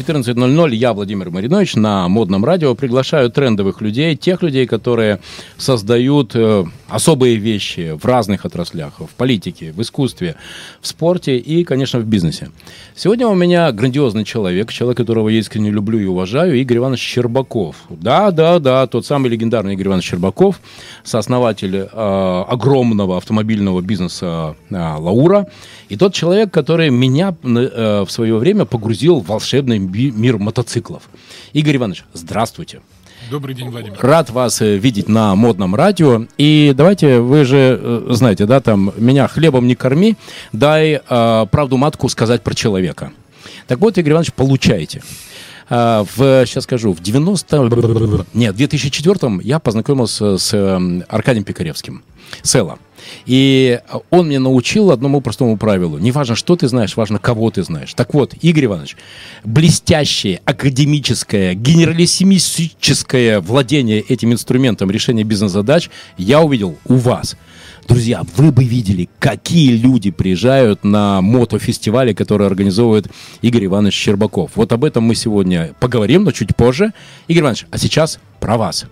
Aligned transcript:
14.00. 0.00 0.74
Я, 0.74 0.92
Владимир 0.92 1.30
Маринович, 1.30 1.74
на 1.74 2.08
модном 2.08 2.44
радио 2.44 2.74
приглашаю 2.74 3.30
трендовых 3.30 3.80
людей, 3.80 4.16
тех 4.16 4.42
людей, 4.42 4.66
которые 4.66 5.20
создают 5.58 6.32
э, 6.34 6.64
особые 6.90 7.36
вещи 7.36 7.96
в 8.00 8.04
разных 8.04 8.44
отраслях, 8.44 9.00
в 9.00 9.14
политике, 9.16 9.72
в 9.72 9.80
искусстве, 9.80 10.36
в 10.80 10.86
спорте 10.86 11.36
и, 11.38 11.64
конечно, 11.64 11.98
в 12.00 12.04
бизнесе. 12.04 12.50
Сегодня 12.94 13.26
у 13.26 13.34
меня 13.34 13.70
грандиозный 13.72 14.24
человек, 14.24 14.72
человек, 14.72 14.98
которого 14.98 15.28
я 15.28 15.38
искренне 15.38 15.70
люблю 15.70 15.98
и 15.98 16.04
уважаю, 16.04 16.54
Игорь 16.60 16.78
Иванович 16.78 17.00
Щербаков. 17.00 17.76
Да, 17.88 18.30
да, 18.30 18.58
да, 18.58 18.86
тот 18.86 19.06
самый 19.06 19.30
легендарный 19.30 19.74
Игорь 19.74 19.88
Иванович 19.88 20.10
Щербаков, 20.10 20.60
сооснователь 21.04 21.76
э, 21.76 22.44
огромного 22.48 23.16
автомобильного 23.16 23.80
бизнеса 23.80 24.56
э, 24.70 24.74
«Лаура», 24.74 25.46
и 25.88 25.96
тот 25.96 26.14
человек, 26.14 26.52
который 26.52 26.90
меня 26.90 27.34
э, 27.42 28.04
в 28.06 28.10
свое 28.10 28.36
время 28.36 28.64
погрузил 28.64 29.20
в 29.20 29.26
волшебный 29.26 29.78
мир 29.78 30.38
мотоциклов. 30.38 31.04
Игорь 31.52 31.76
Иванович, 31.76 32.04
здравствуйте. 32.12 32.80
Добрый 33.30 33.54
день, 33.54 33.70
Владимир. 33.70 33.96
Рад 34.00 34.30
вас 34.30 34.60
э, 34.60 34.76
видеть 34.76 35.08
на 35.08 35.36
модном 35.36 35.76
радио. 35.76 36.26
И 36.36 36.72
давайте, 36.74 37.20
вы 37.20 37.44
же 37.44 37.78
э, 37.80 38.06
знаете, 38.10 38.44
да, 38.44 38.60
там, 38.60 38.92
меня 38.96 39.28
хлебом 39.28 39.68
не 39.68 39.76
корми, 39.76 40.16
дай 40.52 41.00
э, 41.08 41.46
правду 41.48 41.76
матку 41.76 42.08
сказать 42.08 42.42
про 42.42 42.54
человека. 42.54 43.12
Так 43.68 43.78
вот, 43.78 43.96
Игорь 43.98 44.12
Иванович, 44.12 44.32
получаете. 44.32 45.02
Uh, 45.68 46.04
в, 46.16 46.46
сейчас 46.46 46.64
скажу, 46.64 46.92
в 46.92 47.00
90... 47.00 48.26
Нет, 48.34 48.54
в 48.54 48.56
2004 48.56 49.38
я 49.44 49.60
познакомился 49.60 50.36
с 50.36 50.52
э, 50.52 51.02
Аркадием 51.08 51.44
Пикаревским. 51.44 52.02
Села. 52.42 52.78
И 53.26 53.80
он 54.10 54.26
мне 54.26 54.38
научил 54.38 54.90
одному 54.90 55.20
простому 55.20 55.56
правилу. 55.56 55.98
Не 55.98 56.12
важно, 56.12 56.34
что 56.34 56.56
ты 56.56 56.68
знаешь, 56.68 56.96
важно, 56.96 57.18
кого 57.18 57.50
ты 57.50 57.62
знаешь. 57.62 57.94
Так 57.94 58.14
вот, 58.14 58.34
Игорь 58.40 58.66
Иванович, 58.66 58.96
блестящее, 59.44 60.40
академическое, 60.44 61.54
генералиссимическое 61.54 63.40
владение 63.40 64.00
этим 64.00 64.32
инструментом 64.32 64.90
решения 64.90 65.24
бизнес-задач 65.24 65.90
я 66.18 66.40
увидел 66.40 66.76
у 66.86 66.94
вас. 66.94 67.36
Друзья, 67.88 68.22
вы 68.36 68.52
бы 68.52 68.62
видели, 68.62 69.08
какие 69.18 69.72
люди 69.72 70.10
приезжают 70.10 70.84
на 70.84 71.20
мотофестивали, 71.22 72.12
которые 72.12 72.46
организовывает 72.46 73.08
Игорь 73.42 73.64
Иванович 73.64 73.94
Щербаков. 73.94 74.52
Вот 74.54 74.72
об 74.72 74.84
этом 74.84 75.04
мы 75.04 75.14
сегодня 75.14 75.74
поговорим, 75.80 76.24
но 76.24 76.30
чуть 76.30 76.54
позже. 76.54 76.92
Игорь 77.26 77.42
Иванович, 77.42 77.66
а 77.70 77.78
сейчас 77.78 78.20
про 78.38 78.56
вас. 78.56 78.86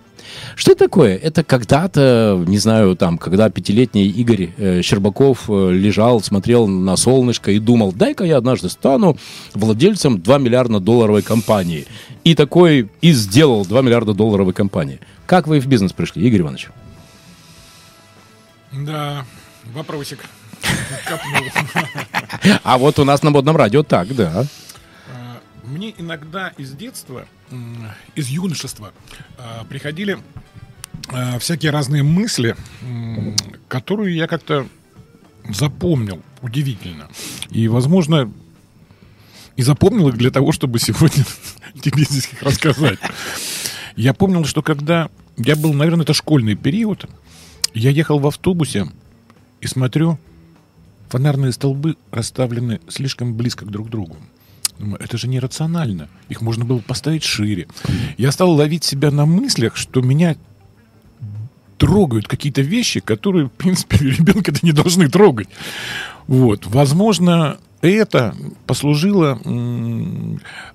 Что 0.56 0.72
это 0.72 0.84
такое? 0.84 1.16
Это 1.16 1.44
когда-то, 1.44 2.42
не 2.46 2.58
знаю, 2.58 2.96
там, 2.96 3.18
когда 3.18 3.50
пятилетний 3.50 4.08
Игорь 4.08 4.50
э, 4.56 4.82
Щербаков 4.82 5.44
э, 5.48 5.70
лежал, 5.72 6.20
смотрел 6.20 6.66
на 6.66 6.96
солнышко 6.96 7.50
и 7.50 7.58
думал, 7.58 7.92
дай-ка 7.92 8.24
я 8.24 8.36
однажды 8.36 8.68
стану 8.68 9.16
владельцем 9.54 10.20
2 10.20 10.38
миллиарда 10.38 10.80
долларовой 10.80 11.22
компании. 11.22 11.86
И 12.24 12.34
такой 12.34 12.88
и 13.00 13.12
сделал 13.12 13.64
2 13.64 13.82
миллиарда 13.82 14.14
долларовой 14.14 14.52
компании. 14.52 15.00
Как 15.26 15.46
вы 15.46 15.60
в 15.60 15.66
бизнес 15.66 15.92
пришли, 15.92 16.26
Игорь 16.26 16.40
Иванович? 16.40 16.68
Да, 18.72 19.24
вопросик. 19.74 20.20
А 22.62 22.78
вот 22.78 22.98
у 22.98 23.04
нас 23.04 23.22
на 23.22 23.30
модном 23.30 23.56
радио 23.56 23.82
так, 23.82 24.14
да. 24.14 24.44
Мне 25.68 25.94
иногда 25.98 26.48
из 26.56 26.72
детства, 26.72 27.26
из 28.14 28.28
юношества 28.28 28.92
а, 29.36 29.64
приходили 29.64 30.18
а, 31.08 31.38
всякие 31.38 31.72
разные 31.72 32.02
мысли, 32.02 32.56
которые 33.68 34.16
я 34.16 34.26
как-то 34.26 34.66
запомнил 35.50 36.22
удивительно. 36.40 37.08
И, 37.50 37.68
возможно, 37.68 38.32
и 39.56 39.62
запомнил 39.62 40.08
их 40.08 40.16
для 40.16 40.30
того, 40.30 40.52
чтобы 40.52 40.78
сегодня 40.78 41.24
тебе 41.82 42.04
здесь 42.04 42.30
их 42.32 42.42
рассказать. 42.42 42.98
Я 43.94 44.14
помнил, 44.14 44.44
что 44.44 44.62
когда 44.62 45.10
я 45.36 45.54
был, 45.54 45.74
наверное, 45.74 46.04
это 46.04 46.14
школьный 46.14 46.54
период, 46.54 47.04
я 47.74 47.90
ехал 47.90 48.18
в 48.20 48.26
автобусе 48.26 48.86
и 49.60 49.66
смотрю, 49.66 50.18
фонарные 51.08 51.52
столбы 51.52 51.96
расставлены 52.10 52.80
слишком 52.88 53.34
близко 53.34 53.66
друг 53.66 53.88
к 53.88 53.90
другу. 53.90 54.16
Думаю, 54.78 55.00
это 55.00 55.18
же 55.18 55.28
нерационально. 55.28 56.08
Их 56.28 56.40
можно 56.40 56.64
было 56.64 56.78
поставить 56.78 57.24
шире. 57.24 57.66
Я 58.16 58.30
стал 58.30 58.52
ловить 58.52 58.84
себя 58.84 59.10
на 59.10 59.26
мыслях, 59.26 59.76
что 59.76 60.00
меня 60.00 60.36
трогают 61.78 62.28
какие-то 62.28 62.62
вещи, 62.62 63.00
которые, 63.00 63.46
в 63.46 63.52
принципе, 63.52 63.98
ребенка-то 64.00 64.60
не 64.62 64.72
должны 64.72 65.08
трогать. 65.08 65.48
Вот. 66.26 66.66
Возможно, 66.66 67.58
это 67.80 68.36
послужило, 68.66 69.40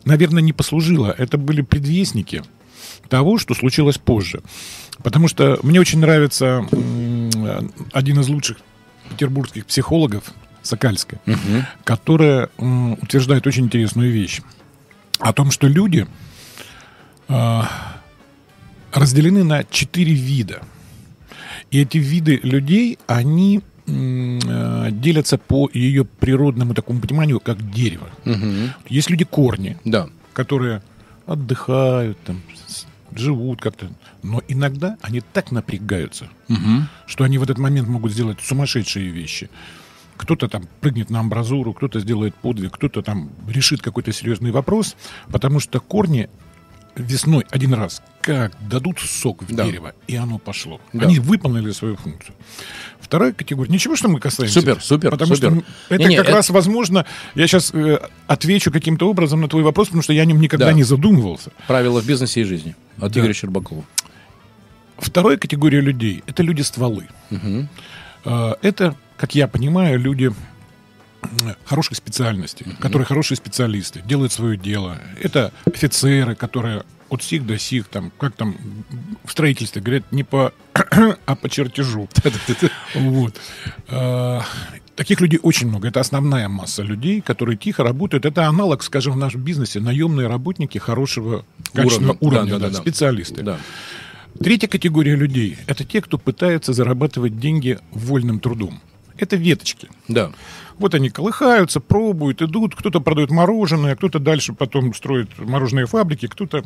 наверное, 0.05 0.41
не 0.41 0.53
послужило. 0.53 1.13
Это 1.17 1.37
были 1.37 1.61
предвестники 1.61 2.43
того, 3.09 3.37
что 3.37 3.53
случилось 3.53 3.97
позже. 3.97 4.41
Потому 5.03 5.27
что 5.27 5.59
мне 5.63 5.79
очень 5.79 5.99
нравится 5.99 6.65
один 7.91 8.19
из 8.19 8.27
лучших 8.29 8.57
петербургских 9.09 9.65
психологов, 9.65 10.33
Сокальская, 10.63 11.19
угу. 11.27 11.65
которая 11.83 12.49
утверждает 12.57 13.45
очень 13.45 13.65
интересную 13.65 14.11
вещь. 14.11 14.41
О 15.19 15.33
том, 15.33 15.51
что 15.51 15.67
люди 15.67 16.07
э, 17.27 17.61
разделены 18.91 19.43
на 19.43 19.63
четыре 19.65 20.13
вида. 20.13 20.63
И 21.71 21.79
эти 21.79 21.97
виды 21.97 22.39
людей, 22.43 22.97
они 23.07 23.61
э, 23.87 24.89
делятся 24.91 25.37
по 25.37 25.69
ее 25.73 26.05
природному 26.05 26.73
такому 26.73 26.99
пониманию, 26.99 27.39
как 27.39 27.71
дерево. 27.71 28.09
Угу. 28.25 28.73
Есть 28.89 29.09
люди 29.09 29.25
корни, 29.25 29.77
да. 29.83 30.07
которые 30.33 30.81
отдыхают, 31.25 32.17
там, 32.23 32.41
живут 33.15 33.61
как-то. 33.61 33.89
Но 34.21 34.41
иногда 34.47 34.97
они 35.01 35.21
так 35.21 35.51
напрягаются, 35.51 36.29
угу. 36.47 36.87
что 37.05 37.23
они 37.23 37.37
в 37.37 37.43
этот 37.43 37.57
момент 37.57 37.87
могут 37.87 38.11
сделать 38.11 38.39
сумасшедшие 38.41 39.09
вещи. 39.09 39.49
Кто-то 40.17 40.47
там 40.47 40.67
прыгнет 40.81 41.09
на 41.09 41.19
амбразуру, 41.19 41.73
кто-то 41.73 41.99
сделает 41.99 42.35
подвиг, 42.35 42.73
кто-то 42.73 43.01
там 43.01 43.31
решит 43.47 43.81
какой-то 43.81 44.11
серьезный 44.11 44.51
вопрос, 44.51 44.95
потому 45.31 45.59
что 45.59 45.79
корни 45.79 46.29
весной 46.95 47.45
один 47.49 47.73
раз 47.73 48.01
как 48.21 48.53
дадут 48.69 48.99
сок 48.99 49.43
в 49.43 49.53
да. 49.53 49.65
дерево, 49.65 49.93
и 50.07 50.15
оно 50.15 50.37
пошло. 50.37 50.79
Да. 50.93 51.07
Они 51.07 51.19
выполнили 51.19 51.71
свою 51.71 51.95
функцию. 51.95 52.35
Вторая 52.99 53.33
категория. 53.33 53.71
Ничего, 53.71 53.95
что 53.95 54.07
мы 54.07 54.19
касаемся. 54.19 54.61
Супер, 54.61 54.81
супер. 54.81 55.11
Потому 55.11 55.35
супер. 55.35 55.51
что 55.51 55.63
это 55.89 56.03
не, 56.05 56.15
как 56.15 56.27
это... 56.27 56.35
раз 56.35 56.49
возможно. 56.49 57.05
Я 57.35 57.47
сейчас 57.47 57.73
э, 57.73 57.99
отвечу 58.27 58.71
каким-то 58.71 59.09
образом 59.09 59.41
на 59.41 59.49
твой 59.49 59.63
вопрос, 59.63 59.87
потому 59.87 60.03
что 60.03 60.13
я 60.13 60.21
о 60.21 60.25
нем 60.25 60.39
никогда 60.39 60.67
да. 60.67 60.73
не 60.73 60.83
задумывался. 60.83 61.51
Правила 61.67 62.01
в 62.01 62.07
бизнесе 62.07 62.41
и 62.41 62.43
жизни. 62.43 62.75
От 62.97 63.11
да. 63.11 63.19
Игоря 63.19 63.33
Щербакова. 63.33 63.83
Вторая 64.97 65.37
категория 65.37 65.81
людей 65.81 66.23
это 66.27 66.43
люди 66.43 66.61
стволы. 66.61 67.07
Угу. 67.31 67.67
Э, 68.25 68.53
это, 68.61 68.95
как 69.23 69.35
я 69.35 69.47
понимаю, 69.47 69.97
люди 69.97 70.33
хороших 71.63 71.95
специальностей, 71.95 72.65
mm 72.65 72.75
которые 72.77 73.05
хорошие 73.05 73.37
специалисты, 73.37 74.01
делают 74.01 74.33
свое 74.33 74.57
дело. 74.57 74.97
Это 75.21 75.53
офицеры, 75.65 76.35
которые 76.35 76.83
от 77.07 77.23
сих 77.23 77.45
до 77.45 77.57
сих, 77.57 77.87
там, 77.87 78.11
как 78.17 78.35
там 78.35 78.57
в 79.23 79.31
строительстве 79.31 79.81
говорят, 79.81 80.11
не 80.11 80.25
по, 80.25 80.51
а 81.25 81.35
по 81.35 81.49
чертежу. 81.49 82.09
вот. 82.95 83.39
А, 83.87 84.41
таких 84.97 85.21
людей 85.21 85.39
очень 85.41 85.69
много. 85.69 85.87
Это 85.87 86.01
основная 86.01 86.49
масса 86.49 86.83
людей, 86.83 87.21
которые 87.21 87.55
тихо 87.55 87.83
работают. 87.83 88.25
Это 88.25 88.47
аналог, 88.47 88.83
скажем, 88.83 89.13
в 89.13 89.17
нашем 89.17 89.41
бизнесе, 89.41 89.79
наемные 89.79 90.27
работники 90.27 90.79
хорошего 90.79 91.45
качественного 91.71 92.17
уровня, 92.19 92.41
уровня 92.41 92.59
да, 92.59 92.67
да, 92.67 92.69
да, 92.71 92.81
специалисты. 92.81 93.41
Да. 93.41 93.57
Третья 94.37 94.67
категория 94.67 95.15
людей– 95.15 95.57
это 95.67 95.85
те, 95.85 96.01
кто 96.01 96.17
пытается 96.17 96.73
зарабатывать 96.73 97.39
деньги 97.39 97.79
вольным 97.93 98.41
трудом. 98.41 98.81
Это 99.17 99.35
веточки. 99.35 99.89
Да. 100.07 100.31
Вот 100.77 100.95
они 100.95 101.09
колыхаются, 101.09 101.79
пробуют, 101.79 102.41
идут. 102.41 102.75
Кто-то 102.75 102.99
продает 102.99 103.31
мороженое, 103.31 103.95
кто-то 103.95 104.19
дальше 104.19 104.53
потом 104.53 104.93
строит 104.93 105.29
мороженые 105.37 105.85
фабрики, 105.85 106.27
кто-то 106.27 106.63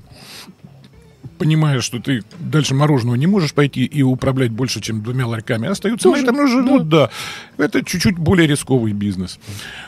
понимая, 1.37 1.81
что 1.81 1.99
ты 1.99 2.23
дальше 2.39 2.73
мороженого 2.73 3.15
не 3.15 3.27
можешь 3.27 3.53
пойти 3.53 3.85
и 3.85 4.01
управлять 4.01 4.51
больше, 4.51 4.81
чем 4.81 5.03
двумя 5.03 5.27
ларьками, 5.27 5.67
остаются 5.67 6.09
Тоже, 6.09 6.23
на 6.23 6.25
этом 6.25 6.47
живут, 6.47 6.89
да. 6.89 7.11
да. 7.57 7.65
Это 7.65 7.83
чуть-чуть 7.83 8.17
более 8.17 8.47
рисковый 8.47 8.93
бизнес. 8.93 9.39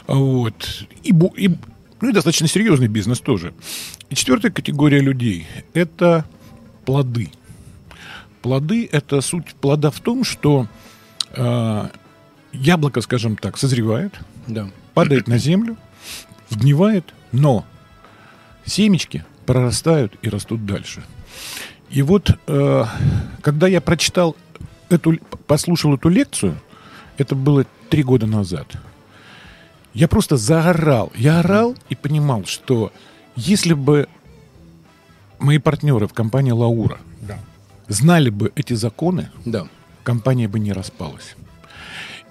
Вот. 0.08 0.86
И, 1.04 1.10
и, 1.10 1.50
ну 2.02 2.10
и 2.10 2.12
достаточно 2.12 2.48
серьезный 2.48 2.88
бизнес 2.88 3.20
тоже. 3.20 3.54
И 4.10 4.16
четвертая 4.16 4.52
категория 4.52 5.00
людей– 5.00 5.48
это 5.74 6.26
плоды. 6.86 7.32
Плоды– 8.42 8.88
это 8.92 9.22
суть 9.22 9.56
плода 9.56 9.92
в 9.92 10.00
том, 10.00 10.24
что 10.24 10.68
э, 11.32 11.88
яблоко, 12.54 13.02
скажем 13.02 13.36
так, 13.38 13.58
созревает, 13.58 14.14
да. 14.48 14.70
падает 14.94 15.28
на 15.28 15.38
землю, 15.38 15.78
сгнивает, 16.50 17.14
но 17.32 17.66
семечки 18.66 19.24
прорастают 19.46 20.14
и 20.22 20.30
растут 20.30 20.66
дальше. 20.66 21.04
И 21.90 22.02
вот, 22.02 22.32
э, 22.48 22.86
когда 23.42 23.68
я 23.68 23.82
прочитал 23.82 24.36
эту, 24.90 25.18
послушал 25.48 25.96
эту 25.96 26.10
лекцию, 26.10 26.60
это 27.18 27.36
было 27.36 27.66
три 27.90 28.04
года 28.04 28.28
назад, 28.28 28.68
я 29.94 30.08
просто 30.08 30.38
заорал. 30.38 31.12
Я 31.16 31.40
орал 31.40 31.76
и 31.90 31.96
понимал, 31.96 32.46
что 32.46 32.92
Если 33.36 33.74
бы 33.74 34.08
мои 35.40 35.58
партнеры 35.60 36.08
в 36.08 36.14
компании 36.14 36.52
Лаура 36.52 37.00
Да. 37.22 37.40
знали 37.88 38.30
бы 38.30 38.52
эти 38.56 38.74
законы, 38.74 39.30
Да. 39.46 39.68
компания 40.04 40.48
бы 40.50 40.60
не 40.60 40.74
распалась. 40.74 41.36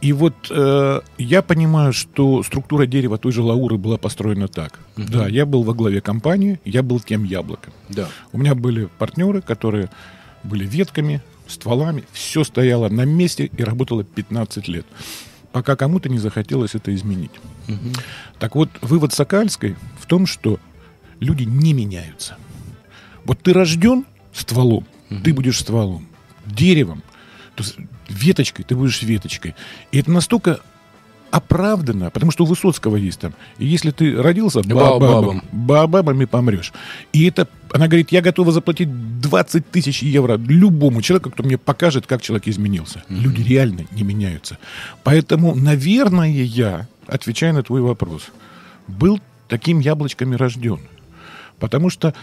И 0.01 0.13
вот 0.13 0.35
э, 0.51 1.01
я 1.19 1.43
понимаю, 1.43 1.93
что 1.93 2.43
структура 2.43 2.87
дерева 2.87 3.19
той 3.19 3.33
же 3.33 3.43
Лауры 3.43 3.79
была 3.79 3.97
построена 3.99 4.47
так. 4.47 4.79
Да, 4.97 5.27
я 5.27 5.45
был 5.45 5.65
во 5.65 5.75
главе 5.75 6.01
компании, 6.01 6.61
я 6.65 6.83
был 6.83 7.01
тем 7.01 7.25
яблоком. 7.25 7.73
Да. 7.89 8.09
У 8.33 8.39
меня 8.39 8.55
были 8.55 8.89
партнеры, 8.99 9.41
которые 9.41 9.91
были 10.45 10.65
ветками, 10.65 11.21
стволами, 11.49 12.05
все 12.13 12.45
стояло 12.45 12.89
на 12.89 13.05
месте 13.05 13.47
и 13.47 13.65
работало 13.65 14.05
15 14.05 14.69
лет, 14.69 14.87
пока 15.53 15.77
кому-то 15.77 16.09
не 16.09 16.19
захотелось 16.19 16.75
это 16.75 16.95
изменить. 16.95 17.33
Так 18.39 18.55
вот, 18.55 18.71
вывод 18.81 19.13
Сокальской 19.13 19.77
в 20.01 20.07
том, 20.07 20.27
что 20.27 20.59
люди 21.21 21.43
не 21.43 21.73
меняются. 21.73 22.37
Вот 23.25 23.41
ты 23.41 23.53
рожден 23.53 24.05
стволом, 24.33 24.87
ты 25.25 25.35
будешь 25.35 25.59
стволом, 25.59 26.07
деревом, 26.47 27.03
веточкой, 28.09 28.65
ты 28.65 28.75
будешь 28.75 29.03
веточкой. 29.03 29.55
И 29.93 29.99
это 29.99 30.11
настолько 30.11 30.61
оправдано, 31.31 32.11
потому 32.11 32.33
что 32.33 32.45
у 32.45 32.47
Высоцкого 32.47 32.97
есть 32.97 33.21
там. 33.21 33.35
И 33.59 33.67
если 33.67 33.91
ты 33.91 34.21
родился 34.21 34.63
Баобабом. 34.63 35.01
баобабом, 35.01 35.43
баобабом 35.53 36.23
и 36.23 36.27
помрешь. 36.27 36.73
И 37.13 37.27
это, 37.27 37.49
она 37.73 37.87
говорит, 37.87 38.13
я 38.13 38.23
готова 38.23 38.53
заплатить 38.53 39.21
20 39.21 39.71
тысяч 39.71 40.03
евро 40.03 40.39
любому 40.39 41.03
человеку, 41.03 41.31
кто 41.31 41.43
мне 41.43 41.59
покажет, 41.59 42.07
как 42.07 42.23
человек 42.23 42.49
изменился. 42.49 43.03
Люди 43.09 43.43
реально 43.43 43.85
не 43.91 44.03
меняются. 44.03 44.59
Поэтому, 45.05 45.55
наверное, 45.55 46.31
я, 46.31 46.87
отвечая 47.07 47.53
на 47.53 47.63
твой 47.63 47.83
вопрос, 47.83 48.31
был 48.87 49.21
таким 49.49 49.81
яблочками 49.81 50.35
рожден. 50.35 50.81
Потому 51.59 51.91
что 51.91 52.15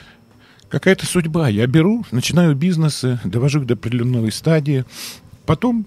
какая-то 0.70 1.06
судьба. 1.06 1.50
Я 1.50 1.68
беру, 1.68 2.06
начинаю 2.12 2.56
бизнесы, 2.56 3.20
довожу 3.24 3.62
их 3.62 3.68
до 3.68 3.76
определенной 3.76 4.31
стадии. 4.31 4.86
Потом 5.45 5.86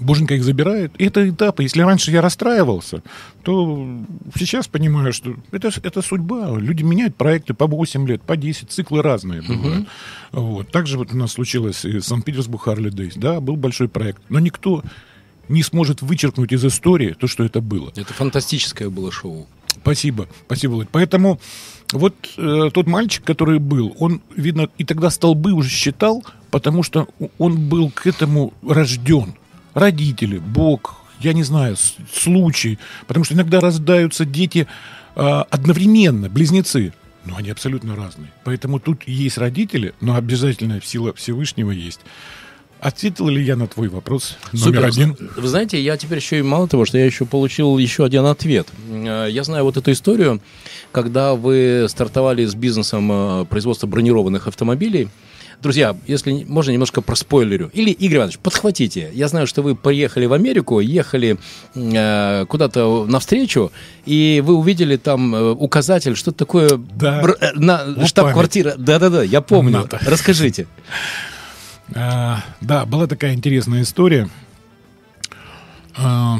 Боженька 0.00 0.34
их 0.34 0.44
забирает. 0.44 0.92
И 0.98 1.04
это 1.04 1.28
этапы. 1.28 1.62
Если 1.62 1.80
раньше 1.82 2.10
я 2.10 2.20
расстраивался, 2.20 3.02
то 3.42 3.86
сейчас 4.36 4.68
понимаю, 4.68 5.12
что 5.12 5.34
это, 5.50 5.70
это 5.82 6.02
судьба. 6.02 6.56
Люди 6.58 6.82
меняют 6.82 7.16
проекты 7.16 7.54
по 7.54 7.66
8 7.66 8.06
лет, 8.06 8.22
по 8.22 8.36
10, 8.36 8.70
циклы 8.70 9.02
разные 9.02 9.42
бывают. 9.42 9.88
Вот. 10.32 10.70
Также 10.70 10.98
вот 10.98 11.12
у 11.12 11.16
нас 11.16 11.32
случилось 11.32 11.84
и 11.84 12.00
Санкт-Петербург 12.00 12.62
Харли 12.62 12.90
Дейс. 12.90 13.14
Да, 13.16 13.40
был 13.40 13.56
большой 13.56 13.88
проект. 13.88 14.22
Но 14.28 14.38
никто 14.38 14.82
не 15.48 15.62
сможет 15.62 16.02
вычеркнуть 16.02 16.52
из 16.52 16.64
истории 16.64 17.16
то, 17.18 17.26
что 17.26 17.44
это 17.44 17.60
было. 17.60 17.90
Это 17.96 18.12
фантастическое 18.12 18.90
было 18.90 19.10
шоу. 19.10 19.48
Спасибо, 19.68 20.28
спасибо, 20.44 20.72
Володь. 20.72 20.88
Поэтому 20.90 21.40
вот 21.92 22.14
э, 22.36 22.70
тот 22.72 22.86
мальчик, 22.86 23.24
который 23.24 23.58
был, 23.58 23.94
он, 23.98 24.20
видно, 24.34 24.68
и 24.76 24.84
тогда 24.84 25.08
столбы 25.08 25.52
уже 25.52 25.70
считал, 25.70 26.24
потому 26.50 26.82
что 26.82 27.08
он 27.38 27.68
был 27.68 27.90
к 27.90 28.06
этому 28.06 28.52
рожден. 28.66 29.34
Родители, 29.74 30.38
Бог, 30.38 30.96
я 31.20 31.32
не 31.32 31.42
знаю, 31.42 31.76
случай. 32.12 32.78
Потому 33.06 33.24
что 33.24 33.34
иногда 33.34 33.60
рождаются 33.60 34.24
дети 34.24 34.66
э, 35.16 35.20
одновременно, 35.50 36.28
близнецы. 36.28 36.92
Но 37.24 37.36
они 37.36 37.50
абсолютно 37.50 37.94
разные. 37.94 38.32
Поэтому 38.44 38.80
тут 38.80 39.06
есть 39.06 39.36
родители, 39.38 39.94
но 40.00 40.14
обязательно 40.16 40.80
сила 40.82 41.12
Всевышнего 41.12 41.70
есть. 41.70 42.00
Ответил 42.80 43.28
ли 43.28 43.42
я 43.44 43.56
на 43.56 43.66
твой 43.66 43.88
вопрос 43.88 44.36
номер 44.52 44.64
Супер. 44.64 44.84
один? 44.84 45.16
Вы 45.36 45.48
знаете, 45.48 45.82
я 45.82 45.96
теперь 45.96 46.18
еще 46.18 46.38
и 46.38 46.42
мало 46.42 46.68
того, 46.68 46.84
что 46.84 46.96
я 46.96 47.04
еще 47.06 47.26
получил 47.26 47.76
еще 47.76 48.04
один 48.04 48.24
ответ. 48.26 48.68
Э, 48.88 49.26
Я 49.30 49.44
знаю 49.44 49.64
вот 49.64 49.76
эту 49.76 49.90
историю, 49.92 50.40
когда 50.92 51.34
вы 51.34 51.86
стартовали 51.88 52.44
с 52.46 52.54
бизнесом 52.54 53.10
э, 53.12 53.44
производства 53.46 53.86
бронированных 53.88 54.46
автомобилей. 54.46 55.08
Друзья, 55.60 55.96
если 56.06 56.44
можно, 56.44 56.70
немножко 56.70 57.00
про 57.00 57.16
спойлерю. 57.16 57.68
Или, 57.72 57.90
Игорь 57.90 58.18
Иванович, 58.18 58.38
подхватите. 58.38 59.10
Я 59.12 59.26
знаю, 59.26 59.48
что 59.48 59.62
вы 59.62 59.74
приехали 59.74 60.26
в 60.26 60.32
Америку, 60.32 60.78
ехали 60.78 61.36
э, 61.74 62.46
куда-то 62.48 63.06
навстречу, 63.06 63.72
и 64.06 64.40
вы 64.46 64.54
увидели 64.54 64.96
там 64.96 65.34
э, 65.34 65.50
указатель, 65.50 66.14
что 66.14 66.30
такое 66.30 66.70
Да. 66.94 67.20
бр- 67.22 67.36
э, 67.40 67.52
на 67.54 67.84
Вот 67.96 68.06
штаб-квартира. 68.06 68.74
Да-да-да, 68.78 69.24
я 69.24 69.40
помню. 69.40 69.78
НАТО. 69.78 69.98
Расскажите. 70.06 70.68
А, 71.92 72.44
да, 72.60 72.86
была 72.86 73.08
такая 73.08 73.34
интересная 73.34 73.82
история. 73.82 74.28
А, 75.96 76.38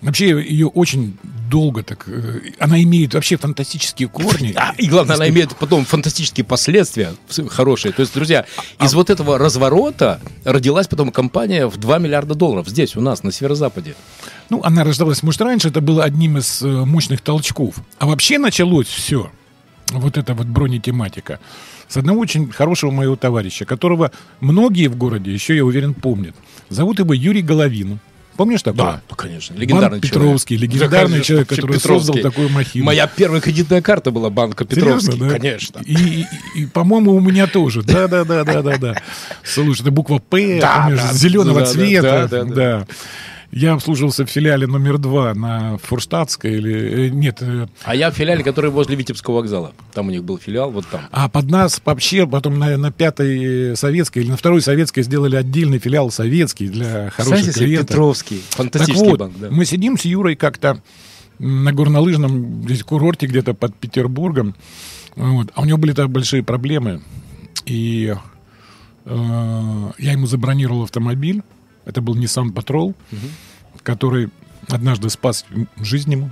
вообще 0.00 0.28
ее 0.42 0.68
очень 0.68 1.18
долго 1.52 1.82
так. 1.82 2.04
э, 2.08 2.40
Она 2.58 2.82
имеет 2.82 3.12
вообще 3.12 3.36
фантастические 3.36 4.08
корни. 4.08 4.54
А, 4.56 4.74
и 4.78 4.88
главное, 4.88 5.16
она 5.16 5.28
имеет 5.28 5.54
потом 5.56 5.84
фантастические 5.84 6.44
последствия 6.44 7.12
хорошие. 7.48 7.92
То 7.92 8.00
есть, 8.00 8.14
друзья, 8.14 8.46
А 8.78 8.86
из 8.86 8.94
вот 8.94 9.10
этого 9.10 9.36
разворота 9.38 10.18
родилась 10.44 10.88
потом 10.88 11.12
компания 11.12 11.66
в 11.66 11.76
2 11.76 11.98
миллиарда 11.98 12.34
долларов 12.34 12.68
здесь, 12.68 12.96
у 12.96 13.02
нас, 13.02 13.22
на 13.22 13.30
северо-западе. 13.32 13.94
Ну, 14.48 14.62
она 14.64 14.82
рождалась, 14.82 15.22
может, 15.22 15.42
раньше 15.42 15.68
это 15.68 15.82
было 15.82 16.04
одним 16.04 16.38
из 16.38 16.62
э, 16.62 16.66
мощных 16.66 17.20
толчков. 17.20 17.74
А 17.98 18.06
вообще 18.06 18.38
началось 18.38 18.86
все, 18.88 19.30
вот 19.90 20.16
эта 20.16 20.32
вот 20.32 20.46
бронетематика, 20.46 21.38
с 21.88 21.98
одного 21.98 22.20
очень 22.20 22.50
хорошего 22.50 22.90
моего 22.90 23.16
товарища, 23.16 23.66
которого 23.66 24.10
многие 24.40 24.88
в 24.88 24.96
городе, 24.96 25.30
еще, 25.30 25.54
я 25.54 25.64
уверен, 25.66 25.92
помнят. 25.92 26.34
Зовут 26.70 26.98
его 26.98 27.12
Юрий 27.12 27.42
Головин. 27.42 27.98
Помнишь 28.36 28.62
такого? 28.62 29.02
конечно. 29.16 29.54
Банк 29.54 30.00
Петровский, 30.00 30.56
легендарный 30.56 31.20
человек, 31.22 31.48
который 31.48 31.78
создал 31.78 32.16
такую 32.16 32.48
махину. 32.48 32.84
Моя 32.86 33.06
первая 33.06 33.40
кредитная 33.40 33.82
карта 33.82 34.10
была 34.10 34.30
банка 34.30 34.64
Петровский. 34.64 35.12
Серьезно, 35.12 35.28
да? 35.28 35.38
Конечно. 35.38 35.80
И, 35.84 35.94
и- 35.94 36.26
и, 36.62 36.66
по-моему, 36.66 37.12
у 37.12 37.20
меня 37.20 37.46
тоже. 37.46 37.82
Да, 37.82 38.08
да, 38.08 38.24
да, 38.24 38.44
да, 38.44 38.62
да, 38.62 38.78
да. 38.78 39.02
Слушай, 39.44 39.82
это 39.82 39.90
буква 39.90 40.18
П, 40.18 40.58
Да, 40.60 40.88
да, 40.90 41.12
зеленого 41.12 41.60
да, 41.60 41.66
да, 41.66 41.72
цвета. 41.72 42.28
да, 42.30 42.44
да, 42.44 42.54
да. 42.54 42.86
Я 43.52 43.74
обслуживался 43.74 44.24
в 44.24 44.30
филиале 44.30 44.66
номер 44.66 44.96
два 44.96 45.34
на 45.34 45.76
Форштадтской 45.76 46.54
или... 46.54 47.06
э, 47.06 47.08
Нет, 47.10 47.42
э, 47.42 47.66
А 47.84 47.94
я 47.94 48.10
в 48.10 48.14
филиале, 48.14 48.42
который 48.42 48.70
возле 48.70 48.96
Витебского 48.96 49.36
вокзала. 49.36 49.74
Там 49.92 50.08
у 50.08 50.10
них 50.10 50.24
был 50.24 50.38
филиал, 50.38 50.70
вот 50.70 50.86
там. 50.86 51.02
а 51.12 51.28
под 51.28 51.50
нас 51.50 51.80
вообще 51.84 52.26
потом 52.26 52.58
на, 52.58 52.78
на 52.78 52.90
пятой 52.90 53.76
советской 53.76 54.20
или 54.20 54.30
на 54.30 54.38
второй 54.38 54.62
советской 54.62 55.02
сделали 55.02 55.36
отдельный 55.36 55.78
филиал 55.78 56.10
советский 56.10 56.68
для 56.68 57.10
хороших 57.10 57.52
себе, 57.52 57.66
клиентов. 57.66 57.88
Петровский. 57.88 58.40
Так 58.48 58.56
Фантастический 58.56 59.10
вот, 59.10 59.20
банк, 59.20 59.34
да. 59.38 59.48
мы 59.50 59.66
сидим 59.66 59.98
с 59.98 60.06
Юрой 60.06 60.34
как-то 60.34 60.82
на 61.38 61.72
горнолыжном 61.74 62.62
здесь 62.64 62.82
курорте 62.82 63.26
где-то 63.26 63.52
под 63.52 63.74
Петербургом. 63.74 64.54
Вот. 65.14 65.48
А 65.54 65.60
у 65.60 65.64
него 65.66 65.76
были 65.76 65.92
там 65.92 66.10
большие 66.10 66.42
проблемы. 66.42 67.02
И 67.66 68.14
э, 69.04 69.90
я 69.98 70.12
ему 70.12 70.26
забронировал 70.26 70.84
автомобиль. 70.84 71.42
Это 71.84 72.00
был 72.00 72.14
Nissan 72.16 72.52
Patrol, 72.52 72.94
который 73.82 74.30
однажды 74.68 75.10
спас 75.10 75.44
жизнь 75.80 76.12
ему. 76.12 76.30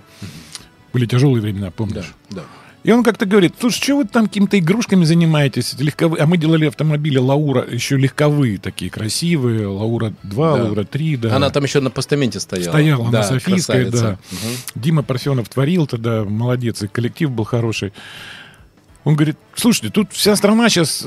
Были 0.92 1.06
тяжелые 1.06 1.40
времена, 1.42 1.66
Да, 1.66 1.70
помнишь? 1.72 2.12
да. 2.30 2.42
И 2.82 2.92
он 2.92 3.04
как-то 3.04 3.26
говорит, 3.26 3.54
слушай, 3.60 3.76
что 3.82 3.98
вы 3.98 4.04
там 4.06 4.26
какими-то 4.26 4.58
игрушками 4.58 5.04
занимаетесь? 5.04 5.74
Легковые. 5.78 6.22
А 6.22 6.26
мы 6.26 6.38
делали 6.38 6.64
автомобили 6.64 7.18
Лаура, 7.18 7.62
еще 7.70 7.98
легковые 7.98 8.56
такие, 8.56 8.90
красивые. 8.90 9.66
Лаура 9.66 10.14
2, 10.22 10.56
Да. 10.56 10.64
Лаура 10.64 10.84
3, 10.84 11.16
да. 11.18 11.36
Она 11.36 11.50
там 11.50 11.62
еще 11.64 11.80
на 11.80 11.90
постаменте 11.90 12.40
стояла. 12.40 12.70
Стояла 12.72 13.10
да, 13.10 13.18
на 13.18 13.24
Софийской, 13.24 13.84
да. 13.84 13.90
красавица. 13.90 14.18
Мгм. 14.32 14.52
Дима 14.76 15.02
Парфенов 15.02 15.48
творил 15.50 15.86
тогда, 15.86 16.24
молодец, 16.24 16.82
и 16.82 16.88
коллектив 16.88 17.30
был 17.30 17.44
хороший. 17.44 17.92
Он 19.04 19.14
говорит, 19.14 19.36
слушайте, 19.54 19.90
тут 19.92 20.12
вся 20.12 20.34
страна 20.34 20.70
сейчас 20.70 21.04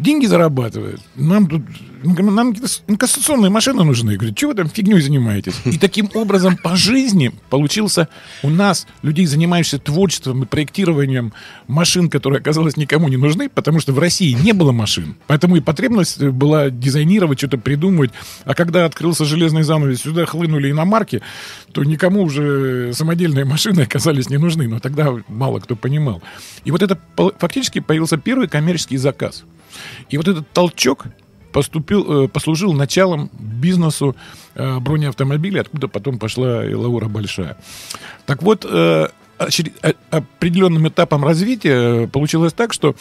деньги 0.00 0.26
зарабатывает. 0.26 1.00
Нам 1.14 1.46
тут 1.48 1.62
нам 2.02 2.54
инкассационные 2.86 3.50
машины 3.50 3.84
нужны. 3.84 4.16
Говорит, 4.16 4.36
что 4.36 4.48
вы 4.48 4.54
там 4.54 4.68
фигней 4.68 5.00
занимаетесь? 5.00 5.54
И 5.64 5.78
таким 5.78 6.10
образом 6.14 6.56
по 6.56 6.76
жизни 6.76 7.32
получился 7.50 8.08
у 8.42 8.50
нас, 8.50 8.86
людей, 9.02 9.26
занимающихся 9.26 9.78
творчеством 9.78 10.42
и 10.42 10.46
проектированием 10.46 11.32
машин, 11.68 12.10
которые, 12.10 12.40
оказалось, 12.40 12.76
никому 12.76 13.08
не 13.08 13.16
нужны, 13.16 13.48
потому 13.48 13.80
что 13.80 13.92
в 13.92 13.98
России 13.98 14.32
не 14.32 14.52
было 14.52 14.72
машин. 14.72 15.16
Поэтому 15.26 15.56
и 15.56 15.60
потребность 15.60 16.22
была 16.22 16.70
дизайнировать, 16.70 17.38
что-то 17.38 17.58
придумывать. 17.58 18.10
А 18.44 18.54
когда 18.54 18.84
открылся 18.84 19.24
железный 19.24 19.62
занавес, 19.62 20.02
сюда 20.02 20.26
хлынули 20.26 20.70
иномарки, 20.70 21.22
то 21.72 21.84
никому 21.84 22.22
уже 22.22 22.92
самодельные 22.94 23.44
машины 23.44 23.80
оказались 23.80 24.30
не 24.30 24.38
нужны. 24.38 24.68
Но 24.68 24.80
тогда 24.80 25.14
мало 25.28 25.60
кто 25.60 25.76
понимал. 25.76 26.22
И 26.64 26.70
вот 26.70 26.82
это 26.82 26.98
фактически 27.38 27.80
появился 27.80 28.16
первый 28.16 28.48
коммерческий 28.48 28.96
заказ. 28.96 29.44
И 30.10 30.16
вот 30.16 30.28
этот 30.28 30.50
толчок 30.52 31.06
поступил, 31.52 32.24
э, 32.24 32.28
послужил 32.28 32.72
началом 32.72 33.30
бизнесу 33.38 34.16
э, 34.54 34.78
бронеавтомобилей, 34.78 35.60
откуда 35.60 35.88
потом 35.88 36.18
пошла 36.18 36.64
и 36.64 36.74
Лаура 36.74 37.08
Большая. 37.08 37.56
Так 38.26 38.42
вот, 38.42 38.66
э, 38.68 39.08
определенным 40.10 40.88
этапом 40.88 41.24
развития 41.24 42.06
получилось 42.06 42.52
так, 42.52 42.72
что 42.72 42.94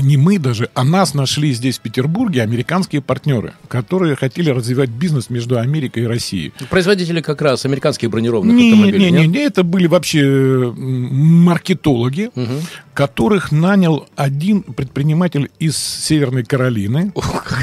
не 0.00 0.16
мы 0.16 0.38
даже, 0.38 0.68
а 0.74 0.84
нас 0.84 1.14
нашли 1.14 1.52
здесь, 1.52 1.78
в 1.78 1.80
Петербурге, 1.80 2.42
американские 2.42 3.00
партнеры, 3.00 3.54
которые 3.68 4.16
хотели 4.16 4.50
развивать 4.50 4.90
бизнес 4.90 5.30
между 5.30 5.58
Америкой 5.58 6.02
и 6.02 6.06
Россией. 6.06 6.52
Производители 6.68 7.20
как 7.20 7.40
раз 7.40 7.64
американских 7.64 8.10
бронированных 8.10 8.54
не, 8.54 8.72
автомобилей, 8.72 9.10
не, 9.10 9.20
не, 9.22 9.26
не, 9.26 9.38
это 9.38 9.64
были 9.64 9.86
вообще 9.86 10.72
маркетологи, 10.76 12.30
Мгм. 12.34 12.60
которых 12.94 13.52
нанял 13.52 14.06
один 14.16 14.62
предприниматель 14.62 15.50
из 15.58 15.76
Северной 15.76 16.44
Каролины, 16.44 17.12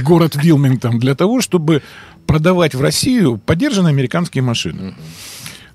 город 0.03 0.35
Вилмингтон, 0.35 0.99
для 0.99 1.15
того, 1.15 1.41
чтобы 1.41 1.83
продавать 2.25 2.73
в 2.73 2.81
Россию 2.81 3.37
поддержанные 3.37 3.91
американские 3.91 4.41
машины. 4.41 4.95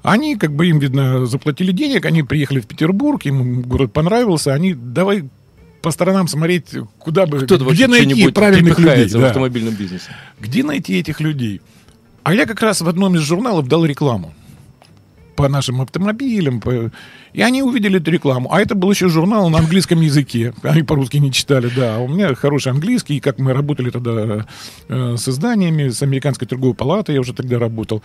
Они, 0.03 0.37
как 0.37 0.55
бы 0.55 0.67
им, 0.67 0.79
видно, 0.79 1.27
заплатили 1.27 1.73
денег, 1.73 2.07
они 2.07 2.23
приехали 2.23 2.61
в 2.61 2.67
Петербург, 2.67 3.25
им 3.27 3.63
город 3.63 3.93
понравился, 3.93 4.55
они 4.55 4.73
давай 4.73 5.25
по 5.83 5.91
сторонам 5.91 6.29
смотреть, 6.29 6.67
куда 6.99 7.27
бы, 7.27 7.39
вообще 7.39 7.73
где 7.73 7.87
найти 7.87 8.29
правильных 8.29 8.79
людей. 8.79 8.85
припыхается 8.85 9.19
в 9.19 9.21
да. 9.23 9.27
автомобильном 9.29 9.75
бизнесе. 9.75 10.11
Где 10.39 10.63
найти 10.63 10.99
этих 10.99 11.21
людей? 11.21 11.61
А 12.23 12.35
я 12.35 12.47
как 12.47 12.61
раз 12.61 12.81
в 12.83 12.89
одном 12.89 13.15
из 13.17 13.23
журналов 13.23 13.67
дал 13.67 13.85
рекламу 13.87 14.35
по 15.37 15.49
нашим 15.49 15.81
автомобилям. 15.81 16.61
по- 16.61 16.91
И 17.33 17.41
они 17.41 17.63
увидели 17.63 17.99
эту 17.99 18.11
рекламу. 18.11 18.53
А 18.53 18.61
это 18.61 18.75
был 18.75 18.91
еще 18.91 19.09
журнал 19.09 19.49
на 19.49 19.59
английском 19.59 20.01
языке. 20.03 20.53
Они 20.63 20.83
по-русски 20.83 21.17
не 21.17 21.33
читали, 21.33 21.71
да. 21.75 21.97
А 21.97 21.99
у 22.01 22.09
меня 22.09 22.35
хороший 22.35 22.73
английский. 22.73 23.17
И 23.17 23.21
как 23.21 23.39
мы 23.39 23.55
работали 23.55 23.89
тогда 23.89 24.47
э, 24.89 25.17
с 25.17 25.29
изданиями, 25.29 25.89
с 25.89 26.03
Американской 26.03 26.47
торговой 26.47 26.75
палатой, 26.75 27.15
я 27.15 27.21
уже 27.23 27.33
тогда 27.33 27.59
работал. 27.59 28.03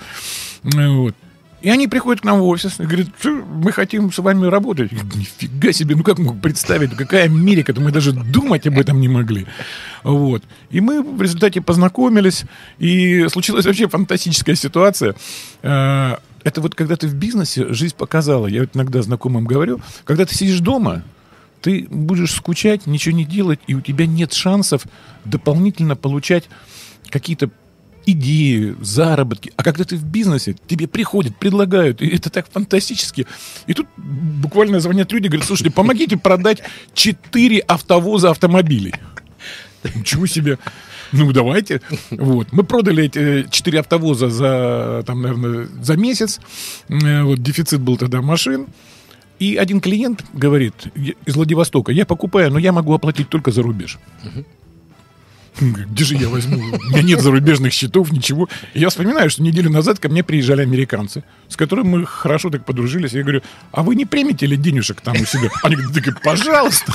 Э, 0.64 0.88
Вот. 0.88 1.16
И 1.62 1.70
они 1.70 1.88
приходят 1.88 2.22
к 2.22 2.26
нам 2.26 2.40
в 2.40 2.46
офис 2.46 2.80
и 2.80 2.84
говорят, 2.84 3.08
«Чё, 3.22 3.44
мы 3.44 3.72
хотим 3.72 4.12
с 4.12 4.20
вами 4.20 4.46
работать. 4.46 4.92
Нифига 4.92 5.72
себе, 5.72 5.96
ну 5.96 6.04
как 6.04 6.20
мог 6.20 6.40
представить, 6.40 6.96
какая 6.96 7.24
Америка-то, 7.24 7.82
мы 7.82 7.92
даже 7.92 8.12
думать 8.12 8.68
об 8.68 8.78
этом 8.78 9.00
не 9.00 9.08
могли. 9.08 9.48
Вот. 10.04 10.44
И 10.70 10.80
мы 10.82 11.02
в 11.02 11.22
результате 11.22 11.62
познакомились, 11.62 12.46
и 12.78 13.28
случилась 13.30 13.66
вообще 13.66 13.88
фантастическая 13.88 14.56
ситуация. 14.56 15.16
Э, 15.64 16.18
Это 16.44 16.62
вот 16.62 16.76
когда 16.76 16.96
ты 16.96 17.08
в 17.08 17.16
бизнесе, 17.16 17.74
жизнь 17.74 17.96
показала, 17.98 18.46
я 18.46 18.62
вот 18.62 18.76
иногда 18.76 19.02
знакомым 19.02 19.46
говорю, 19.46 19.82
когда 20.04 20.28
ты 20.28 20.36
сидишь 20.36 20.60
дома, 20.60 21.02
ты 21.62 21.88
будешь 21.90 22.34
скучать, 22.34 22.86
ничего 22.86 23.16
не 23.16 23.26
делать, 23.26 23.60
и 23.66 23.74
у 23.74 23.82
тебя 23.82 24.06
нет 24.06 24.34
шансов 24.34 24.84
дополнительно 25.24 25.96
получать 25.96 26.44
какие-то 27.10 27.50
идеи, 28.06 28.76
заработки. 28.82 29.52
А 29.56 29.64
когда 29.64 29.84
ты 29.84 29.96
в 29.96 30.04
бизнесе, 30.04 30.56
тебе 30.68 30.88
приходят, 30.88 31.38
предлагают, 31.38 32.02
и 32.02 32.08
это 32.08 32.30
так 32.30 32.50
фантастически. 32.52 33.28
И 33.68 33.74
тут 33.74 33.88
буквально 33.98 34.80
звонят 34.80 35.12
люди, 35.12 35.28
говорят, 35.28 35.48
слушайте, 35.48 35.72
помогите 35.72 36.18
продать 36.18 36.62
4 36.94 37.60
автовоза 37.60 38.32
автомобилей. 38.32 38.94
Ничего 39.96 40.26
себе. 40.26 40.58
Ну, 41.12 41.32
давайте. 41.32 41.82
Вот. 42.10 42.52
Мы 42.52 42.64
продали 42.64 43.06
эти 43.06 43.48
4 43.50 43.80
автовоза 43.80 44.30
за, 44.30 45.04
там, 45.06 45.22
наверное, 45.22 45.68
за 45.82 45.96
месяц. 45.96 46.40
Э, 46.90 47.24
Вот, 47.24 47.42
дефицит 47.42 47.82
был 47.82 47.98
тогда 47.98 48.22
машин. 48.22 48.68
И 49.38 49.58
один 49.58 49.82
клиент 49.82 50.24
говорит 50.34 50.74
из 50.96 51.36
Владивостока, 51.36 51.92
я 51.92 52.06
покупаю, 52.06 52.52
но 52.52 52.60
я 52.60 52.72
могу 52.72 52.94
оплатить 52.94 53.30
только 53.30 53.52
за 53.52 53.62
рубеж. 53.64 54.00
Где 55.60 56.04
же 56.04 56.16
я 56.16 56.30
возьму? 56.30 56.58
У 56.58 56.90
меня 56.90 57.02
нет 57.02 57.22
зарубежных 57.22 57.72
счетов, 57.74 58.12
ничего. 58.12 58.50
И 58.74 58.80
я 58.80 58.90
вспоминаю, 58.90 59.30
что 59.30 59.42
неделю 59.42 59.70
назад 59.70 60.00
ко 60.00 60.10
мне 60.10 60.24
приезжали 60.24 60.62
американцы, 60.62 61.24
с 61.48 61.56
которыми 61.56 61.88
мы 61.88 62.06
хорошо 62.06 62.50
так 62.50 62.66
подружились. 62.66 63.14
Я 63.14 63.24
говорю, 63.24 63.42
а 63.72 63.84
вы 63.84 63.96
не 63.96 64.06
примете 64.06 64.46
ли 64.46 64.58
денежек 64.58 65.02
там 65.02 65.16
у 65.16 65.26
себя? 65.26 65.50
Они 65.64 65.76
говорят, 65.76 66.04
«Так, 66.04 66.22
пожалуйста. 66.22 66.94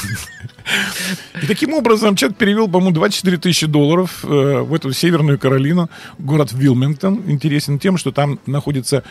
И 1.43 1.47
таким 1.47 1.73
образом 1.75 2.17
человек 2.17 2.37
перевел, 2.39 2.69
по-моему, 2.69 2.95
24 2.95 3.39
тысячи 3.39 3.67
долларов 3.67 4.25
э, 4.25 4.61
в 4.61 4.75
эту 4.75 4.93
Северную 4.93 5.39
Каролину, 5.39 5.91
город 6.19 6.53
Вилмингтон. 6.53 7.23
Интересен 7.27 7.79
тем, 7.79 7.97
что 7.97 8.13
там 8.13 8.39
находится 8.47 9.03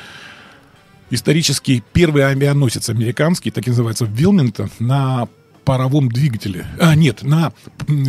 исторический 1.09 1.83
первый 1.91 2.25
авианосец 2.25 2.89
американский, 2.89 3.51
так 3.51 3.65
и 3.65 3.71
называется, 3.71 4.05
Вилмингтон, 4.05 4.69
на 4.79 5.27
паровом 5.63 6.09
двигателе. 6.09 6.65
А, 6.79 6.95
нет, 6.95 7.23
на 7.23 7.51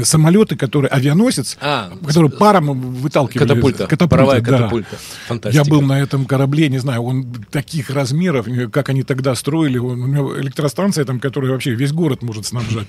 самолеты, 0.04 0.56
которые 0.56 0.88
авианосец, 0.90 1.56
А, 1.60 1.92
который 2.06 2.30
паром 2.30 2.80
выталкивали. 2.94 3.46
Катапульта. 3.48 3.86
Паровая 4.08 4.40
катапульта. 4.40 4.96
Фантастика. 5.28 5.64
Я 5.64 5.68
был 5.70 5.82
на 5.82 6.00
этом 6.00 6.24
корабле, 6.24 6.68
не 6.68 6.78
знаю, 6.78 7.02
он 7.02 7.26
таких 7.50 7.90
размеров, 7.90 8.48
э, 8.48 8.68
как 8.68 8.88
они 8.88 9.02
тогда 9.02 9.34
строили. 9.34 9.78
Он- 9.78 10.00
у 10.02 10.06
него 10.06 10.40
электростанция 10.40 11.04
там, 11.04 11.20
которая 11.20 11.50
вообще 11.52 11.74
весь 11.74 11.92
город 11.92 12.22
может 12.22 12.46
снабжать. 12.46 12.86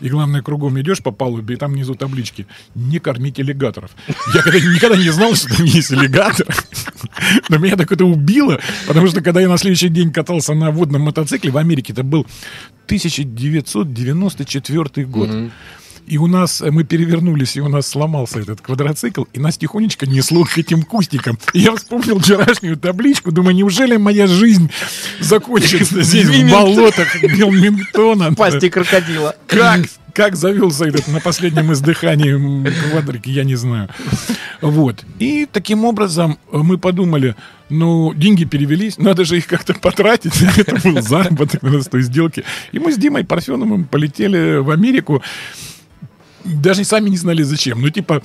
И 0.00 0.08
главное, 0.08 0.42
кругом 0.42 0.80
идешь 0.80 1.02
по 1.02 1.10
палубе, 1.10 1.54
и 1.54 1.56
там 1.58 1.72
внизу 1.72 1.94
таблички 1.94 2.46
«Не 2.74 2.98
кормить 2.98 3.38
аллигаторов». 3.38 3.90
Я 4.34 4.42
когда, 4.42 4.58
никогда 4.58 4.96
не 4.96 5.10
знал, 5.10 5.34
что 5.34 5.54
там 5.56 5.64
есть 5.66 5.92
аллигатор. 5.92 6.46
Но 7.48 7.58
меня 7.58 7.76
так 7.76 7.90
это 7.92 8.04
убило, 8.04 8.58
потому 8.86 9.06
что 9.08 9.20
когда 9.20 9.40
я 9.40 9.48
на 9.48 9.58
следующий 9.58 9.88
день 9.88 10.12
катался 10.12 10.54
на 10.54 10.70
водном 10.70 11.02
мотоцикле 11.02 11.50
в 11.50 11.58
Америке, 11.58 11.92
это 11.92 12.02
был 12.02 12.26
1994 14.12 15.06
год. 15.06 15.30
И 16.06 16.18
у 16.18 16.26
нас, 16.26 16.60
э, 16.60 16.70
мы 16.70 16.84
перевернулись, 16.84 17.56
и 17.56 17.60
у 17.60 17.68
нас 17.68 17.86
сломался 17.86 18.40
этот 18.40 18.60
квадроцикл, 18.60 19.24
и 19.32 19.40
нас 19.40 19.56
тихонечко 19.56 20.06
несло 20.06 20.44
к 20.44 20.58
этим 20.58 20.82
кустикам. 20.82 21.38
И 21.54 21.60
я 21.60 21.74
вспомнил 21.74 22.18
вчерашнюю 22.18 22.76
табличку, 22.76 23.32
думаю, 23.32 23.56
неужели 23.56 23.96
моя 23.96 24.26
жизнь 24.26 24.70
закончится 25.20 26.02
здесь, 26.02 26.26
в 26.26 26.50
болотах 26.50 27.14
Вилмингтона? 27.22 28.34
Пасти 28.34 28.68
крокодила. 28.68 29.34
Как, 29.46 29.80
как 30.14 30.36
завелся 30.36 30.86
этот 30.86 31.08
на 31.08 31.20
последнем 31.20 31.72
издыхании 31.72 32.32
квадрик, 32.90 33.26
я 33.26 33.44
не 33.44 33.56
знаю. 33.56 33.88
Вот. 34.60 35.04
И 35.18 35.46
таким 35.50 35.84
образом 35.84 36.38
мы 36.50 36.78
подумали, 36.78 37.34
ну, 37.68 38.14
деньги 38.14 38.44
перевелись, 38.44 38.96
надо 38.96 39.24
же 39.24 39.36
их 39.36 39.46
как-то 39.46 39.74
потратить. 39.74 40.40
Это 40.56 40.76
был 40.88 41.02
заработок 41.02 41.62
на 41.62 41.82
той 41.82 42.02
сделке. 42.02 42.44
И 42.72 42.78
мы 42.78 42.92
с 42.92 42.96
Димой 42.96 43.24
Парфеновым 43.24 43.84
полетели 43.84 44.58
в 44.58 44.70
Америку. 44.70 45.22
Даже 46.44 46.84
сами 46.84 47.10
не 47.10 47.16
знали 47.16 47.42
зачем. 47.42 47.80
Ну, 47.80 47.90
типа, 47.90 48.22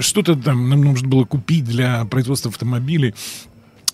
что-то 0.00 0.34
там 0.34 0.68
нам 0.68 0.80
нужно 0.80 1.08
было 1.08 1.24
купить 1.24 1.64
для 1.64 2.04
производства 2.06 2.50
автомобилей. 2.50 3.14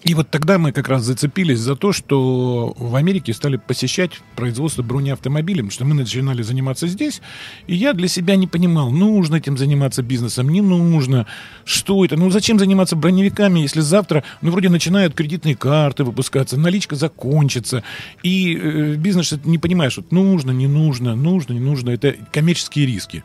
И 0.06 0.14
вот 0.14 0.30
тогда 0.30 0.56
мы 0.56 0.70
как 0.70 0.88
раз 0.88 1.02
зацепились 1.02 1.58
за 1.58 1.74
то, 1.74 1.92
что 1.92 2.72
в 2.78 2.94
Америке 2.94 3.34
стали 3.34 3.56
посещать 3.56 4.12
производство 4.36 4.84
бронеавтомобилей, 4.84 5.68
что 5.70 5.84
мы 5.84 5.96
начинали 5.96 6.42
заниматься 6.42 6.86
здесь, 6.86 7.20
и 7.66 7.74
я 7.74 7.92
для 7.92 8.06
себя 8.06 8.36
не 8.36 8.46
понимал, 8.46 8.92
нужно 8.92 9.34
этим 9.34 9.58
заниматься 9.58 10.04
бизнесом, 10.04 10.48
не 10.48 10.60
нужно, 10.60 11.26
что 11.64 12.04
это, 12.04 12.14
ну 12.14 12.30
зачем 12.30 12.60
заниматься 12.60 12.94
броневиками, 12.94 13.58
если 13.58 13.80
завтра, 13.80 14.22
ну 14.42 14.52
вроде 14.52 14.68
начинают 14.68 15.12
кредитные 15.12 15.56
карты 15.56 16.04
выпускаться, 16.04 16.56
наличка 16.56 16.94
закончится, 16.94 17.82
и 18.22 18.56
э, 18.56 18.94
бизнес 18.94 19.34
не 19.44 19.58
понимаешь, 19.58 19.96
вот 19.96 20.12
нужно, 20.12 20.52
не 20.52 20.68
нужно, 20.68 21.16
нужно, 21.16 21.52
не 21.52 21.58
нужно, 21.58 21.90
это 21.90 22.14
коммерческие 22.32 22.86
риски. 22.86 23.24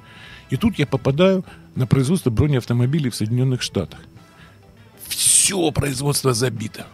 И 0.50 0.58
тут 0.58 0.80
я 0.80 0.88
попадаю 0.88 1.46
на 1.76 1.86
производство 1.86 2.32
бронеавтомобилей 2.32 3.12
в 3.12 3.16
Соединенных 3.16 3.62
Штатах 3.62 4.00
все 5.15 5.72
производство 5.72 6.34
забито. 6.34 6.86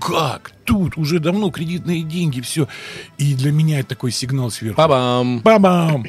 Как? 0.00 0.52
Тут 0.64 0.96
уже 0.96 1.18
давно 1.18 1.50
кредитные 1.50 2.02
деньги, 2.02 2.40
все. 2.40 2.68
И 3.18 3.34
для 3.34 3.52
меня 3.52 3.80
это 3.80 3.90
такой 3.90 4.12
сигнал 4.12 4.50
сверху. 4.50 4.76
Па-бам. 4.76 5.40
Бам! 5.40 6.04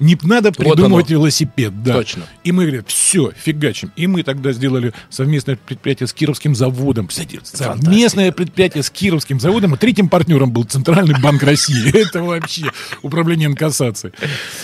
Не 0.00 0.16
надо 0.22 0.50
придумывать 0.50 1.10
оно. 1.10 1.20
велосипед, 1.20 1.82
да. 1.82 1.92
Точно. 1.92 2.22
И 2.42 2.52
мы 2.52 2.64
говорим, 2.64 2.84
все, 2.86 3.32
фигачим. 3.36 3.92
И 3.96 4.06
мы 4.06 4.22
тогда 4.22 4.52
сделали 4.52 4.94
совместное 5.10 5.56
предприятие 5.56 6.06
с 6.06 6.14
Кировским 6.14 6.54
заводом. 6.54 7.08
Кстати, 7.08 7.38
совместное 7.42 8.32
предприятие 8.32 8.82
с 8.82 8.88
Кировским 8.88 9.38
заводом. 9.38 9.74
И 9.74 9.76
третьим 9.76 10.08
партнером 10.08 10.52
был 10.52 10.64
Центральный 10.64 11.20
банк 11.20 11.42
России. 11.42 11.94
Это 11.94 12.22
вообще 12.22 12.70
управление 13.02 13.48
инкассации. 13.48 14.12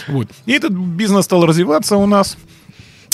Вот. 0.09 0.29
И 0.47 0.53
этот 0.53 0.73
бизнес 0.73 1.27
стал 1.27 1.45
развиваться 1.45 1.97
у 1.97 2.07
нас. 2.07 2.39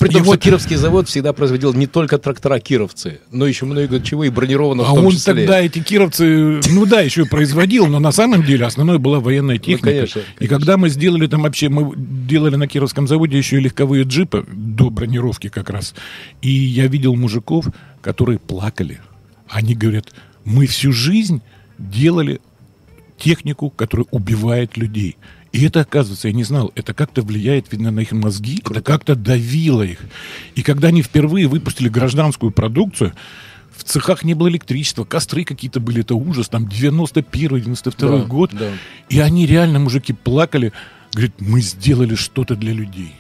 При 0.03 0.13
том, 0.13 0.23
И 0.23 0.25
что 0.25 0.37
Кировский 0.37 0.77
завод 0.77 1.09
всегда 1.09 1.33
производил 1.33 1.73
не 1.75 1.87
только 1.87 2.19
трактора 2.19 2.59
кировцы, 2.59 3.21
но 3.31 3.47
еще 3.47 3.67
много 3.67 4.01
чего 4.01 4.25
и 4.25 4.31
бронированного 4.31 4.89
А 4.89 4.93
он 4.93 5.13
числе. 5.13 5.35
тогда 5.35 5.61
эти 5.61 5.79
кировцы, 5.81 6.61
ну 6.71 6.87
да, 6.87 7.01
еще 7.01 7.23
и 7.23 7.25
производил, 7.25 7.87
но 7.87 7.99
на 8.01 8.13
самом 8.13 8.43
деле 8.43 8.67
основной 8.67 8.99
была 8.99 9.21
военная 9.21 9.59
техника. 9.59 9.87
Ну, 9.87 9.93
конечно, 9.93 10.21
И 10.21 10.23
конечно. 10.39 10.59
когда 10.59 10.77
мы 10.77 10.89
сделали 10.89 11.27
там 11.27 11.43
вообще, 11.43 11.69
мы 11.69 11.93
делали 11.97 12.57
на 12.57 12.67
Кировском 12.67 13.07
заводе 13.07 13.39
еще 13.39 13.59
и 13.59 13.61
легковые 13.61 14.05
джипы 14.05 14.45
до 14.53 14.91
бронировки 14.91 15.49
как 15.49 15.71
раз. 15.71 15.95
И 16.41 16.51
я 16.51 16.87
видел 16.89 17.15
мужиков, 17.15 17.67
которые 18.01 18.39
плакали. 18.39 19.01
Они 19.49 19.75
говорят, 19.75 20.13
мы 20.45 20.67
всю 20.67 20.93
жизнь 20.93 21.43
делали 21.79 22.41
технику, 23.19 23.71
которая 23.71 24.07
убивает 24.11 24.77
людей. 24.77 25.17
И 25.53 25.65
это, 25.67 25.81
оказывается, 25.81 26.29
я 26.29 26.35
не 26.35 26.45
знал, 26.45 26.73
это 26.75 26.95
как-то 26.95 27.21
влияет, 27.23 27.71
видно, 27.71 27.91
на 27.91 28.01
их 28.01 28.13
мозги, 28.13 28.63
это 28.69 28.81
как-то 28.81 29.15
давило 29.15 29.83
их. 29.83 29.99
И 30.55 30.63
когда 30.63 30.89
они 30.89 31.03
впервые 31.03 31.47
выпустили 31.47 31.89
гражданскую 31.91 32.53
продукцию, 32.53 33.13
в 33.77 33.85
цехах 33.85 34.25
не 34.25 34.35
было 34.35 34.49
электричества, 34.49 35.05
костры 35.05 35.45
какие-то 35.45 35.81
были, 35.81 36.01
это 36.01 36.15
ужас, 36.15 36.49
там 36.49 36.65
91-92 36.67 37.95
Да, 37.99 38.25
год. 38.25 38.51
да. 38.53 38.71
И 39.09 39.19
они 39.21 39.47
реально, 39.47 39.79
мужики, 39.79 40.13
плакали, 40.13 40.73
говорит, 41.13 41.35
мы 41.39 41.61
сделали 41.61 42.15
что-то 42.15 42.55
для 42.57 42.73
людей. 42.73 43.15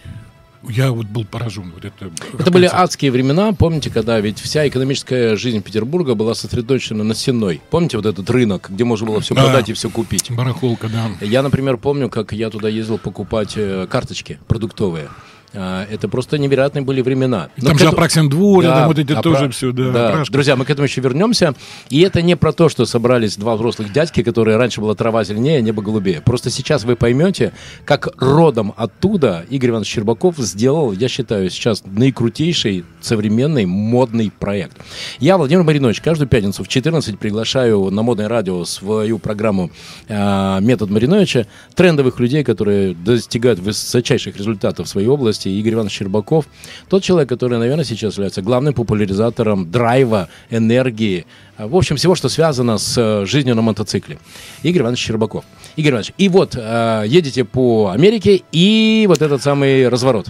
Я 0.69 0.92
вот 0.92 1.07
был 1.07 1.25
поражен. 1.25 1.73
Вот 1.75 1.85
это, 1.85 2.11
это 2.38 2.50
были 2.50 2.69
адские 2.71 3.11
времена, 3.11 3.52
помните, 3.52 3.90
когда 3.90 4.21
ведь 4.21 4.38
вся 4.38 4.66
экономическая 4.69 5.37
жизнь 5.37 5.61
Петербурга 5.62 6.14
была 6.14 6.35
сосредоточена 6.35 7.04
на 7.04 7.14
Сенной. 7.14 7.61
Помните 7.71 7.97
вот 7.97 8.07
этот 8.07 8.28
рынок, 8.31 8.69
где 8.71 8.85
можно 8.85 9.07
было 9.07 9.21
все 9.21 9.35
да. 9.35 9.45
продать 9.45 9.69
и 9.71 9.73
все 9.73 9.90
купить? 9.90 10.31
Барахолка, 10.31 10.88
да. 10.88 11.11
Я, 11.21 11.42
например, 11.42 11.76
помню, 11.76 12.09
как 12.09 12.33
я 12.33 12.50
туда 12.50 12.69
ездил 12.69 12.99
покупать 12.99 13.54
э, 13.57 13.87
карточки 13.90 14.38
продуктовые. 14.47 15.09
А, 15.54 15.87
это 15.90 16.09
просто 16.09 16.38
невероятные 16.38 16.82
были 16.82 17.02
времена. 17.02 17.50
Но 17.56 17.68
там 17.68 17.78
же 17.78 17.85
этому... 17.85 17.99
Апраксин 17.99 18.28
двор, 18.28 18.64
да, 18.64 18.80
там 18.80 18.88
вот 18.88 18.99
эти 18.99 19.12
Апра... 19.12 19.23
тоже 19.23 19.49
все, 19.50 19.73
да. 19.73 19.90
да. 19.90 20.25
Друзья, 20.28 20.56
мы 20.56 20.64
к 20.64 20.71
этому 20.71 20.87
еще 20.87 21.00
вернемся. 21.00 21.54
И 21.90 22.00
это 22.00 22.23
не 22.23 22.37
про 22.37 22.52
то, 22.52 22.68
что 22.68 22.87
собрались 22.87 23.37
два 23.37 23.56
взрослых 23.56 23.92
дядьки, 23.92 24.23
которые 24.23 24.56
раньше 24.56 24.80
была 24.80 24.94
трава 24.94 25.25
зеленее, 25.25 25.61
небо 25.62 25.82
голубее. 25.82 26.21
Просто 26.21 26.50
сейчас 26.50 26.85
вы 26.85 26.97
поймете, 26.97 27.52
как 27.85 28.09
родом 28.16 28.73
оттуда 28.76 29.44
Игорь 29.50 29.71
Иванович 29.71 29.88
Щербаков 29.88 30.37
сделал, 30.38 30.92
я 30.92 31.09
считаю, 31.09 31.50
сейчас 31.50 31.82
наикрутейший 31.85 32.85
современный 33.00 33.66
модный 33.66 34.30
проект. 34.30 34.76
Я, 35.18 35.37
Владимир 35.37 35.64
Маринович, 35.64 36.00
каждую 36.00 36.28
пятницу 36.28 36.64
в 36.64 36.68
14 36.68 37.18
приглашаю 37.18 37.90
на 37.90 38.02
модное 38.02 38.28
радио 38.28 38.64
свою 38.64 39.18
программу 39.18 39.71
э, 40.09 40.59
«Метод 40.61 40.90
Мариновича» 40.90 41.47
трендовых 41.75 42.18
людей, 42.21 42.44
которые 42.44 42.94
достигают 42.94 43.59
высочайших 43.59 44.37
результатов 44.37 44.87
в 44.87 44.90
своей 44.90 45.09
области 45.09 45.42
области, 45.43 45.49
Игорь 45.49 45.75
Иванович 45.75 45.93
Щербаков, 45.93 46.47
тот 46.89 47.03
человек, 47.03 47.29
который, 47.29 47.59
наверное, 47.59 47.85
сейчас 47.85 48.15
является 48.15 48.43
главным 48.43 48.75
популяризатором 48.75 49.71
драйва, 49.71 50.29
энергии, 50.51 51.27
а, 51.57 51.67
в 51.69 51.77
общем, 51.77 51.97
всего, 51.97 52.15
что 52.15 52.29
связано 52.29 52.79
с 52.79 52.97
э, 52.99 53.27
жизнью 53.27 53.55
на 53.55 53.63
мотоцикле. 53.63 54.19
Игорь 54.63 54.83
Иванович 54.83 55.01
Щербаков. 55.01 55.45
Игорь 55.77 55.93
Иванович, 55.93 56.13
и 56.19 56.29
вот 56.29 56.57
э, 56.57 57.05
едете 57.07 57.45
по 57.45 57.91
Америке, 57.95 58.43
и 58.53 59.05
вот 59.09 59.23
этот 59.23 59.43
самый 59.43 59.89
разворот. 59.89 60.29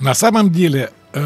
На 0.00 0.14
самом 0.14 0.52
деле, 0.52 0.90
э, 1.12 1.22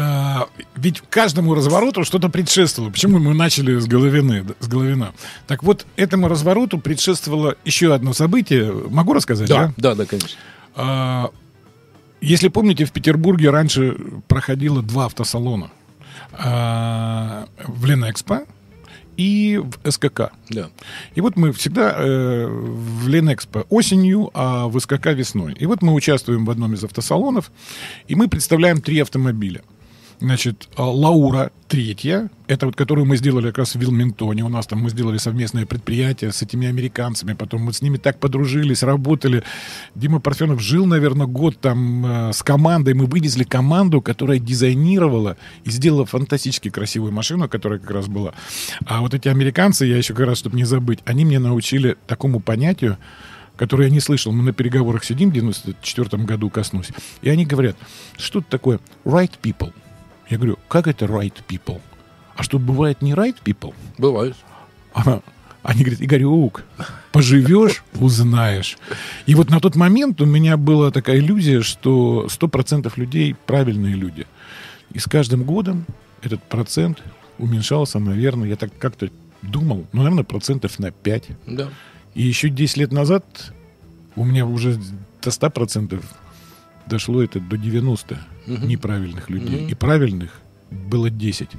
ведь 0.75 1.01
каждому 1.09 1.55
развороту 1.55 2.03
что-то 2.03 2.29
предшествовало. 2.29 2.91
Почему 2.91 3.19
мы 3.19 3.33
начали 3.33 3.79
с 3.79 3.87
Головины, 3.87 4.45
с 4.59 4.67
Головина? 4.67 5.13
Так 5.47 5.63
вот, 5.63 5.85
этому 5.95 6.27
развороту 6.27 6.77
предшествовало 6.77 7.55
еще 7.65 7.93
одно 7.93 8.13
событие. 8.13 8.71
Могу 8.89 9.13
рассказать? 9.13 9.49
Да, 9.49 9.73
да, 9.77 9.89
да, 9.89 9.95
да 9.95 10.05
конечно. 10.05 10.37
А, 10.75 11.31
если 12.21 12.47
помните, 12.47 12.85
в 12.85 12.91
Петербурге 12.91 13.49
раньше 13.49 13.97
проходило 14.27 14.81
два 14.81 15.05
автосалона. 15.05 15.71
А, 16.33 17.47
в 17.67 17.85
Ленэкспо 17.85 18.45
и 19.17 19.61
в 19.61 19.91
СКК. 19.91 20.31
Да. 20.49 20.69
И 21.15 21.21
вот 21.21 21.35
мы 21.35 21.51
всегда 21.51 21.93
э, 21.97 22.47
в 22.47 23.07
Ленэкспо 23.07 23.65
осенью, 23.69 24.31
а 24.33 24.67
в 24.67 24.79
СКК 24.79 25.07
весной. 25.07 25.53
И 25.53 25.65
вот 25.65 25.81
мы 25.81 25.93
участвуем 25.93 26.45
в 26.45 26.49
одном 26.49 26.73
из 26.73 26.83
автосалонов, 26.83 27.51
и 28.07 28.15
мы 28.15 28.27
представляем 28.27 28.81
три 28.81 28.99
автомобиля. 28.99 29.61
Значит, 30.21 30.69
а, 30.75 30.83
Лаура 30.83 31.51
третья, 31.67 32.29
это 32.45 32.67
вот 32.67 32.75
которую 32.75 33.07
мы 33.07 33.17
сделали 33.17 33.47
как 33.47 33.57
раз 33.57 33.73
в 33.73 33.79
Вилминтоне. 33.79 34.43
У 34.43 34.49
нас 34.49 34.67
там 34.67 34.77
мы 34.77 34.91
сделали 34.91 35.17
совместное 35.17 35.65
предприятие 35.65 36.31
с 36.31 36.43
этими 36.43 36.67
американцами. 36.67 37.33
Потом 37.33 37.63
мы 37.63 37.73
с 37.73 37.81
ними 37.81 37.97
так 37.97 38.19
подружились, 38.19 38.83
работали. 38.83 39.41
Дима 39.95 40.19
Парфенов 40.19 40.61
жил, 40.61 40.85
наверное, 40.85 41.25
год 41.25 41.59
там 41.59 42.05
э, 42.05 42.33
с 42.33 42.43
командой. 42.43 42.93
Мы 42.93 43.07
вывезли 43.07 43.43
команду, 43.43 43.99
которая 43.99 44.37
дизайнировала 44.37 45.37
и 45.63 45.71
сделала 45.71 46.05
фантастически 46.05 46.69
красивую 46.69 47.11
машину, 47.11 47.49
которая 47.49 47.79
как 47.79 47.89
раз 47.89 48.07
была. 48.07 48.35
А 48.85 49.01
вот 49.01 49.15
эти 49.15 49.27
американцы, 49.27 49.87
я 49.87 49.97
еще 49.97 50.13
как 50.13 50.27
раз, 50.27 50.37
чтобы 50.37 50.55
не 50.55 50.65
забыть, 50.65 50.99
они 51.05 51.25
мне 51.25 51.39
научили 51.39 51.97
такому 52.05 52.41
понятию, 52.41 52.99
которое 53.57 53.85
я 53.85 53.91
не 53.91 53.99
слышал. 53.99 54.31
Мы 54.31 54.43
на 54.43 54.53
переговорах 54.53 55.03
сидим 55.03 55.31
в 55.31 55.33
94 55.33 56.23
году, 56.25 56.51
коснусь. 56.51 56.89
И 57.23 57.29
они 57.31 57.43
говорят, 57.43 57.75
что 58.17 58.37
это 58.37 58.51
такое 58.51 58.79
right 59.03 59.31
people– 59.41 59.73
я 60.31 60.37
говорю, 60.37 60.57
как 60.67 60.87
это 60.87 61.05
right 61.05 61.35
people? 61.47 61.81
А 62.35 62.43
что, 62.43 62.57
бывает 62.57 63.01
не 63.01 63.13
right 63.13 63.35
people? 63.43 63.73
Бывает. 63.97 64.35
А, 64.93 65.21
они 65.63 65.83
говорят, 65.83 66.01
Игорек, 66.01 66.65
поживешь, 67.11 67.83
узнаешь. 67.99 68.77
И 69.25 69.35
вот 69.35 69.49
на 69.49 69.59
тот 69.59 69.75
момент 69.75 70.21
у 70.21 70.25
меня 70.25 70.57
была 70.57 70.91
такая 70.91 71.19
иллюзия, 71.19 71.61
что 71.61 72.27
100% 72.29 72.91
людей 72.95 73.35
правильные 73.45 73.93
люди. 73.93 74.25
И 74.93 74.99
с 74.99 75.05
каждым 75.05 75.43
годом 75.43 75.85
этот 76.21 76.41
процент 76.43 77.03
уменьшался, 77.37 77.99
наверное, 77.99 78.49
я 78.49 78.55
так 78.55 78.71
как-то 78.77 79.09
думал, 79.41 79.85
ну, 79.91 80.03
наверное, 80.03 80.23
процентов 80.23 80.79
на 80.79 80.91
5. 80.91 81.23
Да. 81.47 81.69
И 82.13 82.23
еще 82.23 82.49
10 82.49 82.77
лет 82.77 82.91
назад 82.91 83.53
у 84.15 84.23
меня 84.23 84.45
уже 84.45 84.79
до 85.21 85.29
100% 85.29 86.03
дошло 86.91 87.23
это 87.23 87.39
до 87.39 87.57
90 87.57 88.17
угу. 88.47 88.65
неправильных 88.65 89.29
людей. 89.29 89.63
Угу. 89.63 89.71
И 89.71 89.73
правильных 89.73 90.31
было 90.69 91.09
10. 91.09 91.49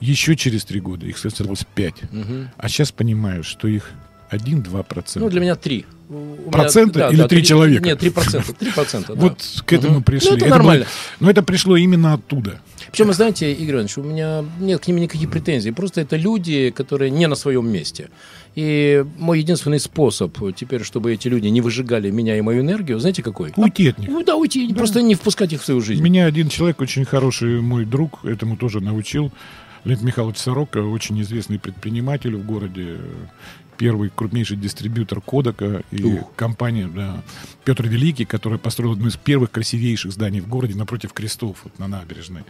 Еще 0.00 0.36
через 0.36 0.64
три 0.64 0.80
года 0.80 1.06
их 1.06 1.24
осталось 1.24 1.64
5. 1.74 1.94
Угу. 2.02 2.22
А 2.56 2.68
сейчас 2.68 2.92
понимаю, 2.92 3.42
что 3.42 3.66
их 3.68 3.90
1-2%. 4.30 5.04
Ну, 5.16 5.30
для 5.30 5.40
меня 5.40 5.56
3. 5.56 5.86
Процента 6.50 6.98
меня, 6.98 7.08
да, 7.08 7.14
или 7.14 7.22
да, 7.22 7.28
3, 7.28 7.38
3 7.38 7.46
человека? 7.46 7.84
Нет, 7.84 7.98
3 7.98 8.10
процента. 8.10 8.52
3 8.52 8.70
процента, 8.72 9.14
Вот 9.16 9.62
к 9.64 9.72
этому 9.72 9.96
угу. 9.96 10.04
пришли. 10.04 10.30
Ну, 10.30 10.36
это, 10.36 10.44
это 10.46 10.54
нормально. 10.54 10.84
Было, 10.84 10.92
но 11.20 11.30
это 11.30 11.42
пришло 11.42 11.76
именно 11.76 12.12
оттуда. 12.14 12.60
Причем, 12.90 13.06
вы 13.06 13.14
знаете, 13.14 13.52
Игорь 13.52 13.76
Иванович, 13.76 13.98
у 13.98 14.02
меня 14.02 14.44
нет 14.60 14.80
к 14.80 14.86
ним 14.86 14.98
никаких 14.98 15.30
претензий. 15.30 15.70
Просто 15.70 16.02
это 16.02 16.16
люди, 16.16 16.70
которые 16.70 17.10
не 17.10 17.26
на 17.26 17.34
своем 17.34 17.66
месте. 17.70 18.10
И 18.54 19.04
мой 19.18 19.40
единственный 19.40 19.80
способ 19.80 20.36
теперь, 20.54 20.82
чтобы 20.82 21.12
эти 21.14 21.28
люди 21.28 21.46
не 21.46 21.60
выжигали 21.60 22.10
меня 22.10 22.36
и 22.36 22.42
мою 22.42 22.60
энергию, 22.60 22.98
знаете 22.98 23.22
какой? 23.22 23.52
Уйти 23.56 23.88
от 23.88 23.98
них. 23.98 24.10
Ну 24.10 24.22
да, 24.22 24.36
уйти, 24.36 24.68
да. 24.68 24.74
просто 24.74 25.00
не 25.00 25.14
впускать 25.14 25.52
их 25.52 25.62
в 25.62 25.64
свою 25.64 25.80
жизнь. 25.80 26.02
Меня 26.02 26.26
один 26.26 26.48
человек, 26.48 26.80
очень 26.80 27.04
хороший 27.04 27.60
мой 27.60 27.84
друг, 27.84 28.24
этому 28.24 28.56
тоже 28.56 28.80
научил. 28.80 29.32
Леонид 29.84 30.04
Михайлович 30.04 30.38
Сорока, 30.38 30.78
очень 30.78 31.20
известный 31.22 31.58
предприниматель 31.58 32.36
в 32.36 32.46
городе, 32.46 32.98
первый 33.76 34.10
крупнейший 34.14 34.56
дистрибьютор 34.56 35.20
Кодека 35.20 35.82
и 35.90 36.04
Ух. 36.04 36.32
компания 36.36 36.86
да, 36.86 37.22
Петр 37.64 37.88
Великий, 37.88 38.24
который 38.24 38.58
построил 38.58 38.92
одно 38.92 39.08
из 39.08 39.16
первых 39.16 39.50
красивейших 39.50 40.12
зданий 40.12 40.40
в 40.40 40.48
городе 40.48 40.76
напротив 40.76 41.12
крестов 41.12 41.56
вот, 41.64 41.78
на 41.78 41.88
набережной. 41.88 42.42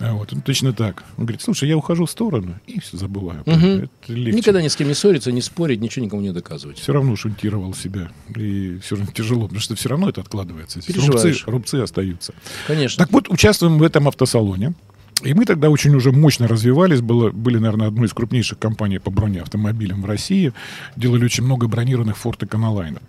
А 0.00 0.14
вот, 0.14 0.32
он 0.32 0.40
точно 0.40 0.72
так. 0.72 1.04
Он 1.18 1.26
говорит, 1.26 1.42
слушай, 1.42 1.68
я 1.68 1.76
ухожу 1.76 2.06
в 2.06 2.10
сторону 2.10 2.58
и 2.66 2.80
все 2.80 2.96
забываю. 2.96 3.42
Угу. 3.42 3.54
Это 3.54 3.90
Никогда 4.08 4.62
ни 4.62 4.68
с 4.68 4.76
кем 4.76 4.88
не 4.88 4.94
ссориться, 4.94 5.30
не 5.30 5.42
спорить, 5.42 5.80
ничего 5.80 6.04
никому 6.04 6.22
не 6.22 6.32
доказывать. 6.32 6.78
Все 6.78 6.92
равно 6.92 7.14
шунтировал 7.16 7.74
себя. 7.74 8.10
И 8.34 8.78
все 8.82 8.96
равно 8.96 9.12
тяжело, 9.12 9.42
потому 9.42 9.60
что 9.60 9.74
все 9.74 9.90
равно 9.90 10.08
это 10.08 10.22
откладывается. 10.22 10.80
Рубцы, 10.88 11.34
рубцы 11.46 11.74
остаются. 11.76 12.34
Конечно. 12.66 13.04
Так 13.04 13.12
вот, 13.12 13.28
участвуем 13.28 13.78
в 13.78 13.82
этом 13.82 14.08
автосалоне. 14.08 14.74
И 15.22 15.34
мы 15.34 15.44
тогда 15.44 15.68
очень 15.68 15.94
уже 15.94 16.12
мощно 16.12 16.48
развивались, 16.48 17.02
было, 17.02 17.30
были, 17.30 17.58
наверное, 17.58 17.88
одной 17.88 18.06
из 18.06 18.14
крупнейших 18.14 18.58
компаний 18.58 18.98
по 18.98 19.10
бронеавтомобилям 19.10 20.00
в 20.00 20.06
России, 20.06 20.54
делали 20.96 21.26
очень 21.26 21.44
много 21.44 21.68
бронированных 21.68 22.16
Форт 22.16 22.42
Эконолайнов. 22.42 23.02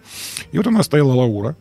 И 0.52 0.58
вот 0.58 0.68
она 0.68 0.84
стояла 0.84 1.14
Лаура, 1.14 1.56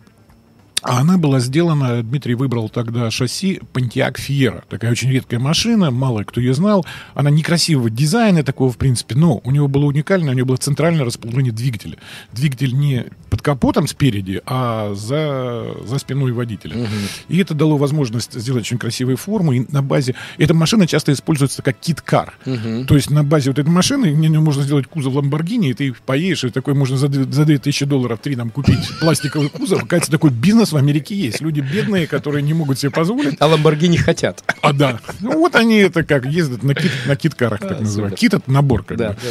а 0.83 1.01
она 1.01 1.19
была 1.19 1.41
сделана, 1.41 2.03
Дмитрий 2.03 2.35
выбрал 2.35 2.69
тогда 2.69 3.11
шасси 3.11 3.61
Pontiac 3.73 4.17
Fiera. 4.17 4.63
Такая 4.69 4.91
очень 4.91 5.11
редкая 5.11 5.39
машина, 5.39 5.91
мало 5.91 6.25
кто 6.25 6.41
ее 6.41 6.55
знал. 6.55 6.87
Она 7.15 7.31
некрасивого 7.31 7.91
дизайна 7.91 8.43
такого, 8.43 8.73
в 8.73 8.79
принципе, 8.79 9.15
но 9.15 9.41
у 9.45 9.51
него 9.51 9.69
было 9.69 9.85
уникально, 9.85 10.31
у 10.31 10.35
него 10.35 10.47
было 10.47 10.57
центральное 10.57 11.05
расположение 11.05 11.53
двигателя. 11.53 11.99
Двигатель 12.33 12.75
не 12.75 13.07
под 13.29 13.43
капотом 13.43 13.87
спереди, 13.87 14.41
а 14.47 14.95
за, 14.95 15.77
за 15.85 15.99
спиной 15.99 16.33
водителя. 16.33 16.77
Угу. 16.77 16.89
И 17.29 17.39
это 17.39 17.55
дало 17.55 17.77
возможность 17.77 18.33
сделать 18.33 18.63
очень 18.63 18.79
красивые 18.79 19.17
формы. 19.17 19.59
И 19.59 19.67
на 19.71 19.83
базе... 19.83 20.15
Эта 20.39 20.55
машина 20.55 20.87
часто 20.87 21.13
используется 21.13 21.63
как 21.63 21.79
kit 21.79 22.03
car. 22.03 22.35
Угу. 22.47 22.87
То 22.87 22.95
есть 22.97 23.11
на 23.11 23.23
базе 23.23 23.51
вот 23.51 23.59
этой 23.59 23.71
машины 23.71 24.15
мне 24.15 24.41
можно 24.41 24.63
сделать 24.63 24.87
кузов 24.87 25.15
Ламборгини, 25.15 25.71
и 25.71 25.75
ты 25.75 25.95
поедешь, 26.07 26.45
и 26.45 26.51
такой 26.51 26.75
можно 26.75 26.97
за, 26.97 27.09
за 27.09 27.45
2000 27.45 27.85
долларов 27.85 28.21
три 28.21 28.35
нам 28.35 28.51
купить 28.51 28.91
пластиковый 29.01 29.51
кузов. 29.51 29.87
Кажется, 29.87 30.11
такой 30.11 30.31
бизнес 30.31 30.70
в 30.73 30.77
Америке 30.77 31.15
есть. 31.15 31.41
Люди 31.41 31.61
бедные, 31.61 32.07
которые 32.07 32.43
не 32.43 32.55
могут 32.55 32.79
себе 32.79 32.91
позволить. 32.91 33.37
А 33.41 33.47
Ламборгини 33.47 33.97
хотят. 33.97 34.43
А, 34.63 34.73
да. 34.73 35.01
Ну, 35.21 35.33
вот 35.39 35.55
они 35.57 35.79
это 35.79 36.05
как 36.05 36.27
ездят 36.27 36.63
на, 36.63 36.75
kit, 36.75 36.93
на 37.07 37.17
kit 37.17 37.29
car 37.29 37.41
-ах, 37.41 37.61
так 37.61 37.79
а, 37.79 37.81
называют. 37.81 38.17
Kit — 38.19 38.35
это 38.35 38.51
набор, 38.51 38.85
как 38.85 38.99
да, 38.99 39.09
бы. 39.11 39.17
Да, 39.23 39.31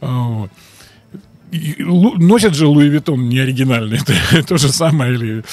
да. 0.00 0.08
Вот 0.08 0.50
носят 1.78 2.54
же 2.54 2.66
Louis 2.66 2.88
Vuitton 2.88 3.28
не 3.28 3.38
оригинальный, 3.38 3.98
это 4.32 4.46
то 4.46 4.56
же 4.58 4.68
самое. 4.68 5.14
Или, 5.14 5.44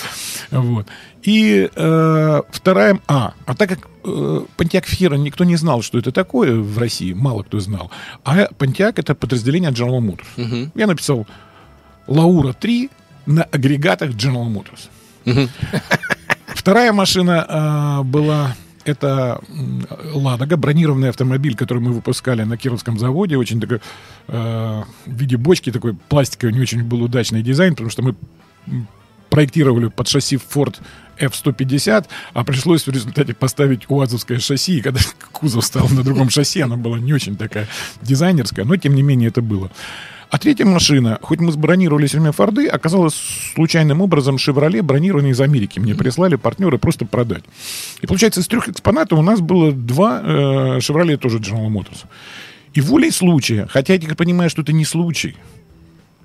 вот. 0.51 0.87
И 1.23 1.69
э, 1.73 2.41
вторая... 2.49 2.99
А, 3.07 3.33
а 3.45 3.55
так 3.55 3.69
как 3.69 3.79
э, 4.03 4.41
Pontiac 4.57 4.85
Fiera 4.85 5.17
никто 5.17 5.43
не 5.43 5.55
знал, 5.55 5.81
что 5.81 5.99
это 5.99 6.11
такое 6.11 6.55
в 6.55 6.77
России, 6.77 7.13
мало 7.13 7.43
кто 7.43 7.59
знал, 7.59 7.91
а 8.23 8.47
Pontiac 8.47 8.93
это 8.95 9.13
подразделение 9.13 9.71
General 9.71 9.99
Motors. 9.99 10.27
Угу. 10.37 10.71
Я 10.75 10.87
написал 10.87 11.27
Лаура 12.07 12.53
3 12.53 12.89
на 13.27 13.43
агрегатах 13.43 14.11
General 14.11 14.47
Motors. 14.47 14.89
Вторая 16.47 16.93
машина 16.93 17.45
э, 17.47 18.03
была 18.03 18.55
это 18.85 19.39
«Ладога», 20.13 20.57
бронированный 20.57 21.09
автомобиль, 21.09 21.55
который 21.55 21.79
мы 21.79 21.91
выпускали 21.91 22.43
на 22.43 22.57
Кировском 22.57 22.97
заводе, 22.99 23.37
очень 23.37 23.61
такой, 23.61 23.79
э, 24.27 24.83
в 25.05 25.11
виде 25.11 25.37
бочки, 25.37 25.71
такой 25.71 25.93
пластиковый, 25.93 26.53
не 26.53 26.61
очень 26.61 26.83
был 26.83 27.03
удачный 27.03 27.41
дизайн, 27.41 27.73
потому 27.73 27.89
что 27.89 28.01
мы 28.01 28.15
проектировали 29.29 29.87
под 29.87 30.07
шасси 30.07 30.37
Ford 30.37 30.75
F-150, 31.17 32.05
а 32.33 32.43
пришлось 32.43 32.85
в 32.85 32.91
результате 32.91 33.33
поставить 33.33 33.89
УАЗовское 33.89 34.39
шасси, 34.39 34.77
и 34.77 34.81
когда 34.81 34.99
кузов 35.31 35.65
стал 35.65 35.87
на 35.89 36.03
другом 36.03 36.29
шасси, 36.29 36.61
она 36.61 36.77
была 36.77 36.99
не 36.99 37.13
очень 37.13 37.37
такая 37.37 37.67
дизайнерская, 38.01 38.65
но 38.65 38.75
тем 38.77 38.95
не 38.95 39.03
менее 39.03 39.29
это 39.29 39.41
было. 39.41 39.71
А 40.31 40.37
третья 40.37 40.63
машина, 40.63 41.19
хоть 41.21 41.41
мы 41.41 41.51
сбронировали 41.51 42.07
все 42.07 42.17
время 42.17 42.31
Форды, 42.31 42.65
оказалась 42.67 43.15
случайным 43.53 43.99
образом 43.99 44.37
«Шевроле», 44.37 44.81
бронированный 44.81 45.31
из 45.31 45.41
Америки. 45.41 45.77
Мне 45.77 45.93
прислали 45.93 46.35
партнеры 46.35 46.77
просто 46.77 47.05
продать. 47.05 47.43
И 47.99 48.07
получается, 48.07 48.39
из 48.39 48.47
трех 48.47 48.69
экспонатов 48.69 49.19
у 49.19 49.21
нас 49.21 49.41
было 49.41 49.73
два 49.73 50.21
э, 50.23 50.79
«Шевроле» 50.79 51.17
тоже 51.17 51.39
General 51.39 51.67
Motors. 51.67 52.05
И 52.73 52.79
волей 52.79 53.11
случая, 53.11 53.67
хотя 53.69 53.95
я 53.95 54.15
понимаю, 54.15 54.49
что 54.49 54.61
это 54.61 54.71
не 54.71 54.85
случай, 54.85 55.35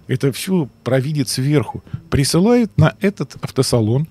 это 0.06 0.30
все 0.30 0.68
провидит 0.84 1.28
сверху, 1.28 1.82
присылает 2.08 2.78
на 2.78 2.94
этот 3.00 3.34
автосалон 3.40 4.06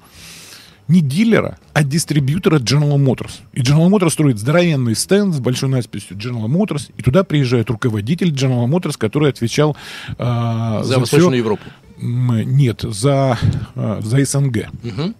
не 0.87 1.01
дилера, 1.01 1.57
а 1.73 1.83
дистрибьютора 1.83 2.59
General 2.59 2.97
Motors. 2.97 3.41
И 3.53 3.61
General 3.61 3.89
Motors 3.89 4.11
строит 4.11 4.37
здоровенный 4.37 4.95
стенд 4.95 5.33
с 5.33 5.39
большой 5.39 5.69
надписью 5.69 6.17
General 6.17 6.47
Motors, 6.47 6.91
и 6.97 7.01
туда 7.01 7.23
приезжает 7.23 7.69
руководитель 7.69 8.31
General 8.31 8.67
Motors, 8.67 8.97
который 8.97 9.29
отвечал 9.29 9.75
э, 10.17 10.23
за, 10.23 10.83
за 10.83 10.99
Восточную 10.99 11.31
все... 11.31 11.37
Европу. 11.37 11.63
Нет, 11.97 12.81
за, 12.81 13.37
э, 13.75 14.01
за 14.03 14.25
СНГ. 14.25 14.67
Угу. 14.83 15.13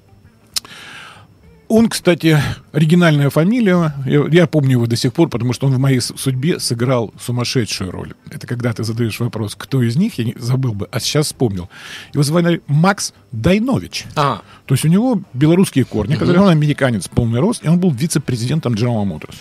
Он, 1.68 1.90
кстати, 1.90 2.40
оригинальная 2.72 3.30
фамилия. 3.30 3.94
Я, 4.06 4.26
я 4.30 4.48
помню 4.48 4.72
его 4.72 4.86
до 4.86 4.96
сих 4.96 5.14
пор, 5.14 5.30
потому 5.30 5.54
что 5.54 5.68
он 5.68 5.74
в 5.74 5.80
моей 5.80 6.00
судьбе 6.00 6.60
сыграл 6.60 7.14
сумасшедшую 7.20 7.92
роль. 7.92 8.14
Это 8.30 8.46
когда 8.46 8.72
ты 8.72 8.84
задаешь 8.84 9.20
вопрос, 9.20 9.56
кто 9.58 9.82
из 9.82 9.96
них, 9.96 10.18
я 10.20 10.26
не 10.26 10.36
забыл 10.38 10.74
бы, 10.74 10.88
а 10.92 11.00
сейчас 11.00 11.28
вспомнил. 11.28 11.70
Его 12.14 12.24
звали 12.24 12.62
Макс 12.68 13.14
Дайнович. 13.32 14.06
А. 14.16 14.42
То 14.66 14.74
есть 14.76 14.86
у 14.86 14.90
него 14.90 15.22
белорусские 15.34 15.86
корни, 15.86 16.16
угу. 16.16 16.26
он 16.26 16.50
американец, 16.50 17.08
полный 17.08 17.40
рост, 17.40 17.66
и 17.66 17.68
он 17.68 17.80
был 17.80 17.92
вице-президентом 17.92 18.74
General 18.74 19.06
Motors. 19.06 19.38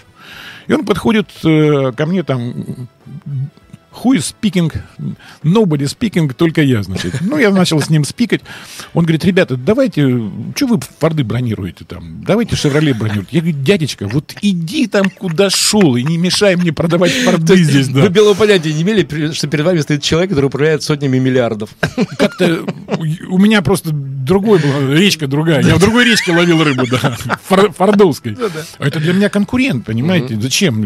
И 0.66 0.72
он 0.72 0.86
подходит 0.86 1.28
э, 1.44 1.92
ко 1.92 2.06
мне 2.06 2.22
там 2.22 2.54
Who 4.02 4.16
is 4.16 4.34
speaking? 4.34 4.72
Nobody 5.42 5.84
speaking, 5.84 6.32
только 6.34 6.62
я, 6.62 6.82
значит. 6.82 7.14
Ну, 7.20 7.38
я 7.38 7.50
начал 7.50 7.80
с 7.80 7.88
ним 7.90 8.04
спикать. 8.04 8.42
Он 8.92 9.04
говорит, 9.04 9.24
ребята, 9.24 9.56
давайте, 9.56 10.02
что 10.56 10.66
вы 10.66 10.80
форды 10.98 11.22
бронируете 11.22 11.84
там? 11.84 12.24
Давайте 12.26 12.56
Шевроле 12.56 12.92
бронируйте. 12.92 13.28
Я 13.30 13.40
говорю, 13.40 13.56
дядечка, 13.58 14.08
вот 14.08 14.34
иди 14.42 14.86
там, 14.86 15.10
куда 15.10 15.48
шел, 15.50 15.96
и 15.96 16.02
не 16.02 16.18
мешай 16.18 16.56
мне 16.56 16.72
продавать 16.72 17.12
форды 17.12 17.56
здесь. 17.62 17.88
Да. 17.88 18.02
Вы 18.02 18.08
белого 18.08 18.34
понятия 18.34 18.72
не 18.72 18.82
имели, 18.82 19.32
что 19.32 19.46
перед 19.46 19.64
вами 19.64 19.80
стоит 19.80 20.02
человек, 20.02 20.30
который 20.30 20.46
управляет 20.46 20.82
сотнями 20.82 21.18
миллиардов? 21.18 21.70
Как-то 22.18 22.64
у 23.28 23.38
меня 23.38 23.62
просто 23.62 23.90
другой 23.92 24.58
был, 24.58 24.92
речка 24.92 25.26
другая. 25.26 25.62
Я 25.62 25.76
в 25.76 25.80
другой 25.80 26.04
речке 26.04 26.32
ловил 26.32 26.62
рыбу, 26.64 26.86
да, 26.86 27.16
фордовской. 27.76 28.36
Ну 28.38 28.48
Это 28.78 28.98
для 28.98 29.12
меня 29.12 29.28
конкурент, 29.28 29.84
понимаете? 29.84 30.38
Зачем? 30.40 30.84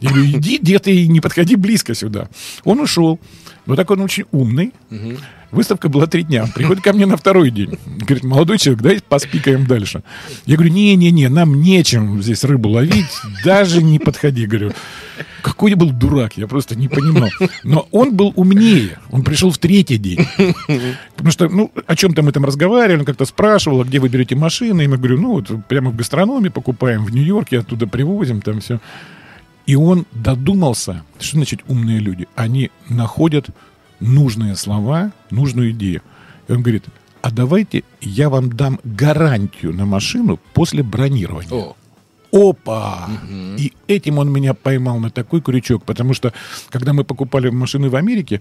Говорю, 0.00 0.24
иди 0.26 0.58
где-то 0.58 0.90
и 0.90 1.08
не 1.08 1.20
подходи 1.20 1.56
близко 1.56 1.94
сюда. 1.94 2.28
Он 2.64 2.80
ушел. 2.80 3.18
Но 3.66 3.76
так 3.76 3.90
он 3.90 4.00
очень 4.00 4.24
умный. 4.32 4.72
Выставка 5.50 5.88
была 5.88 6.06
три 6.06 6.24
дня. 6.24 6.46
Приходит 6.54 6.82
ко 6.82 6.92
мне 6.92 7.06
на 7.06 7.16
второй 7.16 7.50
день. 7.50 7.78
Говорит, 7.86 8.22
молодой 8.22 8.58
человек, 8.58 8.82
давайте 8.82 9.02
поспикаем 9.08 9.66
дальше. 9.66 10.02
Я 10.44 10.56
говорю, 10.56 10.72
не-не-не, 10.72 11.28
нам 11.28 11.60
нечем 11.60 12.22
здесь 12.22 12.44
рыбу 12.44 12.68
ловить. 12.68 13.10
Даже 13.44 13.82
не 13.82 13.98
подходи. 13.98 14.46
Говорю, 14.46 14.72
какой 15.42 15.70
я 15.70 15.76
был 15.76 15.90
дурак, 15.90 16.36
я 16.36 16.46
просто 16.46 16.76
не 16.76 16.88
понимал. 16.88 17.30
Но 17.64 17.88
он 17.92 18.14
был 18.14 18.32
умнее. 18.36 18.98
Он 19.10 19.22
пришел 19.22 19.50
в 19.50 19.58
третий 19.58 19.96
день. 19.96 20.26
Потому 21.16 21.30
что, 21.30 21.48
ну, 21.48 21.72
о 21.86 21.96
чем-то 21.96 22.22
мы 22.22 22.32
там 22.32 22.44
разговаривали, 22.44 23.00
он 23.00 23.06
как-то 23.06 23.24
спрашивал, 23.24 23.80
а 23.80 23.84
где 23.84 24.00
вы 24.00 24.08
берете 24.08 24.34
машины. 24.34 24.84
И 24.84 24.88
мы 24.88 24.98
говорю, 24.98 25.18
ну, 25.18 25.32
вот 25.32 25.66
прямо 25.66 25.90
в 25.90 25.96
гастрономе 25.96 26.50
покупаем 26.50 27.04
в 27.04 27.10
Нью-Йорке, 27.10 27.60
оттуда 27.60 27.86
привозим, 27.86 28.42
там 28.42 28.60
все. 28.60 28.80
И 29.68 29.74
он 29.74 30.06
додумался, 30.12 31.04
что 31.20 31.36
значит 31.36 31.60
умные 31.68 31.98
люди? 31.98 32.26
Они 32.34 32.70
находят 32.88 33.50
нужные 34.00 34.56
слова, 34.56 35.12
нужную 35.30 35.72
идею. 35.72 36.00
И 36.48 36.52
он 36.52 36.62
говорит, 36.62 36.86
а 37.20 37.30
давайте 37.30 37.84
я 38.00 38.30
вам 38.30 38.50
дам 38.50 38.80
гарантию 38.82 39.74
на 39.74 39.84
машину 39.84 40.40
после 40.54 40.82
бронирования. 40.82 41.50
О. 41.52 41.76
Опа! 42.32 43.10
Угу. 43.10 43.56
И 43.58 43.74
этим 43.88 44.16
он 44.16 44.32
меня 44.32 44.54
поймал 44.54 45.00
на 45.00 45.10
такой 45.10 45.42
крючок, 45.42 45.84
потому 45.84 46.14
что, 46.14 46.32
когда 46.70 46.94
мы 46.94 47.04
покупали 47.04 47.50
машины 47.50 47.90
в 47.90 47.96
Америке 47.96 48.40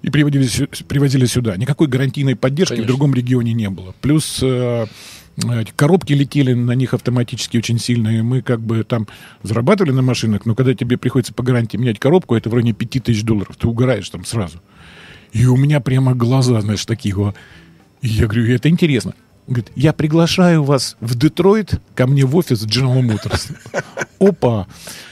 и 0.00 0.08
приводили, 0.08 0.48
привозили 0.88 1.26
сюда, 1.26 1.58
никакой 1.58 1.88
гарантийной 1.88 2.36
поддержки 2.36 2.76
Конечно. 2.76 2.86
в 2.86 2.96
другом 2.96 3.14
регионе 3.14 3.52
не 3.52 3.68
было. 3.68 3.94
Плюс 4.00 4.40
э, 4.42 4.86
коробки 5.76 6.12
летели 6.12 6.52
на 6.52 6.72
них 6.72 6.94
автоматически 6.94 7.56
очень 7.56 7.78
сильно, 7.78 8.08
и 8.08 8.22
мы 8.22 8.42
как 8.42 8.60
бы 8.60 8.84
там 8.84 9.08
зарабатывали 9.42 9.92
на 9.92 10.02
машинах, 10.02 10.46
но 10.46 10.54
когда 10.54 10.74
тебе 10.74 10.98
приходится 10.98 11.32
по 11.32 11.42
гарантии 11.42 11.76
менять 11.76 11.98
коробку, 11.98 12.34
это 12.34 12.50
в 12.50 12.54
районе 12.54 12.72
5000 12.72 13.22
долларов, 13.22 13.56
ты 13.56 13.66
угораешь 13.66 14.08
там 14.10 14.24
сразу. 14.24 14.60
И 15.32 15.46
у 15.46 15.56
меня 15.56 15.80
прямо 15.80 16.14
глаза, 16.14 16.60
знаешь, 16.60 16.84
такие. 16.84 17.14
И 18.02 18.08
я 18.08 18.26
говорю, 18.26 18.54
это 18.54 18.68
интересно. 18.68 19.14
Говорит, 19.46 19.72
я 19.74 19.92
приглашаю 19.92 20.62
вас 20.62 20.96
в 21.00 21.16
Детройт 21.16 21.80
ко 21.94 22.06
мне 22.06 22.24
в 22.24 22.36
офис 22.36 22.64
General 22.64 23.02
Motors. 23.02 23.56
Опа! 24.20 24.66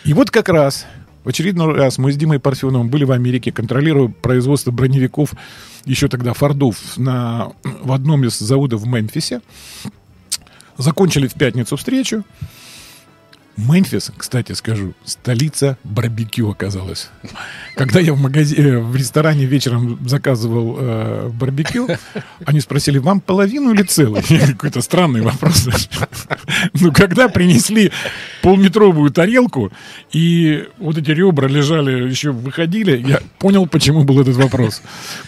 И 0.04 0.12
вот 0.12 0.30
как 0.30 0.48
раз 0.48 0.86
в 1.24 1.28
очередной 1.28 1.74
раз 1.74 1.98
мы 1.98 2.12
с 2.12 2.16
Димой 2.16 2.38
Парфеновым 2.38 2.88
были 2.88 3.04
в 3.04 3.12
Америке, 3.12 3.52
контролируя 3.52 4.08
производство 4.08 4.70
броневиков, 4.70 5.32
еще 5.84 6.08
тогда 6.08 6.32
Фордов, 6.32 6.96
на, 6.96 7.52
в 7.64 7.92
одном 7.92 8.24
из 8.24 8.38
заводов 8.38 8.82
в 8.82 8.86
Мемфисе. 8.86 9.40
Закончили 10.80 11.28
в 11.28 11.34
пятницу 11.34 11.76
встречу. 11.76 12.24
Мемфис, 13.56 14.10
кстати, 14.16 14.52
скажу, 14.52 14.94
столица 15.04 15.76
барбекю 15.84 16.48
оказалась. 16.48 17.10
Когда 17.76 18.00
я 18.00 18.14
в 18.14 18.20
магазине, 18.20 18.62
э, 18.62 18.78
в 18.78 18.96
ресторане 18.96 19.44
вечером 19.44 19.98
заказывал 20.08 20.76
э, 20.78 21.30
барбекю, 21.34 21.86
они 22.46 22.60
спросили, 22.60 22.96
вам 22.96 23.20
половину 23.20 23.74
или 23.74 23.82
целый? 23.82 24.22
Какой-то 24.22 24.80
странный 24.80 25.20
вопрос. 25.20 25.68
Ну, 26.80 26.92
когда 26.92 27.28
принесли 27.28 27.92
полметровую 28.42 29.10
тарелку, 29.10 29.70
и 30.12 30.66
вот 30.78 30.96
эти 30.96 31.10
ребра 31.10 31.46
лежали, 31.46 32.08
еще 32.08 32.30
выходили, 32.30 32.96
я 33.06 33.20
понял, 33.38 33.66
почему 33.66 34.04
был 34.04 34.20
этот 34.20 34.36
вопрос. 34.36 34.80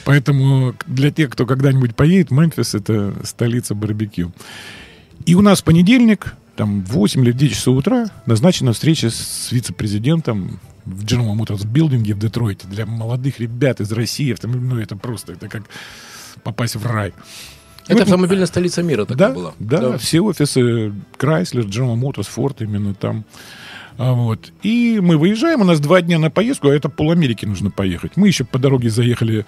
Поэтому 0.04 0.74
для 0.86 1.10
тех, 1.10 1.30
кто 1.30 1.44
когда-нибудь 1.44 1.94
поедет, 1.94 2.30
Мемфис— 2.30 2.74
это 2.74 3.14
столица 3.24 3.74
барбекю. 3.74 4.32
И 5.26 5.34
у 5.34 5.40
нас 5.40 5.62
понедельник, 5.62 6.34
там, 6.56 6.82
в 6.84 6.92
8 6.92 7.22
или 7.22 7.32
в 7.32 7.36
9 7.36 7.52
часов 7.52 7.78
утра 7.78 8.06
назначена 8.26 8.72
встреча 8.72 9.10
с 9.10 9.50
вице-президентом 9.50 10.60
в 10.84 11.04
General 11.04 11.36
Motors 11.36 11.66
билдинге 11.66 12.14
в 12.14 12.18
Детройте 12.18 12.66
для 12.66 12.86
молодых 12.86 13.40
ребят 13.40 13.80
из 13.80 13.92
России. 13.92 14.36
Ну, 14.42 14.78
это 14.78 14.96
просто, 14.96 15.32
это 15.32 15.48
как 15.48 15.62
попасть 16.42 16.76
в 16.76 16.86
рай. 16.86 17.12
Это 17.84 17.94
вот, 17.94 18.02
автомобильная 18.02 18.46
столица 18.46 18.82
мира 18.82 19.04
такая 19.04 19.28
да, 19.28 19.34
была. 19.34 19.54
Да, 19.58 19.78
да, 19.80 19.98
все 19.98 20.20
офисы 20.20 20.92
Chrysler, 21.18 21.64
General 21.64 21.96
Motors, 21.96 22.28
Ford 22.34 22.56
именно 22.60 22.94
там. 22.94 23.24
А 23.98 24.12
вот. 24.12 24.52
И 24.62 25.00
мы 25.02 25.18
выезжаем, 25.18 25.60
у 25.60 25.64
нас 25.64 25.80
два 25.80 26.00
дня 26.00 26.18
на 26.18 26.30
поездку, 26.30 26.68
а 26.68 26.74
это 26.74 26.88
пол 26.88 27.10
Америки 27.10 27.44
нужно 27.44 27.70
поехать. 27.70 28.12
Мы 28.16 28.28
еще 28.28 28.44
по 28.44 28.58
дороге 28.58 28.88
заехали 28.88 29.46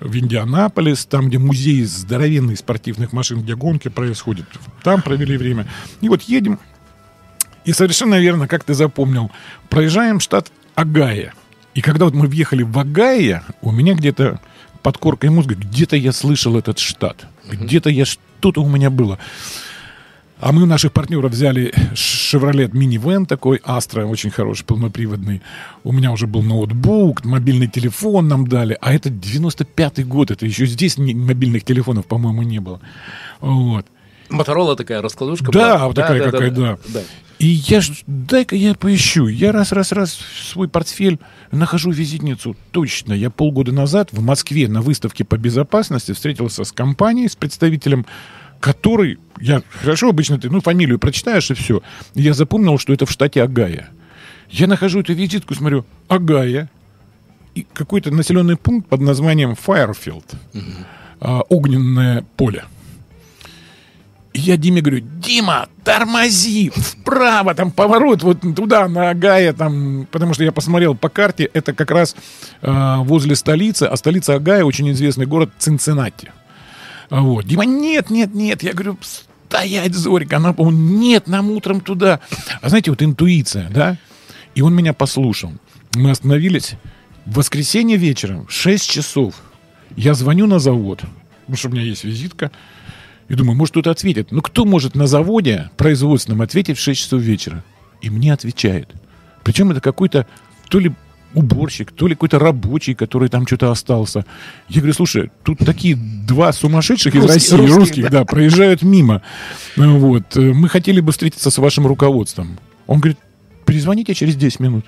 в 0.00 0.16
Индианаполис, 0.16 1.04
там, 1.06 1.28
где 1.28 1.38
музей 1.38 1.84
здоровенный 1.84 2.56
спортивных 2.56 3.12
машин, 3.12 3.42
где 3.42 3.54
гонки 3.54 3.88
происходят. 3.88 4.46
Там 4.82 5.02
провели 5.02 5.36
время. 5.36 5.66
И 6.00 6.08
вот 6.08 6.22
едем, 6.22 6.58
и 7.64 7.72
совершенно 7.72 8.18
верно, 8.18 8.48
как 8.48 8.64
ты 8.64 8.74
запомнил, 8.74 9.30
проезжаем 9.68 10.20
штат 10.20 10.50
Агая. 10.74 11.34
И 11.74 11.82
когда 11.82 12.06
вот 12.06 12.14
мы 12.14 12.26
въехали 12.26 12.62
в 12.62 12.78
Агая, 12.78 13.44
у 13.60 13.70
меня 13.70 13.94
где-то 13.94 14.40
под 14.82 14.98
коркой 14.98 15.30
мозга, 15.30 15.54
где-то 15.54 15.96
я 15.96 16.12
слышал 16.12 16.56
этот 16.56 16.78
штат. 16.78 17.26
Где-то 17.50 17.90
я 17.90 18.06
что-то 18.06 18.62
у 18.62 18.68
меня 18.68 18.90
было. 18.90 19.18
А 20.40 20.52
мы 20.52 20.62
у 20.62 20.66
наших 20.66 20.92
партнеров 20.92 21.32
взяли 21.32 21.72
Chevrolet 21.92 22.70
Minivan 22.70 23.26
такой, 23.26 23.58
Astra, 23.58 24.04
очень 24.04 24.30
хороший, 24.30 24.64
полноприводный. 24.64 25.42
У 25.84 25.92
меня 25.92 26.12
уже 26.12 26.26
был 26.26 26.42
ноутбук, 26.42 27.24
мобильный 27.26 27.66
телефон 27.66 28.28
нам 28.28 28.46
дали. 28.46 28.76
А 28.80 28.94
это 28.94 29.10
95-й 29.10 30.04
год, 30.04 30.30
это 30.30 30.46
еще 30.46 30.64
здесь 30.64 30.96
мобильных 30.96 31.64
телефонов, 31.64 32.06
по-моему, 32.06 32.42
не 32.42 32.58
было. 32.58 32.80
Вот. 33.40 33.86
Моторола 34.30 34.76
такая 34.76 35.02
раскладушка 35.02 35.52
да, 35.52 35.76
была? 35.76 35.86
Вот 35.88 35.96
да, 35.96 36.02
такая 36.02 36.18
да, 36.24 36.30
какая, 36.30 36.50
да, 36.50 36.60
да. 36.60 36.78
да. 36.88 37.00
И 37.38 37.46
я 37.46 37.80
ж, 37.80 38.02
дай-ка 38.06 38.54
я 38.54 38.74
поищу. 38.74 39.26
Я 39.26 39.52
раз-раз-раз 39.52 40.18
свой 40.50 40.68
портфель 40.68 41.18
нахожу 41.50 41.90
визитницу. 41.90 42.56
Точно, 42.70 43.12
я 43.12 43.30
полгода 43.30 43.72
назад 43.72 44.10
в 44.12 44.22
Москве 44.22 44.68
на 44.68 44.82
выставке 44.82 45.24
по 45.24 45.36
безопасности 45.36 46.12
встретился 46.12 46.64
с 46.64 46.72
компанией, 46.72 47.28
с 47.28 47.36
представителем 47.36 48.06
который, 48.60 49.18
я, 49.40 49.62
хорошо, 49.82 50.10
обычно 50.10 50.38
ты, 50.38 50.50
ну, 50.50 50.60
фамилию 50.60 50.98
прочитаешь 50.98 51.50
и 51.50 51.54
все. 51.54 51.82
Я 52.14 52.34
запомнил, 52.34 52.78
что 52.78 52.92
это 52.92 53.06
в 53.06 53.10
штате 53.10 53.42
Агая. 53.42 53.90
Я 54.50 54.66
нахожу 54.66 55.00
эту 55.00 55.14
визитку, 55.14 55.54
смотрю, 55.54 55.84
Агая, 56.08 56.70
и 57.54 57.66
какой-то 57.72 58.10
населенный 58.10 58.56
пункт 58.56 58.88
под 58.88 59.00
названием 59.00 59.54
Файерфилд. 59.56 60.24
а, 61.20 61.42
огненное 61.48 62.24
поле. 62.36 62.64
И 64.32 64.40
я 64.40 64.56
Диме 64.56 64.80
говорю, 64.80 65.00
Дима, 65.00 65.68
тормози, 65.84 66.70
вправо, 66.70 67.54
там 67.54 67.72
поворот, 67.72 68.22
вот 68.22 68.40
туда, 68.54 68.88
на 68.88 69.10
Агая, 69.10 69.52
там, 69.52 70.06
потому 70.10 70.34
что 70.34 70.44
я 70.44 70.52
посмотрел 70.52 70.94
по 70.94 71.08
карте, 71.08 71.50
это 71.52 71.72
как 71.72 71.90
раз 71.90 72.14
э, 72.62 72.96
возле 72.98 73.34
столицы, 73.34 73.84
а 73.84 73.96
столица 73.96 74.34
Агая 74.34 74.64
очень 74.64 74.90
известный 74.92 75.26
город 75.26 75.50
Цинциннати. 75.58 76.30
Вот. 77.10 77.44
Дима, 77.44 77.64
нет, 77.64 78.10
нет, 78.10 78.34
нет, 78.34 78.62
я 78.62 78.72
говорю, 78.72 78.96
стоять, 79.48 79.94
Зорик, 79.94 80.32
она, 80.32 80.52
он, 80.52 80.98
нет, 80.98 81.26
нам 81.26 81.50
утром 81.50 81.80
туда. 81.80 82.20
А 82.62 82.68
знаете, 82.68 82.90
вот 82.90 83.02
интуиция, 83.02 83.68
да? 83.68 83.98
И 84.54 84.62
он 84.62 84.74
меня 84.74 84.92
послушал. 84.92 85.52
Мы 85.94 86.10
остановились. 86.10 86.74
В 87.26 87.34
воскресенье 87.34 87.96
вечером, 87.96 88.46
6 88.48 88.90
часов, 88.90 89.34
я 89.96 90.14
звоню 90.14 90.46
на 90.46 90.58
завод, 90.58 91.02
потому 91.40 91.56
что 91.56 91.68
у 91.68 91.72
меня 91.72 91.82
есть 91.82 92.04
визитка, 92.04 92.50
и 93.28 93.34
думаю, 93.34 93.56
может, 93.56 93.72
кто-то 93.72 93.90
ответит. 93.90 94.32
Ну, 94.32 94.40
кто 94.40 94.64
может 94.64 94.94
на 94.94 95.06
заводе 95.06 95.70
производственном 95.76 96.42
ответить 96.42 96.78
в 96.78 96.80
6 96.80 97.00
часов 97.00 97.20
вечера? 97.20 97.64
И 98.00 98.10
мне 98.10 98.32
отвечает. 98.32 98.88
Причем 99.44 99.70
это 99.70 99.80
какой-то 99.80 100.26
то 100.68 100.78
ли 100.78 100.92
уборщик, 101.34 101.92
то 101.92 102.06
ли 102.06 102.14
какой-то 102.14 102.38
рабочий, 102.38 102.94
который 102.94 103.28
там 103.28 103.46
что-то 103.46 103.70
остался. 103.70 104.24
Я 104.68 104.80
говорю, 104.80 104.94
слушай, 104.94 105.30
тут 105.44 105.58
такие 105.58 105.96
два 105.96 106.52
сумасшедших 106.52 107.14
из 107.14 107.24
России, 107.24 107.56
русских, 107.56 107.76
русских 107.76 108.02
да. 108.04 108.20
да, 108.20 108.24
проезжают 108.24 108.82
мимо. 108.82 109.22
Вот. 109.76 110.36
Мы 110.36 110.68
хотели 110.68 111.00
бы 111.00 111.12
встретиться 111.12 111.50
с 111.50 111.58
вашим 111.58 111.86
руководством. 111.86 112.58
Он 112.86 113.00
говорит, 113.00 113.18
перезвоните 113.64 114.14
через 114.14 114.36
10 114.36 114.60
минут. 114.60 114.86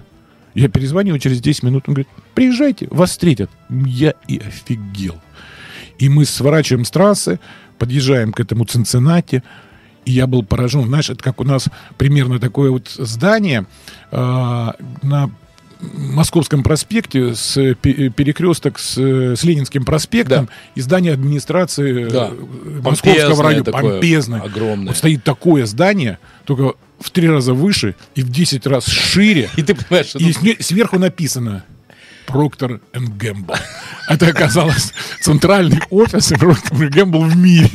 Я 0.54 0.68
перезвонил 0.68 1.18
через 1.18 1.40
10 1.40 1.62
минут, 1.62 1.84
он 1.86 1.94
говорит, 1.94 2.08
приезжайте, 2.34 2.88
вас 2.90 3.10
встретят. 3.10 3.50
Я 3.70 4.14
и 4.28 4.38
офигел. 4.38 5.16
И 5.98 6.08
мы 6.08 6.24
сворачиваем 6.24 6.84
с 6.84 6.90
трассы, 6.90 7.38
подъезжаем 7.78 8.32
к 8.32 8.40
этому 8.40 8.64
Цинциннати, 8.64 9.42
и 10.04 10.12
я 10.12 10.26
был 10.26 10.42
поражен. 10.42 10.86
Знаешь, 10.86 11.10
это 11.10 11.22
как 11.22 11.40
у 11.40 11.44
нас 11.44 11.68
примерно 11.96 12.38
такое 12.38 12.70
вот 12.70 12.88
здание 12.88 13.66
э, 14.10 14.16
на 15.02 15.30
Московском 15.82 16.62
проспекте 16.62 17.34
с 17.34 17.54
перекресток 17.74 18.78
с, 18.78 18.96
с 18.96 19.44
Ленинским 19.44 19.84
проспектом 19.84 20.46
да. 20.46 20.52
и 20.74 20.80
здание 20.80 21.12
администрации 21.12 22.08
да. 22.08 22.30
Московского 22.82 23.42
района. 23.42 23.64
Помпезное. 23.64 24.40
Огромное. 24.40 24.88
Вот 24.88 24.96
стоит 24.96 25.24
такое 25.24 25.66
здание, 25.66 26.18
только 26.44 26.74
в 27.00 27.10
три 27.10 27.28
раза 27.28 27.52
выше 27.52 27.96
и 28.14 28.22
в 28.22 28.30
10 28.30 28.66
раз 28.66 28.86
шире. 28.86 29.50
И 29.56 29.62
ты 29.62 29.74
понимаешь. 29.74 30.14
И 30.14 30.62
сверху 30.62 30.98
написано 30.98 31.64
Procter 32.26 32.80
and 32.92 33.16
Gamble. 33.16 33.54
Это 34.08 34.28
оказалось 34.28 34.92
центральный 35.20 35.80
офис 35.90 36.28
Procter 36.38 36.82
and 36.82 36.94
Gamble 36.94 37.24
в 37.24 37.36
мире. 37.36 37.70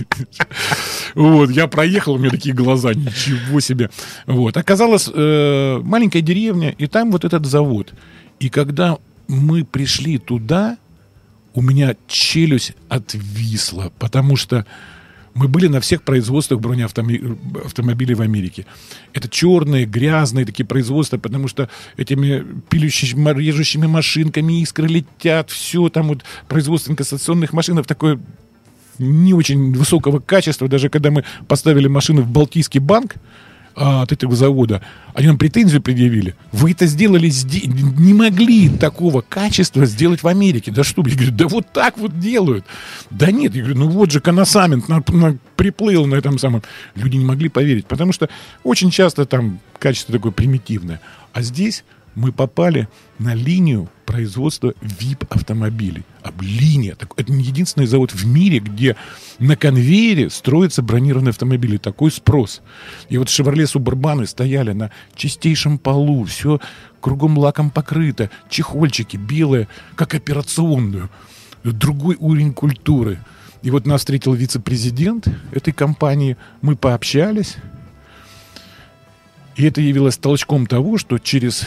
Вот, 1.15 1.49
я 1.49 1.67
проехал, 1.67 2.13
у 2.13 2.17
меня 2.17 2.29
такие 2.29 2.53
глаза, 2.53 2.93
ничего 2.93 3.59
себе. 3.59 3.89
Вот, 4.25 4.57
оказалось, 4.57 5.09
э, 5.13 5.81
маленькая 5.83 6.21
деревня, 6.21 6.69
и 6.77 6.87
там 6.87 7.11
вот 7.11 7.25
этот 7.25 7.45
завод. 7.45 7.93
И 8.39 8.49
когда 8.49 8.97
мы 9.27 9.65
пришли 9.65 10.17
туда, 10.17 10.77
у 11.53 11.61
меня 11.61 11.95
челюсть 12.07 12.73
отвисла, 12.87 13.91
потому 13.97 14.35
что 14.35 14.65
мы 15.37 15.47
были 15.47 15.67
на 15.67 15.79
всех 15.79 16.01
производствах 16.01 16.59
бронеавтомобилей 16.59 18.15
в 18.15 18.21
Америке. 18.21 18.65
Это 19.13 19.29
черные, 19.29 19.85
грязные 19.85 20.45
такие 20.45 20.65
производства, 20.65 21.17
потому 21.17 21.47
что 21.47 21.69
этими 21.95 22.43
пилющими, 22.69 23.37
режущими 23.37 23.85
машинками 23.85 24.61
искры 24.61 24.87
летят, 24.87 25.51
все 25.51 25.89
там 25.89 26.07
вот 26.07 26.23
производство 26.47 26.91
инкассационных 26.91 27.53
машин 27.53 27.83
такое 27.83 28.19
не 28.97 29.33
очень 29.35 29.73
высокого 29.73 30.19
качества. 30.19 30.67
Даже 30.67 30.89
когда 30.89 31.11
мы 31.11 31.23
поставили 31.47 31.87
машины 31.87 32.23
в 32.23 32.29
Балтийский 32.29 32.79
банк, 32.79 33.15
а, 33.79 34.01
от 34.01 34.11
этого 34.11 34.35
завода, 34.35 34.81
они 35.13 35.27
нам 35.27 35.37
претензию 35.37 35.83
предъявили. 35.83 36.33
Вы 36.51 36.71
это 36.71 36.87
сделали, 36.87 37.31
не 37.99 38.15
могли 38.15 38.69
такого 38.69 39.21
качества 39.21 39.85
сделать 39.85 40.23
в 40.23 40.27
Америке. 40.27 40.71
Да 40.71 40.83
что? 40.83 41.03
Я 41.05 41.13
говорю, 41.13 41.31
да 41.31 41.47
вот 41.47 41.71
так 41.73 41.95
вот 41.99 42.19
делают. 42.19 42.65
Да 43.11 43.29
нет, 43.29 43.53
я 43.53 43.61
говорю, 43.61 43.77
ну 43.77 43.89
вот 43.89 44.11
же 44.11 44.19
коносамент 44.19 44.89
на, 44.89 45.03
на, 45.09 45.37
приплыл 45.55 46.07
на 46.07 46.15
этом 46.15 46.39
самом. 46.39 46.63
Люди 46.95 47.17
не 47.17 47.25
могли 47.25 47.49
поверить, 47.49 47.85
потому 47.85 48.13
что 48.13 48.29
очень 48.63 48.89
часто 48.89 49.27
там 49.27 49.59
качество 49.77 50.11
такое 50.11 50.31
примитивное. 50.31 50.99
А 51.33 51.43
здесь 51.43 51.83
мы 52.17 52.31
попали 52.31 52.89
на 53.19 53.35
линию 53.35 53.89
производства 54.07 54.73
VIP-автомобилей. 54.81 56.03
А 56.23 56.33
линия. 56.41 56.97
Это 57.15 57.31
не 57.31 57.43
единственный 57.43 57.85
завод 57.85 58.11
в 58.11 58.25
мире, 58.25 58.57
где 58.57 58.95
на 59.37 59.55
конвейере 59.55 60.31
строятся 60.31 60.81
бронированные 60.81 61.29
автомобили. 61.29 61.77
Такой 61.77 62.11
спрос. 62.11 62.63
И 63.09 63.19
вот 63.19 63.29
«Шевроле 63.29 63.67
Субурбаны» 63.67 64.25
стояли 64.25 64.71
на 64.71 64.89
чистейшем 65.13 65.77
полу. 65.77 66.23
Все 66.23 66.59
кругом 67.01 67.37
лаком 67.37 67.69
покрыто. 67.69 68.31
Чехольчики 68.49 69.15
белые, 69.15 69.67
как 69.95 70.15
операционную. 70.15 71.11
Другой 71.63 72.17
уровень 72.19 72.53
культуры. 72.55 73.19
И 73.61 73.69
вот 73.69 73.85
нас 73.85 74.01
встретил 74.01 74.33
вице-президент 74.33 75.27
этой 75.51 75.71
компании. 75.71 76.35
Мы 76.63 76.77
пообщались. 76.77 77.57
И 79.57 79.65
это 79.65 79.81
явилось 79.81 80.17
толчком 80.17 80.67
того, 80.67 80.99
что 80.99 81.17
через 81.17 81.65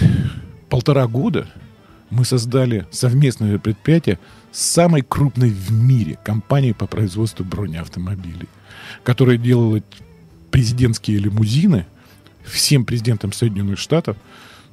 полтора 0.68 1.08
года 1.08 1.48
мы 2.08 2.24
создали 2.24 2.86
совместное 2.92 3.58
предприятие 3.58 4.20
с 4.52 4.60
самой 4.60 5.02
крупной 5.02 5.50
в 5.50 5.72
мире 5.72 6.16
компанией 6.24 6.72
по 6.72 6.86
производству 6.86 7.44
бронеавтомобилей, 7.44 8.48
которая 9.02 9.36
делала 9.36 9.82
президентские 10.52 11.18
лимузины 11.18 11.86
всем 12.44 12.84
президентам 12.84 13.32
Соединенных 13.32 13.78
Штатов 13.78 14.16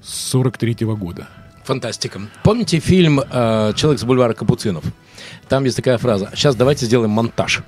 с 0.01 0.13
43 0.29 0.85
года. 0.85 1.27
Фантастика. 1.65 2.21
Помните 2.43 2.79
фильм 2.79 3.19
э, 3.19 3.73
«Человек 3.75 3.99
с 3.99 4.03
бульвара 4.03 4.33
Капуцинов»? 4.33 4.85
Там 5.49 5.63
есть 5.63 5.77
такая 5.77 5.97
фраза. 5.97 6.29
Сейчас 6.35 6.55
давайте 6.55 6.85
сделаем 6.85 7.11
монтаж. 7.11 7.63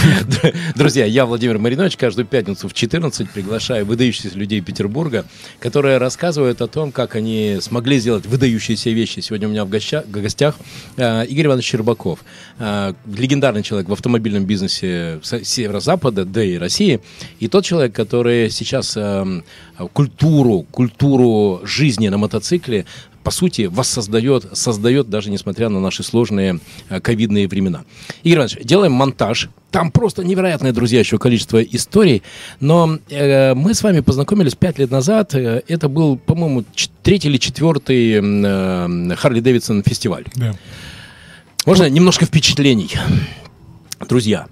Друзья, 0.76 1.06
я 1.06 1.24
Владимир 1.24 1.58
Маринович. 1.58 1.96
Каждую 1.96 2.26
пятницу 2.26 2.68
в 2.68 2.74
14 2.74 3.30
приглашаю 3.30 3.86
выдающихся 3.86 4.36
людей 4.36 4.60
Петербурга, 4.60 5.24
которые 5.58 5.96
рассказывают 5.96 6.60
о 6.60 6.66
том, 6.66 6.92
как 6.92 7.14
они 7.14 7.58
смогли 7.62 7.98
сделать 7.98 8.26
выдающиеся 8.26 8.90
вещи. 8.90 9.20
Сегодня 9.20 9.48
у 9.48 9.50
меня 9.50 9.64
в 9.64 9.70
гостях 9.70 10.56
э, 10.98 11.24
Игорь 11.26 11.46
Иванович 11.46 11.66
Щербаков. 11.66 12.18
Э, 12.58 12.92
легендарный 13.06 13.62
человек 13.62 13.88
в 13.88 13.92
автомобильном 13.92 14.44
бизнесе 14.44 15.20
Северо-Запада, 15.22 16.26
да 16.26 16.44
и 16.44 16.58
России. 16.58 17.00
И 17.40 17.48
тот 17.48 17.64
человек, 17.64 17.94
который 17.94 18.50
сейчас 18.50 18.96
эм, 18.98 19.44
культуру, 19.92 20.66
культуру 20.70 21.60
жизни 21.64 22.08
на 22.08 22.18
мотоцикле 22.18 22.84
по 23.22 23.30
сути, 23.30 23.62
воссоздает, 23.62 24.46
создает, 24.52 25.10
даже 25.10 25.30
несмотря 25.30 25.68
на 25.68 25.80
наши 25.80 26.02
сложные 26.02 26.60
э, 26.88 27.00
ковидные 27.00 27.48
времена. 27.48 27.84
Игорь 28.22 28.38
Иванович, 28.38 28.58
делаем 28.64 28.92
монтаж. 28.92 29.50
Там 29.70 29.90
просто 29.90 30.24
невероятное, 30.24 30.72
друзья, 30.72 31.00
еще 31.00 31.18
количество 31.18 31.62
историй. 31.62 32.22
Но 32.60 32.98
э, 33.10 33.54
мы 33.54 33.74
с 33.74 33.82
вами 33.82 34.00
познакомились 34.00 34.54
пять 34.54 34.78
лет 34.78 34.90
назад. 34.90 35.34
Э, 35.34 35.62
это 35.68 35.88
был, 35.88 36.16
по-моему, 36.16 36.64
третий 37.02 37.28
или 37.28 37.38
четвертый 37.38 38.20
э, 38.20 39.16
Харли 39.16 39.40
Дэвидсон 39.40 39.82
фестиваль. 39.82 40.24
Да. 40.34 40.54
Можно 41.66 41.84
вот. 41.84 41.92
немножко 41.92 42.24
впечатлений? 42.24 42.90
Друзья, 44.08 44.46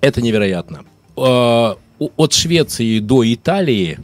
это 0.00 0.20
невероятно. 0.20 0.84
Э, 1.16 1.74
от 1.98 2.32
Швеции 2.32 2.98
до 2.98 3.32
Италии, 3.32 3.98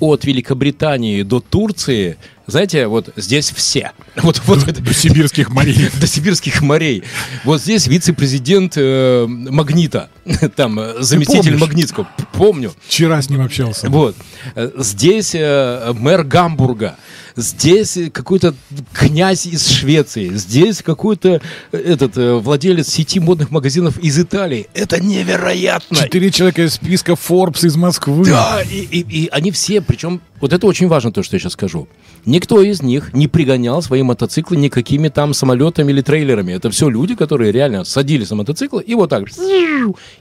от 0.00 0.24
Великобритании 0.24 1.22
до 1.22 1.40
Турции– 1.40 2.16
знаете, 2.48 2.86
вот 2.86 3.10
здесь 3.16 3.52
все. 3.54 3.92
Вот, 4.28 4.42
вот 4.46 4.64
до, 4.64 4.72
до 4.72 4.94
сибирских 4.94 5.50
морей. 5.50 5.88
До 6.00 6.06
сибирских 6.06 6.60
морей. 6.60 7.04
Вот 7.44 7.60
здесь 7.60 7.86
вице-президент 7.86 8.72
э, 8.76 9.26
Магнита, 9.26 10.10
там 10.56 10.78
э, 10.80 10.94
заместитель 11.00 11.56
Магнитского, 11.56 12.08
помню. 12.32 12.72
Вчера 12.86 13.22
с 13.22 13.30
ним 13.30 13.42
общался. 13.42 13.88
Вот. 13.88 14.16
Э, 14.56 14.70
здесь 14.76 15.34
э, 15.34 15.92
мэр 15.94 16.24
Гамбурга 16.24 16.96
здесь 17.38 17.98
какой-то 18.12 18.54
князь 18.92 19.46
из 19.46 19.68
Швеции, 19.68 20.30
здесь 20.34 20.82
какой-то 20.82 21.40
э, 21.72 21.76
этот 21.76 22.16
э, 22.18 22.34
владелец 22.34 22.88
сети 22.88 23.20
модных 23.20 23.50
магазинов 23.50 23.98
из 23.98 24.18
Италии. 24.18 24.68
Это 24.74 25.02
невероятно. 25.02 25.96
Четыре 25.96 26.30
человека 26.30 26.62
из 26.64 26.74
списка 26.74 27.12
Forbes 27.12 27.66
из 27.66 27.76
Москвы. 27.76 28.26
Да, 28.26 28.62
и, 28.62 28.80
и, 28.80 29.24
и 29.24 29.28
они 29.28 29.50
все, 29.52 29.80
причем, 29.80 30.20
вот 30.40 30.52
это 30.52 30.66
очень 30.66 30.88
важно 30.88 31.12
то, 31.12 31.22
что 31.22 31.36
я 31.36 31.40
сейчас 31.40 31.52
скажу. 31.52 31.88
Никто 32.28 32.60
из 32.60 32.82
них 32.82 33.14
не 33.14 33.26
пригонял 33.26 33.80
свои 33.80 34.02
мотоциклы 34.02 34.58
никакими 34.58 35.08
там 35.08 35.32
самолетами 35.32 35.92
или 35.92 36.02
трейлерами. 36.02 36.52
Это 36.52 36.68
все 36.70 36.90
люди, 36.90 37.14
которые 37.14 37.52
реально 37.52 37.84
садились 37.84 38.28
на 38.28 38.36
мотоциклы 38.36 38.82
и 38.82 38.94
вот 38.94 39.08
так 39.08 39.24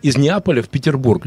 из 0.02 0.16
Неаполя 0.16 0.62
в 0.62 0.70
Петербург, 0.70 1.26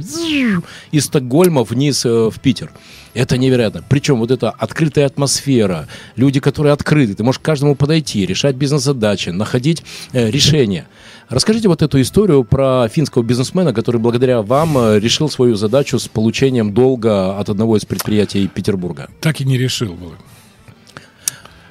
из 0.90 1.04
Стокгольма 1.04 1.64
вниз 1.64 2.06
в 2.06 2.32
Питер. 2.42 2.72
Это 3.12 3.36
невероятно. 3.36 3.84
Причем 3.90 4.20
вот 4.20 4.30
эта 4.30 4.48
открытая 4.48 5.04
атмосфера, 5.04 5.86
люди, 6.16 6.40
которые 6.40 6.72
открыты, 6.72 7.14
ты 7.14 7.24
можешь 7.24 7.40
к 7.40 7.42
каждому 7.42 7.74
подойти, 7.74 8.24
решать 8.24 8.56
бизнес-задачи, 8.56 9.28
находить 9.28 9.82
э, 10.12 10.30
решения. 10.30 10.88
Расскажите 11.28 11.68
вот 11.68 11.82
эту 11.82 12.00
историю 12.00 12.42
про 12.42 12.88
финского 12.88 13.22
бизнесмена, 13.22 13.74
который 13.74 14.00
благодаря 14.00 14.40
вам 14.40 14.96
решил 14.96 15.28
свою 15.28 15.56
задачу 15.56 15.98
с 15.98 16.08
получением 16.08 16.72
долга 16.72 17.38
от 17.38 17.50
одного 17.50 17.76
из 17.76 17.84
предприятий 17.84 18.48
Петербурга. 18.48 19.10
Так 19.20 19.42
и 19.42 19.44
не 19.44 19.58
решил 19.58 19.92
было. 19.92 20.14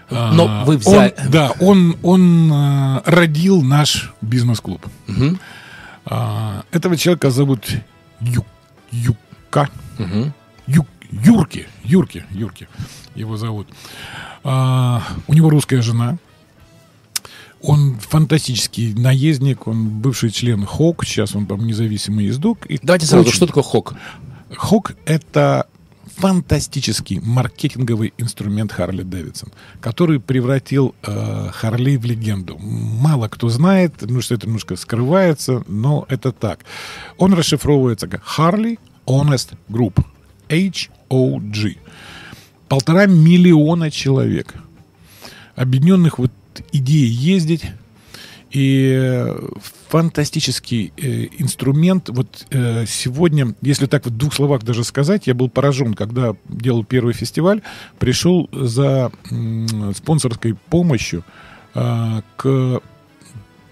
Но 0.10 0.48
а, 0.48 0.66
вы 0.66 0.78
взяли... 0.78 1.14
Он, 1.18 1.32
да, 1.32 1.52
он, 1.60 1.98
он 2.04 2.52
а, 2.52 3.04
родил 3.06 3.62
наш 3.62 4.14
бизнес-клуб. 4.22 4.86
Угу. 5.08 5.38
Этого 6.72 6.98
человека 6.98 7.30
зовут 7.30 7.68
Ю, 8.20 8.44
Юка. 8.92 9.70
Угу. 10.00 10.34
Ю, 10.68 10.88
Юрки. 11.12 11.68
Юрки. 11.84 12.26
Юрки 12.32 12.68
его 13.20 13.38
зовут. 13.38 13.68
А, 14.44 15.04
у 15.28 15.34
него 15.34 15.50
русская 15.50 15.82
жена. 15.82 16.18
Он 17.62 18.00
фантастический 18.00 18.94
наездник, 18.94 19.68
он 19.68 19.90
бывший 19.90 20.32
член 20.32 20.66
ХОК, 20.66 21.04
сейчас 21.04 21.36
он, 21.36 21.46
там 21.46 21.66
независимый 21.68 22.26
ездок. 22.26 22.66
И 22.68 22.80
Давайте 22.82 23.06
сразу, 23.06 23.26
очень... 23.28 23.36
что 23.36 23.48
такое 23.48 23.64
ХОК? 23.64 23.96
ХОК— 24.56 24.96
это 25.06 25.68
фантастический 26.20 27.22
маркетинговый 27.22 28.14
инструмент 28.18 28.74
Харли 28.74 29.04
Дэвидсон, 29.04 29.54
который 29.80 30.20
превратил 30.20 30.94
э, 31.02 31.50
Харли 31.54 31.96
в 31.96 32.04
легенду. 32.04 32.58
Мало 32.60 33.30
кто 33.30 33.48
знает, 33.48 33.94
ну 34.02 34.20
что 34.20 34.36
это 34.36 34.46
немножко 34.46 34.76
скрывается, 34.76 35.64
но 35.68 36.06
это 36.10 36.34
так. 36.34 36.60
Он 37.18 37.34
расшифровывается 37.34 38.10
как 38.10 38.22
Harley 38.38 38.80
Honest 39.06 39.54
Group. 39.70 40.04
HOG. 40.50 41.78
Полтора 42.68 43.06
миллиона 43.06 43.90
человек, 43.90 44.56
объединенных 45.56 46.20
вот 46.20 46.32
идеей 46.72 47.08
ездить, 47.08 47.64
и 48.52 48.94
э, 48.96 49.40
фантастический 49.90 50.92
э, 50.98 51.28
инструмент. 51.38 52.10
Вот 52.10 52.48
э, 52.50 52.86
сегодня, 52.88 53.54
если 53.62 53.86
так 53.86 54.06
вот 54.06 54.14
в 54.14 54.18
двух 54.18 54.34
словах 54.34 54.64
даже 54.64 54.84
сказать, 54.84 55.28
я 55.28 55.34
был 55.34 55.50
поражен, 55.50 55.94
когда 55.94 56.36
делал 56.48 56.84
первый 56.84 57.14
фестиваль, 57.14 57.62
пришел 58.00 58.50
за 58.52 59.12
э, 59.30 59.92
спонсорской 59.96 60.56
помощью 60.70 61.24
э, 61.76 62.22
к 62.38 62.82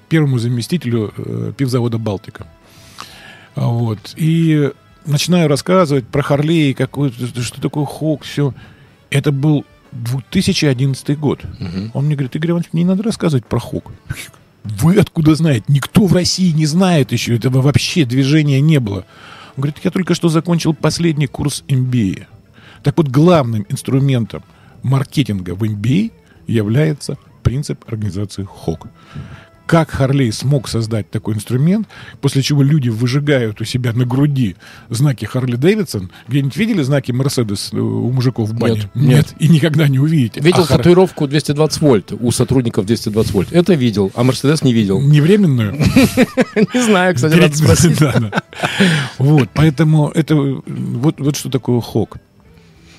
первому 0.10 0.38
заместителю 0.38 1.14
э, 1.18 1.54
пивзавода 1.58 1.98
«Балтика». 1.98 2.48
Вот. 3.56 4.14
И 4.16 4.72
начинаю 5.06 5.48
рассказывать 5.50 6.08
про 6.08 6.22
Харлей, 6.22 6.76
какой, 6.76 7.12
что 7.12 7.60
такое 7.60 7.86
Хок, 7.86 8.24
все. 8.24 8.54
Это 9.10 9.32
был 9.32 9.66
2011 9.92 11.18
год. 11.20 11.44
Угу. 11.44 11.92
Он 11.94 12.06
мне 12.06 12.16
говорит, 12.16 12.36
Игорь 12.36 12.52
Иванович, 12.52 12.70
мне 12.74 12.84
не 12.84 12.90
надо 12.90 13.04
рассказывать 13.04 13.46
про 13.46 13.60
Хок. 13.60 13.92
Вы 14.80 14.98
откуда 14.98 15.36
знаете? 15.36 15.66
Никто 15.68 16.06
в 16.06 16.14
России 16.14 16.52
не 16.52 16.66
знает 16.66 17.12
еще. 17.12 17.36
Этого 17.36 17.62
вообще 17.62 18.06
движения 18.06 18.62
не 18.62 18.80
было. 18.80 19.06
Он 19.56 19.62
говорит, 19.62 19.78
я 19.84 19.92
только 19.92 20.14
что 20.14 20.30
закончил 20.30 20.74
последний 20.74 21.28
курс 21.28 21.64
MBA. 21.68 22.26
Так 22.84 22.98
вот, 22.98 23.08
главным 23.08 23.66
инструментом 23.70 24.44
маркетинга 24.84 25.56
в 25.56 25.64
MBA 25.64 26.12
является 26.48 27.18
принцип 27.44 27.84
организации 27.88 28.44
ХОК 28.44 28.88
как 29.68 29.92
Харлей 29.92 30.32
смог 30.32 30.68
создать 30.68 31.12
такой 31.12 31.36
инструмент, 31.36 31.88
после 32.22 32.42
чего 32.42 32.64
люди 32.64 32.90
выжигают 32.90 33.62
у 33.62 33.66
себя 33.66 33.94
на 33.94 34.06
груди 34.06 34.56
знаки 34.90 35.26
Харли 35.26 35.58
Дэвидсон. 35.58 36.10
Где-нибудь 36.28 36.56
видели 36.56 36.82
знаки 36.82 37.12
Мерседес 37.12 37.70
э, 37.74 37.78
у 37.78 38.10
мужиков 38.12 38.50
в 38.50 38.58
бане? 38.58 38.76
Нет. 38.76 38.90
Нет. 38.96 39.06
нет 39.06 39.36
и 39.40 39.50
никогда 39.50 39.88
не 39.88 40.00
увидите. 40.00 40.40
Видел 40.40 40.64
а 40.64 40.78
татуировку 40.78 41.26
Хар... 41.26 41.30
220 41.30 41.82
вольт 41.82 42.14
у 42.18 42.32
сотрудников 42.32 42.86
220 42.86 43.34
вольт. 43.34 43.52
Это 43.52 43.74
видел, 43.74 44.12
а 44.16 44.24
Мерседес 44.24 44.64
не 44.64 44.74
видел. 44.74 45.02
Не 45.02 45.20
временную? 45.22 45.74
Не 46.74 46.82
знаю, 46.82 47.14
кстати, 47.14 47.36
надо 47.36 47.56
спросить. 47.56 48.00
Вот, 49.18 49.50
поэтому 49.54 50.10
это 50.16 50.36
вот 50.36 51.36
что 51.36 51.50
такое 51.50 51.82
хок. 51.82 52.18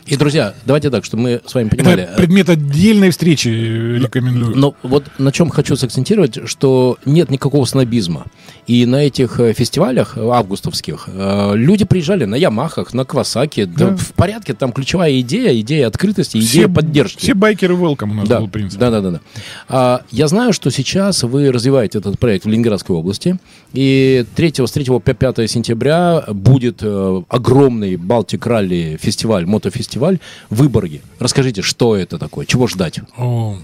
И, 0.09 0.17
друзья, 0.17 0.55
давайте 0.65 0.89
так, 0.91 1.05
чтобы 1.05 1.23
мы 1.23 1.41
с 1.45 1.55
вами 1.55 1.69
понимали. 1.69 2.05
Это 2.05 2.15
предмет 2.15 2.49
отдельной 2.49 3.11
встречи, 3.11 3.49
рекомендую. 3.49 4.57
Но 4.57 4.75
вот 4.83 5.05
на 5.19 5.33
чем 5.33 5.51
хочу 5.51 5.77
сакцентировать, 5.77 6.49
что 6.49 6.97
нет 7.05 7.31
никакого 7.31 7.67
снобизма. 7.67 8.25
И 8.67 8.87
на 8.87 9.05
этих 9.05 9.39
э, 9.39 9.53
фестивалях 9.53 10.17
августовских 10.17 11.09
э, 11.09 11.53
люди 11.57 11.85
приезжали 11.85 12.25
на 12.25 12.37
Ямахах, 12.37 12.95
на 12.95 13.05
Квасаке. 13.05 13.67
Да. 13.67 13.91
да 13.91 13.97
в 13.97 14.13
порядке, 14.15 14.55
там 14.55 14.73
ключевая 14.73 15.21
идея, 15.21 15.59
идея 15.61 15.87
открытости, 15.87 16.39
идея 16.39 16.49
все, 16.49 16.69
поддержки. 16.69 17.19
Все 17.19 17.35
байкеры 17.35 17.75
welcome 17.75 18.11
у 18.11 18.15
нас 18.15 18.29
да. 18.29 18.41
был 18.41 18.49
принцип. 18.49 18.81
Да, 18.81 18.91
да, 18.91 19.01
да. 19.01 19.11
да. 19.11 19.21
А, 19.69 20.03
я 20.11 20.29
знаю, 20.29 20.55
что 20.55 20.71
сейчас 20.71 21.23
вы 21.23 21.53
развиваете 21.53 21.99
этот 21.99 22.19
проект 22.19 22.47
в 22.47 22.49
Ленинградской 22.49 22.97
области. 22.97 23.39
И 23.75 24.25
3, 24.37 24.55
с 24.67 24.71
3 24.71 24.85
по 24.87 25.01
5 25.01 25.51
сентября 25.51 26.25
будет 26.29 26.79
э, 26.81 27.23
огромный 27.29 27.97
Балтик 27.97 28.47
Ралли 28.47 28.99
фестиваль, 29.01 29.45
мотофестиваль 29.45 29.98
фестиваль 29.99 30.21
Выборги. 30.51 31.03
Расскажите, 31.19 31.63
что 31.63 31.97
это 31.97 32.19
такое, 32.19 32.47
чего 32.47 32.67
ждать? 32.69 33.01
О, 33.17 33.59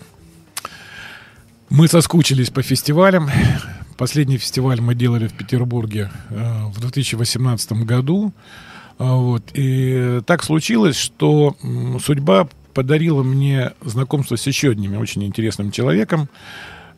мы 1.70 1.88
соскучились 1.88 2.51
по 2.51 2.62
фестивалям. 2.62 3.31
Последний 3.97 4.38
фестиваль 4.38 4.81
мы 4.81 4.97
делали 4.97 5.29
в 5.29 5.35
Петербурге 5.35 6.11
э, 6.31 6.64
в 6.66 6.81
2018 6.81 7.73
году. 7.85 8.33
А, 8.99 9.14
вот. 9.14 9.44
И 9.55 10.20
так 10.27 10.42
случилось, 10.42 10.97
что 10.97 11.57
судьба 12.05 12.49
подарила 12.75 13.23
мне 13.23 13.73
знакомство 13.85 14.35
с 14.35 14.47
еще 14.49 14.73
одним 14.73 14.99
очень 14.99 15.23
интересным 15.23 15.70
человеком, 15.70 16.29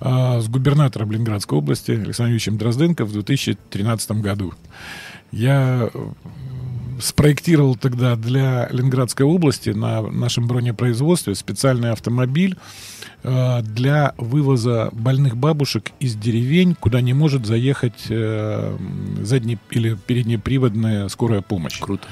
э, 0.00 0.40
с 0.40 0.48
губернатором 0.48 1.12
Ленинградской 1.12 1.58
области 1.58 1.90
Александром 1.90 2.28
Юрьевичем 2.28 2.56
Дрозденко 2.56 3.04
в 3.04 3.12
2013 3.12 4.22
году. 4.22 4.54
Я 5.30 5.90
спроектировал 7.00 7.76
тогда 7.76 8.16
для 8.16 8.68
Ленинградской 8.70 9.26
области 9.26 9.70
на 9.70 10.02
нашем 10.02 10.46
бронепроизводстве 10.46 11.34
специальный 11.34 11.92
автомобиль 11.92 12.56
э, 13.22 13.62
для 13.62 14.14
вывоза 14.16 14.90
больных 14.92 15.36
бабушек 15.36 15.92
из 16.00 16.14
деревень, 16.14 16.74
куда 16.74 17.00
не 17.00 17.12
может 17.12 17.46
заехать 17.46 18.06
э, 18.08 18.76
задний 19.22 19.58
или 19.70 19.94
переднеприводная 19.94 21.08
скорая 21.08 21.42
помощь. 21.42 21.78
Круто. 21.78 22.06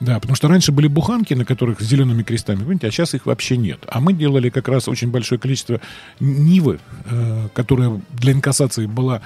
Да, 0.00 0.20
потому 0.20 0.36
что 0.36 0.48
раньше 0.48 0.72
были 0.72 0.88
буханки, 0.88 1.32
на 1.34 1.44
которых 1.44 1.80
с 1.80 1.84
зелеными 1.84 2.22
крестами, 2.22 2.58
понимаете, 2.58 2.88
а 2.88 2.90
сейчас 2.90 3.14
их 3.14 3.24
вообще 3.24 3.56
нет. 3.56 3.80
А 3.88 4.00
мы 4.00 4.12
делали 4.12 4.50
как 4.50 4.68
раз 4.68 4.88
очень 4.88 5.10
большое 5.10 5.40
количество 5.40 5.80
Нивы, 6.20 6.80
э, 7.06 7.48
которая 7.54 8.00
для 8.10 8.32
инкассации 8.32 8.86
была 8.86 9.22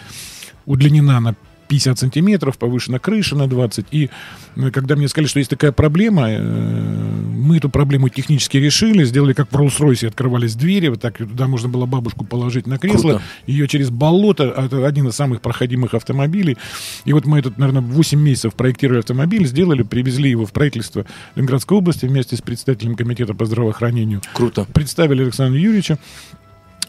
удлинена 0.67 1.21
на 1.21 1.35
50 1.71 1.99
сантиметров, 2.01 2.59
повышена 2.59 2.99
крыша 2.99 3.37
на 3.37 3.47
20. 3.47 3.87
И 3.93 4.11
э, 4.57 4.71
когда 4.73 4.97
мне 4.97 5.07
сказали, 5.07 5.29
что 5.29 5.39
есть 5.39 5.51
такая 5.51 5.71
проблема, 5.71 6.29
э, 6.29 6.41
мы 6.41 7.59
эту 7.59 7.71
проблему 7.71 8.09
технически 8.09 8.57
решили, 8.57 9.05
сделали 9.05 9.35
как 9.35 9.53
в 9.53 9.57
Роллс-Ройсе, 9.57 10.09
открывались 10.09 10.57
двери, 10.57 10.89
вот 10.89 11.01
так 11.01 11.19
туда 11.19 11.47
можно 11.47 11.69
было 11.69 11.87
бабушку 11.87 12.25
положить 12.25 12.67
на 12.67 12.79
кресло, 12.79 13.11
Круто. 13.11 13.23
ее 13.47 13.69
через 13.69 13.91
болото, 13.91 14.53
это 14.57 14.85
один 14.85 15.07
из 15.07 15.15
самых 15.15 15.41
проходимых 15.41 15.95
автомобилей. 15.95 16.59
И 17.05 17.13
вот 17.13 17.25
мы 17.25 17.39
этот, 17.39 17.57
наверное, 17.57 17.83
8 17.83 18.21
месяцев 18.21 18.55
проектировали 18.55 18.99
автомобиль, 18.99 19.47
сделали, 19.47 19.85
привезли 19.85 20.29
его 20.29 20.47
в 20.47 20.53
правительство 20.53 21.07
Ленинградской 21.37 21.79
области 21.79 22.05
вместе 22.05 22.37
с 22.37 22.41
представителем 22.41 22.97
комитета 22.97 23.33
по 23.35 23.45
здравоохранению. 23.45 24.23
Круто. 24.35 24.67
Представили 24.73 25.23
Александра 25.23 25.59
Юрьевича. 25.59 25.99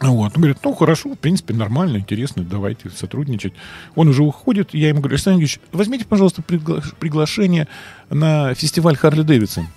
Вот. 0.02 0.32
Он 0.36 0.42
говорит, 0.42 0.58
ну, 0.64 0.74
хорошо, 0.74 1.10
в 1.12 1.18
принципе, 1.18 1.54
нормально, 1.54 1.98
интересно, 1.98 2.44
давайте 2.44 2.90
сотрудничать. 2.90 3.54
Он 3.96 4.08
уже 4.08 4.24
уходит, 4.24 4.74
я 4.74 4.90
ему 4.90 5.00
говорю, 5.00 5.14
Александр 5.16 5.40
Ильич, 5.40 5.60
возьмите, 5.72 6.06
пожалуйста, 6.06 6.42
пригла- 6.42 6.84
приглашение 7.00 7.68
на 8.10 8.54
фестиваль 8.56 8.96
Харли 8.98 9.22
Дэвидсон. 9.22 9.68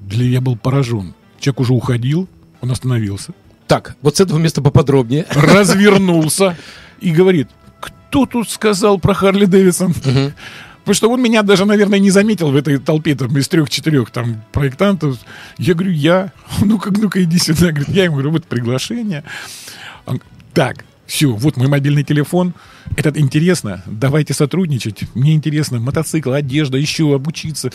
Для 0.00 0.24
я 0.24 0.40
был 0.40 0.56
поражен. 0.56 1.14
Человек 1.40 1.60
уже 1.60 1.72
уходил, 1.72 2.28
он 2.60 2.70
остановился. 2.70 3.32
Так, 3.66 3.96
вот 4.02 4.16
с 4.16 4.20
этого 4.20 4.38
места 4.38 4.62
поподробнее. 4.62 5.26
Развернулся 5.30 6.56
и 7.00 7.10
говорит, 7.10 7.48
кто 7.80 8.26
тут 8.26 8.50
сказал 8.50 8.98
про 8.98 9.14
Харли 9.14 9.46
Дэвидсон? 9.46 9.94
Потому 10.82 10.94
что 10.94 11.10
он 11.10 11.22
меня 11.22 11.42
даже, 11.42 11.64
наверное, 11.64 12.00
не 12.00 12.10
заметил 12.10 12.50
в 12.50 12.56
этой 12.56 12.78
толпе 12.78 13.14
там, 13.14 13.36
из 13.38 13.48
трех-четырех 13.48 14.10
там 14.10 14.44
проектантов. 14.52 15.18
Я 15.58 15.74
говорю, 15.74 15.92
я. 15.92 16.32
Ну-ка, 16.60 16.90
ну-ка, 16.90 17.22
иди 17.22 17.38
сюда. 17.38 17.70
Говорит, 17.70 17.88
я 17.88 18.04
ему 18.04 18.14
говорю, 18.14 18.32
вот 18.32 18.46
приглашение. 18.46 19.22
Он, 20.06 20.20
так, 20.52 20.84
все, 21.06 21.32
вот 21.32 21.56
мой 21.56 21.68
мобильный 21.68 22.04
телефон. 22.04 22.54
Это 22.96 23.18
интересно, 23.20 23.82
давайте 23.86 24.34
сотрудничать. 24.34 25.04
Мне 25.14 25.34
интересно 25.34 25.78
мотоцикл, 25.78 26.32
одежда, 26.32 26.78
еще 26.78 27.14
обучиться. 27.14 27.70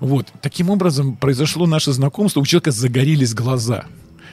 Вот. 0.00 0.28
Таким 0.40 0.70
образом 0.70 1.16
произошло 1.16 1.66
наше 1.66 1.92
знакомство. 1.92 2.40
У 2.40 2.46
человека 2.46 2.70
загорелись 2.70 3.34
глаза. 3.34 3.84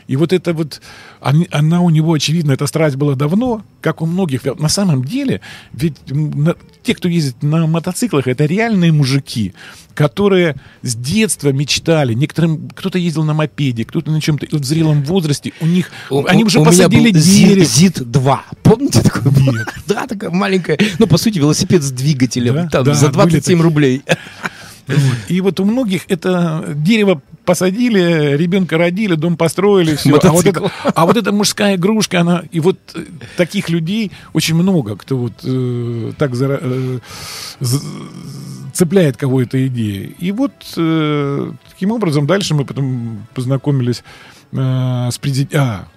И 0.07 0.15
вот 0.17 0.33
это 0.33 0.53
вот, 0.53 0.81
она 1.19 1.81
у 1.81 1.89
него, 1.89 2.13
очевидно, 2.13 2.51
эта 2.51 2.67
страсть 2.67 2.95
была 2.95 3.15
давно, 3.15 3.63
как 3.81 4.01
у 4.01 4.05
многих. 4.05 4.43
На 4.59 4.69
самом 4.69 5.03
деле, 5.03 5.41
ведь 5.73 5.95
те, 6.83 6.93
кто 6.93 7.07
ездит 7.07 7.41
на 7.41 7.65
мотоциклах, 7.65 8.27
это 8.27 8.45
реальные 8.45 8.91
мужики, 8.91 9.53
которые 9.95 10.55
с 10.83 10.95
детства 10.95 11.51
мечтали. 11.51 12.13
Некоторым, 12.13 12.69
кто-то 12.75 12.99
ездил 12.99 13.23
на 13.23 13.33
мопеде, 13.33 13.83
кто-то 13.85 14.11
на 14.11 14.21
чем-то. 14.21 14.45
И 14.45 14.49
вот 14.51 14.61
в 14.61 14.65
зрелом 14.65 15.03
возрасте 15.03 15.53
у 15.61 15.65
них, 15.65 15.89
У- 16.11 16.25
они 16.25 16.43
у- 16.43 16.47
уже 16.47 16.59
у 16.59 16.65
посадили 16.65 17.09
дерево. 17.11 17.65
ЗИТ-2. 17.65 18.39
Помните 18.61 19.01
такое? 19.01 19.31
Нет. 19.33 19.67
Да, 19.87 20.05
такая 20.07 20.29
маленькая. 20.31 20.77
Ну, 20.99 21.07
по 21.07 21.17
сути, 21.17 21.39
велосипед 21.39 21.81
с 21.81 21.91
двигателем. 21.91 22.55
Да? 22.55 22.67
Там 22.67 22.83
Да, 22.83 22.93
за 22.93 23.07
были 23.07 23.13
27 23.39 23.57
такие. 23.57 24.01
Вот. 24.87 25.17
И 25.29 25.41
вот 25.41 25.59
у 25.59 25.65
многих 25.65 26.03
это 26.07 26.63
дерево 26.75 27.21
посадили, 27.45 28.35
ребенка 28.35 28.77
родили, 28.77 29.15
дом 29.15 29.37
построили, 29.37 29.95
все. 29.95 30.15
А 30.15 30.31
вот, 30.31 30.45
это, 30.45 30.71
а 30.83 31.05
вот 31.05 31.17
эта 31.17 31.31
мужская 31.31 31.75
игрушка, 31.75 32.21
она... 32.21 32.43
И 32.51 32.59
вот 32.59 32.79
э, 32.95 33.03
таких 33.37 33.69
людей 33.69 34.11
очень 34.33 34.55
много, 34.55 34.95
кто 34.95 35.17
вот 35.17 35.33
э, 35.43 36.13
так 36.17 36.33
зара- 36.33 36.59
э, 36.61 36.99
цепляет 38.73 39.17
кого 39.17 39.41
эта 39.41 39.65
идея. 39.67 40.09
И 40.19 40.31
вот 40.31 40.53
э, 40.75 41.51
таким 41.69 41.91
образом 41.91 42.27
дальше 42.27 42.53
мы 42.55 42.65
потом 42.65 43.27
познакомились 43.33 44.03
э, 44.51 45.09
с 45.11 45.17
президентом... 45.17 45.61
А, 45.61 45.87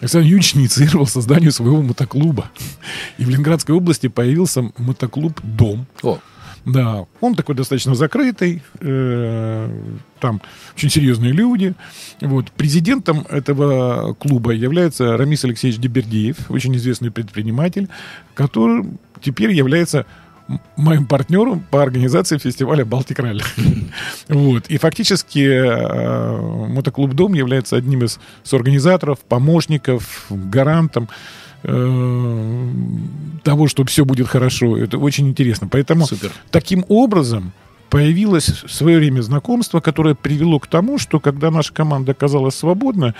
Александр 0.00 0.26
Юрьевич 0.26 0.56
инициировал 0.56 1.06
создание 1.06 1.50
своего 1.50 1.80
мотоклуба. 1.80 2.50
И 3.16 3.24
в 3.24 3.30
Ленинградской 3.30 3.74
области 3.74 4.08
появился 4.08 4.70
мотоклуб 4.76 5.40
«Дом». 5.42 5.86
О, 6.02 6.18
Да, 6.64 7.06
он 7.20 7.34
такой 7.34 7.54
достаточно 7.54 7.94
закрытый, 7.94 8.62
э, 8.80 9.70
там 10.18 10.40
очень 10.74 10.88
серьезные 10.88 11.32
люди. 11.32 11.74
Вот. 12.20 12.50
Президентом 12.52 13.26
этого 13.28 14.14
клуба 14.14 14.52
является 14.52 15.16
Рамис 15.16 15.44
Алексеевич 15.44 15.78
Дебердеев, 15.80 16.50
очень 16.50 16.74
известный 16.76 17.10
предприниматель, 17.10 17.88
который 18.34 18.84
теперь 19.20 19.52
является 19.52 20.06
моим 20.76 21.06
партнером 21.06 21.60
по 21.70 21.82
организации 21.82 22.38
фестиваля 22.38 22.84
«Балтик 22.84 23.18
Ралли». 23.18 23.42
Вот. 24.28 24.66
И 24.68 24.78
фактически 24.78 25.38
э, 25.38 26.66
мотоклуб 26.68 27.12
«Дом» 27.12 27.34
является 27.34 27.76
одним 27.76 28.04
из 28.04 28.18
соорганизаторов, 28.42 29.20
помощников, 29.20 30.26
гарантом 30.30 31.08
э, 31.64 32.68
того, 33.42 33.68
что 33.68 33.84
все 33.84 34.04
будет 34.04 34.28
хорошо. 34.28 34.76
Это 34.76 34.98
очень 34.98 35.28
интересно. 35.28 35.68
Поэтому 35.68 36.06
Супер. 36.06 36.30
таким 36.50 36.84
образом 36.88 37.52
появилось 37.90 38.48
в 38.64 38.72
свое 38.72 38.98
время 38.98 39.22
знакомство, 39.22 39.80
которое 39.80 40.14
привело 40.14 40.58
к 40.58 40.66
тому, 40.66 40.98
что 40.98 41.20
когда 41.20 41.50
наша 41.50 41.72
команда 41.72 42.12
оказалась 42.12 42.54
свободна, 42.54 43.14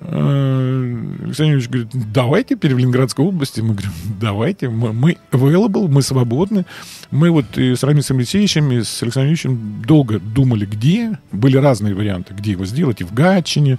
э, 0.00 0.96
Александр 1.24 1.52
Юрьевич 1.52 1.68
говорит, 1.68 1.88
давайте 2.12 2.56
теперь 2.56 2.74
в 2.74 2.78
Ленинградской 2.78 3.24
области. 3.24 3.60
Мы 3.60 3.74
говорим, 3.74 3.92
давайте, 4.20 4.68
мы, 4.68 4.92
мы 4.92 5.16
available, 5.30 5.88
мы 5.88 6.02
свободны. 6.02 6.66
Мы 7.10 7.30
вот 7.30 7.56
и 7.56 7.74
с 7.74 7.82
Рамисом 7.82 8.18
Алексеевичем, 8.18 8.72
и 8.72 8.82
с 8.82 9.02
Александром 9.02 9.32
Юрьевичем 9.32 9.82
долго 9.86 10.18
думали, 10.18 10.66
где. 10.66 11.18
Были 11.30 11.56
разные 11.56 11.94
варианты, 11.94 12.34
где 12.34 12.52
его 12.52 12.64
сделать, 12.64 13.00
и 13.00 13.04
в 13.04 13.12
Гатчине. 13.12 13.78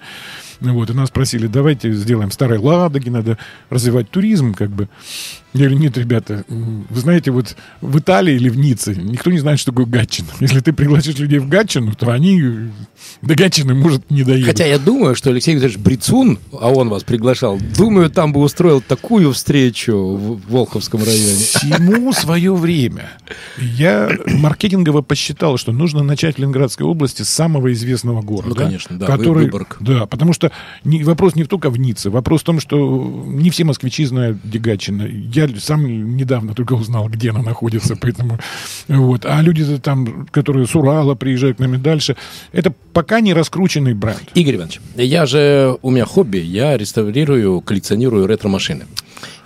Вот, 0.61 0.91
и 0.91 0.93
нас 0.93 1.09
просили, 1.09 1.47
давайте 1.47 1.91
сделаем 1.91 2.29
в 2.29 2.33
Старой 2.33 2.59
Ладоге, 2.59 3.09
надо 3.09 3.37
развивать 3.69 4.09
туризм, 4.11 4.53
как 4.53 4.69
бы. 4.69 4.87
Я 5.53 5.65
говорю, 5.65 5.79
нет, 5.79 5.97
ребята, 5.97 6.45
вы 6.47 6.99
знаете, 6.99 7.31
вот 7.31 7.55
в 7.81 7.99
Италии 7.99 8.35
или 8.35 8.47
в 8.47 8.57
Ницце 8.57 8.95
никто 8.95 9.31
не 9.31 9.39
знает, 9.39 9.59
что 9.59 9.71
такое 9.71 9.85
Гатчина. 9.85 10.29
Если 10.39 10.61
ты 10.61 10.71
пригласишь 10.71 11.17
людей 11.17 11.39
в 11.39 11.49
Гатчину, 11.49 11.93
то 11.93 12.09
они 12.11 12.69
до 13.21 13.35
Гатчины, 13.35 13.73
может, 13.73 14.09
не 14.09 14.23
доедут. 14.23 14.47
Хотя 14.47 14.65
я 14.65 14.79
думаю, 14.79 15.15
что 15.15 15.29
Алексей 15.29 15.53
Викторович 15.53 15.77
Брицун, 15.77 16.39
а 16.53 16.69
он 16.69 16.89
вас 16.89 17.03
приглашал, 17.03 17.59
думаю, 17.77 18.09
там 18.09 18.31
бы 18.31 18.39
устроил 18.39 18.81
такую 18.81 19.33
встречу 19.33 19.93
в 19.93 20.41
Волховском 20.49 21.03
районе. 21.03 21.35
Всему 21.35 22.13
свое 22.13 22.55
время. 22.55 23.09
Я 23.57 24.09
маркетингово 24.27 25.01
посчитал, 25.01 25.57
что 25.57 25.71
нужно 25.71 26.03
начать 26.03 26.35
в 26.35 26.39
Ленинградской 26.39 26.85
области 26.85 27.23
с 27.23 27.29
самого 27.29 27.73
известного 27.73 28.21
города. 28.21 28.49
Ну, 28.49 28.55
конечно, 28.55 28.97
да, 28.97 29.05
который, 29.05 29.45
Выборг. 29.45 29.77
Да, 29.81 30.05
потому 30.05 30.33
что 30.33 30.51
не, 30.83 31.03
вопрос 31.03 31.35
не 31.35 31.43
только 31.43 31.69
в 31.69 31.77
Ницце. 31.77 32.09
Вопрос 32.09 32.41
в 32.41 32.43
том, 32.45 32.59
что 32.59 33.23
не 33.27 33.49
все 33.49 33.65
москвичи 33.65 34.05
знают 34.05 34.37
Дегачина. 34.43 35.03
Я 35.03 35.40
сам 35.59 36.15
недавно 36.15 36.53
только 36.53 36.73
узнал, 36.73 37.07
где 37.09 37.31
она 37.31 37.41
находится, 37.41 37.95
поэтому... 37.95 38.39
Вот. 38.87 39.25
А 39.25 39.41
люди 39.41 39.77
там, 39.77 40.27
которые 40.31 40.67
с 40.67 40.75
Урала 40.75 41.15
приезжают 41.15 41.57
к 41.57 41.59
нам 41.59 41.75
и 41.75 41.77
дальше, 41.77 42.15
это 42.51 42.73
пока 42.93 43.19
не 43.19 43.33
раскрученный 43.33 43.93
бренд. 43.93 44.23
Игорь 44.35 44.55
Иванович, 44.55 44.81
я 44.95 45.25
же, 45.25 45.77
у 45.81 45.91
меня 45.91 46.05
хобби, 46.05 46.37
я 46.37 46.77
реставрирую, 46.77 47.61
коллекционирую 47.61 48.27
ретро-машины. 48.27 48.85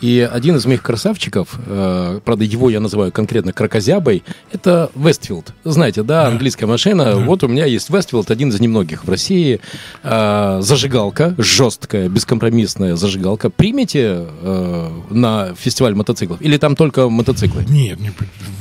И 0.02 0.28
один 0.32 0.56
из 0.56 0.66
моих 0.66 0.82
красавчиков, 0.82 1.60
э, 1.66 2.20
правда, 2.24 2.44
его 2.44 2.70
я 2.70 2.80
называю 2.80 3.12
конкретно 3.12 3.54
крокозябой, 3.54 4.24
это 4.52 4.92
Westfield. 4.96 5.54
Знаете, 5.64 6.04
да, 6.04 6.28
английская 6.28 6.66
машина. 6.66 7.16
Вот 7.16 7.44
у 7.44 7.48
меня 7.48 7.66
есть 7.66 7.90
Westfield, 7.90 8.30
один 8.32 8.50
из 8.50 8.60
немногих 8.60 9.06
в 9.06 9.10
России. 9.10 9.62
Э, 10.04 10.60
зажигалка, 10.62 11.36
жесткая, 11.38 12.10
бескомпромиссная 12.10 12.96
зажигалка. 12.96 13.50
Примите 13.50 14.28
э, 14.42 14.90
на 15.10 15.56
фестиваль 15.56 15.96
мотоциклов? 15.96 16.42
Или 16.42 16.58
там 16.58 16.76
только 16.76 17.10
мотоциклы? 17.10 17.64
Нет, 17.68 18.00
не, 18.00 18.12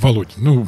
Володь, 0.01 0.32
ну, 0.37 0.66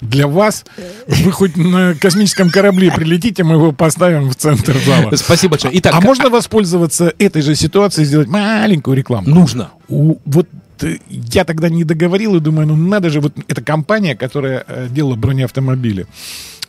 для 0.00 0.26
вас, 0.26 0.64
вы 1.06 1.30
хоть 1.32 1.56
на 1.56 1.94
космическом 1.94 2.50
корабле 2.50 2.90
прилетите, 2.90 3.44
мы 3.44 3.54
его 3.54 3.72
поставим 3.72 4.30
в 4.30 4.34
центр 4.36 4.76
зала. 4.78 5.14
Спасибо 5.16 5.52
большое. 5.52 5.78
Итак, 5.78 5.94
А 5.94 6.00
можно 6.00 6.30
воспользоваться 6.30 7.12
этой 7.18 7.42
же 7.42 7.54
ситуацией 7.54 8.04
и 8.04 8.06
сделать 8.08 8.28
маленькую 8.28 8.96
рекламу? 8.96 9.28
нужно. 9.28 9.70
У- 9.88 10.16
вот 10.24 10.48
э, 10.82 10.96
я 11.08 11.44
тогда 11.44 11.68
не 11.68 11.84
договорил 11.84 12.36
и 12.36 12.40
думаю, 12.40 12.66
ну 12.68 12.76
надо 12.76 13.10
же, 13.10 13.20
вот 13.20 13.34
эта 13.48 13.62
компания, 13.62 14.16
которая 14.16 14.64
э, 14.66 14.88
делала 14.90 15.16
бронеавтомобили. 15.16 16.06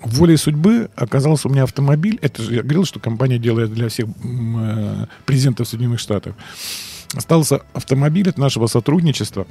Волей 0.03 0.35
судьбы 0.37 0.89
оказался 0.95 1.47
у 1.47 1.51
меня 1.51 1.63
автомобиль. 1.63 2.17
Это 2.23 2.41
же 2.41 2.55
я 2.55 2.63
говорил, 2.63 2.85
что 2.85 2.99
компания 2.99 3.37
делает 3.37 3.71
для 3.73 3.87
всех 3.87 4.07
э, 4.23 5.05
президентов 5.25 5.67
Соединенных 5.67 5.99
Штатов. 5.99 6.35
Остался 7.13 7.61
автомобиль 7.73 8.29
от 8.29 8.37
нашего 8.37 8.67
сотрудничества, 8.67 9.45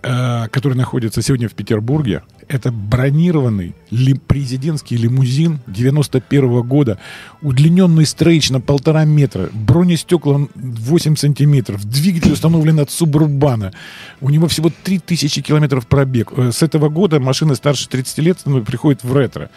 который 0.00 0.74
находится 0.74 1.22
сегодня 1.22 1.48
в 1.48 1.54
Петербурге. 1.54 2.22
Это 2.46 2.70
бронированный 2.72 3.74
ли- 3.90 4.14
президентский 4.14 4.96
лимузин 4.96 5.58
91 5.66 6.62
года, 6.62 6.98
удлиненный 7.42 8.06
стрейч 8.06 8.50
на 8.50 8.60
полтора 8.60 9.04
метра, 9.04 9.50
бронестекла 9.52 10.46
8 10.54 11.16
сантиметров, 11.16 11.84
двигатель 11.84 12.32
установлен 12.32 12.80
от 12.80 12.90
Субурбана. 12.90 13.72
У 14.20 14.30
него 14.30 14.46
всего 14.48 14.70
3000 14.84 15.42
километров 15.42 15.86
пробег. 15.86 16.32
Э, 16.36 16.52
С 16.52 16.62
этого 16.62 16.88
года 16.88 17.20
машины 17.20 17.54
старше 17.56 17.88
30 17.88 18.18
лет 18.18 18.38
ну, 18.46 18.62
приходят 18.64 19.02
в 19.04 19.14
ретро. 19.16 19.50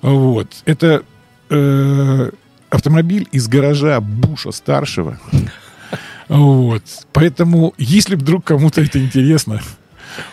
Вот. 0.00 0.48
Это 0.64 1.02
э, 1.50 2.30
автомобиль 2.70 3.28
из 3.32 3.46
гаража 3.48 4.00
Буша 4.00 4.52
старшего. 4.52 5.18
Вот. 6.32 6.82
Поэтому, 7.12 7.74
если 7.76 8.16
вдруг 8.16 8.44
кому-то 8.44 8.80
это 8.80 8.98
интересно, 8.98 9.60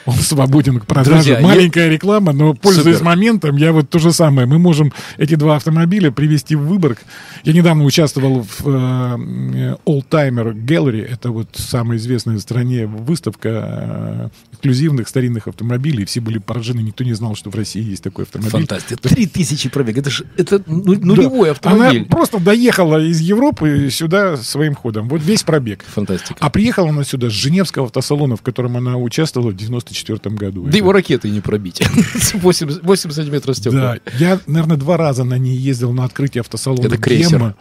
он 0.06 0.16
свободен 0.16 0.80
к 0.80 0.86
продаже. 0.86 1.12
Друзья, 1.16 1.40
я- 1.40 1.46
Маленькая 1.46 1.90
реклама, 1.90 2.34
но 2.34 2.54
пользуясь 2.54 2.98
Супер. 2.98 3.06
моментом, 3.06 3.58
я 3.58 3.72
вот 3.72 3.90
то 3.90 4.00
же 4.00 4.12
самое. 4.14 4.48
Мы 4.48 4.60
можем 4.60 4.92
эти 5.18 5.36
два 5.36 5.56
автомобиля 5.58 6.12
привезти 6.12 6.56
в 6.56 6.62
Выборг. 6.68 7.00
Я 7.44 7.54
недавно 7.54 7.84
участвовал 7.86 8.44
в 8.44 8.62
э, 8.68 9.76
All 9.86 10.04
Timer 10.10 10.54
Gallery. 10.54 11.06
Это 11.06 11.32
вот 11.32 11.50
самая 11.54 11.98
известная 11.98 12.36
в 12.36 12.40
стране 12.40 12.86
выставка 12.86 14.30
э, 14.32 14.54
эксклюзивных 14.54 15.08
старинных 15.08 15.48
автомобилей. 15.48 16.06
Все 16.06 16.20
были 16.22 16.38
поражены, 16.38 16.82
никто 16.82 17.04
не 17.04 17.14
знал, 17.14 17.36
что 17.36 17.50
в 17.50 17.56
России 17.56 17.82
есть 17.84 18.04
такой 18.04 18.26
автомобиль. 18.26 18.52
Фантастика. 18.52 19.02
Три 19.08 19.26
тысячи 19.28 19.70
пробег. 19.70 19.98
Это 19.98 20.10
же 20.10 20.26
это 20.38 20.62
ну- 20.68 20.96
Да. 20.96 21.06
нулевой 21.06 21.52
автомобиль. 21.52 22.00
Она 22.02 22.06
просто 22.08 22.40
доехала 22.40 23.02
из 23.04 23.20
Европы 23.20 23.90
сюда 23.92 24.38
своим 24.38 24.76
ходом. 24.76 25.08
Вот 25.10 25.22
весь 25.24 25.44
пробег. 25.44 25.84
Фантастика. 25.94 26.36
А 26.40 26.50
приехала 26.50 26.90
она 26.90 27.04
сюда 27.04 27.30
с 27.30 27.34
Женевского 27.34 27.86
автосалона, 27.86 28.36
в 28.36 28.42
котором 28.42 28.78
она 28.78 28.98
участвовала 28.98 29.52
в 29.52 29.56
94 29.70 30.36
году. 30.36 30.66
Да 30.66 30.78
его 30.78 30.92
ракетой 30.92 31.32
не 31.32 31.42
пробить. 31.42 31.82
8, 32.34 32.80
8 32.82 33.12
сантиметров 33.12 33.58
стекла. 33.58 33.80
Да, 33.80 33.98
я, 34.20 34.40
наверное, 34.48 34.78
два 34.78 34.98
раза 34.98 35.24
на 35.24 35.38
ней 35.38 35.56
ездил 35.56 35.92
на 35.94 36.06
открытие 36.06 36.42
автосалона. 36.42 36.86
Это 36.86 36.98
крейсер. 36.98 37.40
Гемма. 37.40 37.56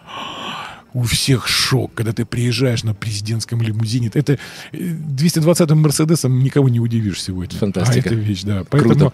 У 0.94 1.02
всех 1.02 1.46
шок, 1.46 1.92
когда 1.94 2.12
ты 2.12 2.24
приезжаешь 2.24 2.82
на 2.82 2.94
президентском 2.94 3.60
лимузине. 3.60 4.10
Это 4.14 4.38
э, 4.72 4.76
220-м 4.78 5.78
Мерседесом 5.78 6.42
никого 6.42 6.68
не 6.68 6.80
удивишь 6.80 7.22
сегодня. 7.22 7.58
Фантастика. 7.58 8.08
А 8.10 8.12
это 8.12 8.14
вещь, 8.14 8.42
да. 8.42 8.64
Поэтому 8.68 8.94
Круто. 8.94 9.12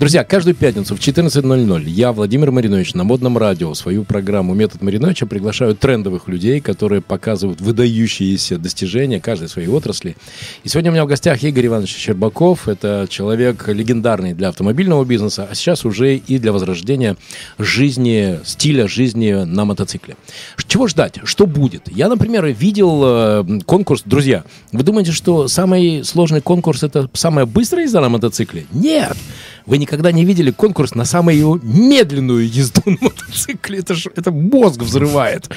Друзья, 0.00 0.24
каждую 0.24 0.54
пятницу 0.54 0.96
в 0.96 0.98
14.00 0.98 1.88
я, 1.88 2.12
Владимир 2.12 2.50
Маринович, 2.50 2.94
на 2.94 3.04
модном 3.04 3.38
радио 3.38 3.72
свою 3.74 4.04
программу 4.04 4.54
«Метод 4.54 4.82
Мариновича» 4.82 5.26
приглашаю 5.26 5.76
трендовых 5.76 6.28
людей, 6.28 6.60
которые 6.60 7.00
показывают 7.00 7.60
выдающиеся 7.60 8.58
достижения 8.58 9.20
каждой 9.20 9.48
своей 9.48 9.68
отрасли. 9.68 10.16
И 10.64 10.68
сегодня 10.68 10.90
у 10.90 10.94
меня 10.94 11.04
в 11.04 11.08
гостях 11.08 11.42
Игорь 11.44 11.66
Иванович 11.66 11.94
Щербаков. 11.96 12.68
Это 12.68 13.06
человек 13.08 13.68
легендарный 13.68 14.34
для 14.34 14.48
автомобильного 14.48 15.04
бизнеса, 15.04 15.46
а 15.50 15.54
сейчас 15.54 15.84
уже 15.84 16.16
и 16.16 16.38
для 16.38 16.52
возрождения 16.52 17.16
жизни, 17.58 18.40
стиля 18.44 18.88
жизни 18.88 19.32
на 19.32 19.64
мотоцикле. 19.64 20.16
Чего 20.72 20.88
ждать? 20.88 21.20
Что 21.24 21.46
будет? 21.46 21.88
Я, 21.88 22.08
например, 22.08 22.46
видел 22.46 23.02
э, 23.04 23.60
конкурс. 23.64 24.02
Друзья, 24.04 24.44
вы 24.72 24.82
думаете, 24.82 25.12
что 25.12 25.48
самый 25.48 26.04
сложный 26.04 26.40
конкурс 26.40 26.82
это 26.82 27.08
самая 27.12 27.46
быстрая 27.46 27.84
езда 27.84 28.00
на 28.00 28.08
мотоцикле? 28.08 28.66
Нет! 28.72 29.16
Вы 29.64 29.78
никогда 29.78 30.10
не 30.10 30.24
видели 30.24 30.50
конкурс 30.50 30.94
на 30.94 31.04
самую 31.04 31.60
медленную 31.62 32.48
езду 32.48 32.82
на 32.86 32.96
мотоцикле. 33.00 33.78
Это, 33.78 33.94
ж, 33.94 34.06
это 34.14 34.30
мозг 34.32 34.82
взрывает. 34.82 35.50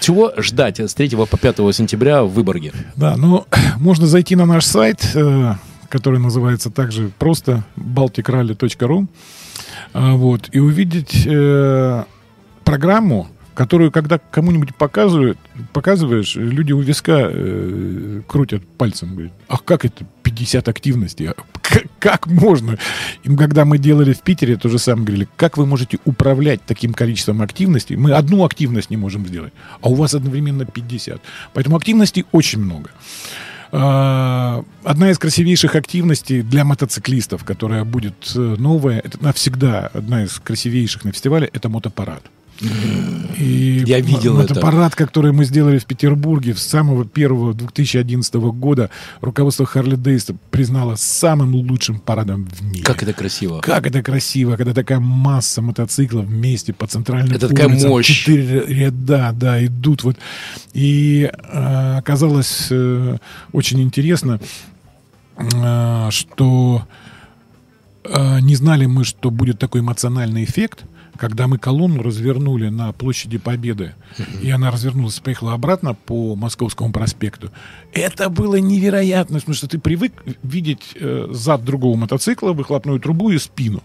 Чего 0.00 0.32
ждать 0.36 0.80
с 0.80 0.94
3 0.94 1.10
по 1.10 1.36
5 1.36 1.56
сентября 1.74 2.22
в 2.22 2.30
Выборге? 2.30 2.72
Да, 2.96 3.16
ну, 3.16 3.46
можно 3.78 4.06
зайти 4.06 4.36
на 4.36 4.46
наш 4.46 4.64
сайт, 4.64 5.10
э, 5.14 5.54
который 5.88 6.20
называется 6.20 6.70
также 6.70 7.10
просто 7.18 7.64
balticrally.ru 7.76 9.06
э, 9.94 10.12
вот, 10.12 10.48
и 10.52 10.58
увидеть 10.58 11.26
э, 11.26 12.04
программу, 12.64 13.28
которую, 13.54 13.90
когда 13.90 14.18
кому-нибудь 14.18 14.74
показывают, 14.74 15.38
показываешь, 15.72 16.36
люди 16.36 16.72
у 16.72 16.80
виска 16.80 17.28
э, 17.30 18.22
крутят 18.26 18.66
пальцем, 18.66 19.14
говорят, 19.14 19.32
ах, 19.48 19.64
как 19.64 19.84
это 19.84 20.06
50 20.22 20.68
активностей? 20.68 21.28
А 21.28 21.34
как, 21.60 21.84
как 21.98 22.26
можно? 22.26 22.78
Им, 23.24 23.36
когда 23.36 23.64
мы 23.64 23.78
делали 23.78 24.12
в 24.12 24.20
Питере, 24.20 24.56
то 24.56 24.68
же 24.68 24.78
самое 24.78 25.06
говорили, 25.06 25.28
как 25.36 25.56
вы 25.56 25.66
можете 25.66 25.98
управлять 26.04 26.60
таким 26.66 26.94
количеством 26.94 27.42
активностей? 27.42 27.96
Мы 27.96 28.12
одну 28.12 28.44
активность 28.44 28.90
не 28.90 28.96
можем 28.96 29.26
сделать, 29.26 29.52
а 29.80 29.88
у 29.88 29.94
вас 29.94 30.14
одновременно 30.14 30.64
50. 30.64 31.20
Поэтому 31.52 31.76
активностей 31.76 32.26
очень 32.32 32.60
много. 32.60 32.90
А, 33.72 34.64
одна 34.82 35.10
из 35.10 35.18
красивейших 35.18 35.76
активностей 35.76 36.42
для 36.42 36.64
мотоциклистов, 36.64 37.44
которая 37.44 37.84
будет 37.84 38.32
э, 38.34 38.38
новая, 38.58 38.98
это 38.98 39.22
навсегда 39.22 39.90
одна 39.92 40.24
из 40.24 40.40
красивейших 40.40 41.04
на 41.04 41.12
фестивале, 41.12 41.48
это 41.52 41.68
мотопарад. 41.68 42.22
И 42.60 43.82
Я 43.86 44.00
видел 44.00 44.38
это. 44.38 44.54
Аппарат, 44.54 44.94
который 44.94 45.32
мы 45.32 45.44
сделали 45.44 45.78
в 45.78 45.86
Петербурге 45.86 46.54
с 46.54 46.62
самого 46.62 47.06
первого 47.06 47.54
2011 47.54 48.34
года, 48.34 48.90
руководство 49.20 49.64
Харли 49.64 49.96
Дейста 49.96 50.36
признало 50.50 50.96
самым 50.96 51.54
лучшим 51.54 51.98
парадом 51.98 52.46
в 52.46 52.62
мире. 52.62 52.84
Как 52.84 53.02
это 53.02 53.12
красиво. 53.12 53.60
Как 53.60 53.86
это 53.86 54.02
красиво, 54.02 54.56
когда 54.56 54.74
такая 54.74 55.00
масса 55.00 55.62
мотоциклов 55.62 56.26
вместе 56.26 56.72
по 56.72 56.86
центральным 56.86 57.34
Это 57.34 57.46
улицам, 57.46 57.68
такая 57.70 57.88
мощь. 57.88 58.06
Четыре 58.06 58.66
ряда, 58.66 59.32
да, 59.34 59.64
идут 59.64 60.04
вот. 60.04 60.16
И 60.74 61.30
э, 61.32 61.96
оказалось 61.98 62.68
э, 62.70 63.16
очень 63.52 63.80
интересно, 63.80 64.38
э, 65.38 66.08
что 66.10 66.86
э, 68.04 68.40
не 68.40 68.54
знали 68.54 68.84
мы, 68.84 69.04
что 69.04 69.30
будет 69.30 69.58
такой 69.58 69.80
эмоциональный 69.80 70.44
эффект– 70.44 70.84
когда 71.16 71.46
мы 71.48 71.58
колонну 71.58 72.02
развернули 72.02 72.68
на 72.68 72.92
площади 72.92 73.38
Победы, 73.38 73.94
и 74.42 74.50
она 74.50 74.70
развернулась 74.70 75.20
поехала 75.20 75.52
обратно 75.52 75.94
по 75.94 76.36
Московскому 76.36 76.92
проспекту, 76.92 77.50
это 77.92 78.28
было 78.28 78.56
невероятно, 78.56 79.38
потому 79.38 79.54
что 79.54 79.68
ты 79.68 79.78
привык 79.78 80.12
видеть 80.42 80.94
э, 80.94 81.28
зад 81.30 81.64
другого 81.64 81.96
мотоцикла, 81.96 82.52
выхлопную 82.52 83.00
трубу 83.00 83.30
и 83.30 83.38
спину. 83.38 83.82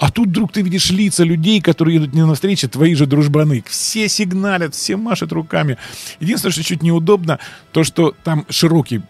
А 0.00 0.10
тут 0.10 0.28
вдруг 0.28 0.50
ты 0.50 0.62
видишь 0.62 0.90
лица 0.90 1.24
людей, 1.24 1.60
которые 1.60 1.98
идут 1.98 2.14
не 2.14 2.24
на 2.24 2.34
встречу, 2.34 2.70
твои 2.70 2.94
же 2.94 3.04
дружбаны. 3.04 3.62
Все 3.68 4.08
сигналят, 4.08 4.74
все 4.74 4.96
машут 4.96 5.30
руками. 5.30 5.76
Единственное, 6.20 6.52
что 6.52 6.62
чуть 6.62 6.82
неудобно, 6.82 7.38
то, 7.72 7.84
что 7.84 8.14
там 8.24 8.46
широкий 8.48 9.02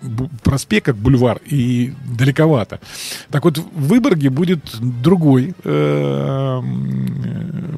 проспект, 0.43 0.87
как 0.87 0.97
бульвар, 0.97 1.41
и 1.47 1.95
далековато. 2.19 2.81
Так 3.31 3.45
вот, 3.45 3.59
в 3.59 3.87
Выборге 3.87 4.31
будет 4.31 4.61
другой 4.81 5.55
э, 5.63 6.63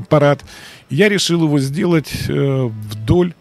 парад. 0.09 0.43
Я 0.89 1.11
решил 1.11 1.45
его 1.45 1.59
сделать 1.59 2.11
э, 2.29 2.71
вдоль 2.91 3.35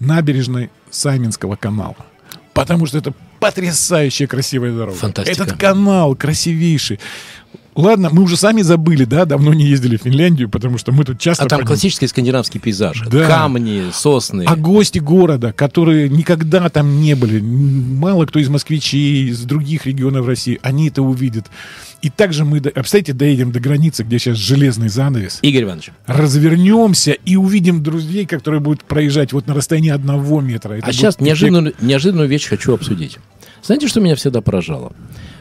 набережной 0.00 0.70
Сайминского 0.90 1.56
канала. 1.56 1.96
Потому 2.52 2.84
что 2.84 2.98
это 2.98 3.14
потрясающая 3.40 4.26
красивая 4.26 4.72
дорога. 4.72 4.98
Фантастика. 4.98 5.42
Этот 5.44 5.58
канал 5.58 6.14
красивейший. 6.14 7.00
Ладно, 7.74 8.10
мы 8.12 8.22
уже 8.22 8.36
сами 8.36 8.60
забыли, 8.62 9.04
да, 9.04 9.24
давно 9.24 9.54
не 9.54 9.64
ездили 9.64 9.96
в 9.96 10.02
Финляндию, 10.02 10.50
потому 10.50 10.76
что 10.76 10.92
мы 10.92 11.04
тут 11.04 11.18
часто... 11.18 11.44
А 11.44 11.48
там 11.48 11.64
классический 11.64 12.06
скандинавский 12.06 12.60
пейзаж. 12.60 13.02
Да. 13.10 13.26
Камни, 13.26 13.84
сосны. 13.92 14.44
А 14.46 14.56
гости 14.56 14.98
города, 14.98 15.52
которые 15.52 16.10
никогда 16.10 16.68
там 16.68 17.00
не 17.00 17.14
были, 17.14 17.40
мало 17.40 18.26
кто 18.26 18.38
из 18.38 18.48
москвичей, 18.50 19.28
из 19.30 19.40
других 19.44 19.86
регионов 19.86 20.26
России, 20.26 20.60
они 20.62 20.88
это 20.88 21.02
увидят. 21.02 21.46
И 22.02 22.10
также 22.10 22.44
мы, 22.44 22.58
обстоите, 22.58 23.14
доедем 23.14 23.52
до 23.52 23.60
границы, 23.60 24.02
где 24.02 24.18
сейчас 24.18 24.36
железный 24.36 24.88
занавес. 24.88 25.38
Игорь 25.40 25.62
Иванович. 25.62 25.90
Развернемся 26.06 27.12
и 27.12 27.36
увидим 27.36 27.82
друзей, 27.82 28.26
которые 28.26 28.60
будут 28.60 28.84
проезжать 28.84 29.32
вот 29.32 29.46
на 29.46 29.54
расстоянии 29.54 29.90
одного 29.90 30.40
метра. 30.40 30.74
Это 30.74 30.88
а 30.88 30.92
сейчас 30.92 31.20
неожиданную, 31.20 31.74
неожиданную 31.80 32.28
вещь 32.28 32.48
хочу 32.48 32.74
обсудить. 32.74 33.18
Знаете, 33.62 33.86
что 33.86 34.00
меня 34.00 34.16
всегда 34.16 34.40
поражало? 34.40 34.92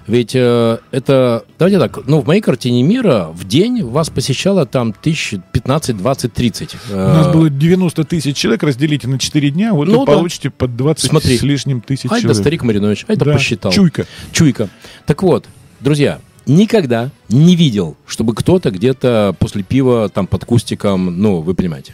Ведь 0.07 0.35
э, 0.35 0.79
это, 0.91 1.45
давайте 1.59 1.79
так, 1.79 2.07
ну, 2.07 2.21
в 2.21 2.27
моей 2.27 2.41
картине 2.41 2.83
мира 2.83 3.29
в 3.33 3.47
день 3.47 3.83
вас 3.83 4.09
посещало 4.09 4.65
там 4.65 4.93
тысяч 4.93 5.35
15, 5.51 5.97
20, 5.97 6.33
30. 6.33 6.75
У 6.91 6.95
нас 6.95 7.27
было 7.33 7.49
90 7.49 8.03
тысяч 8.05 8.35
человек, 8.35 8.63
разделите 8.63 9.07
на 9.07 9.19
4 9.19 9.51
дня, 9.51 9.73
вот 9.73 9.87
ну, 9.87 10.01
вы 10.01 10.05
да. 10.05 10.13
получите 10.13 10.49
под 10.49 10.75
20 10.75 11.09
Смотри. 11.09 11.37
с 11.37 11.43
лишним 11.43 11.81
тысяч 11.81 12.03
человек. 12.03 12.27
да, 12.27 12.33
старик 12.33 12.63
Маринович, 12.63 13.05
ай, 13.07 13.15
да, 13.15 13.25
да 13.25 13.33
посчитал. 13.33 13.71
Чуйка. 13.71 14.05
Чуйка. 14.31 14.69
Так 15.05 15.21
вот, 15.23 15.45
друзья, 15.79 16.19
никогда 16.45 17.09
не 17.29 17.55
видел, 17.55 17.95
чтобы 18.05 18.33
кто-то 18.33 18.71
где-то 18.71 19.35
после 19.39 19.63
пива 19.63 20.09
там 20.09 20.27
под 20.27 20.45
кустиком, 20.45 21.21
ну, 21.21 21.41
вы 21.41 21.53
понимаете, 21.53 21.93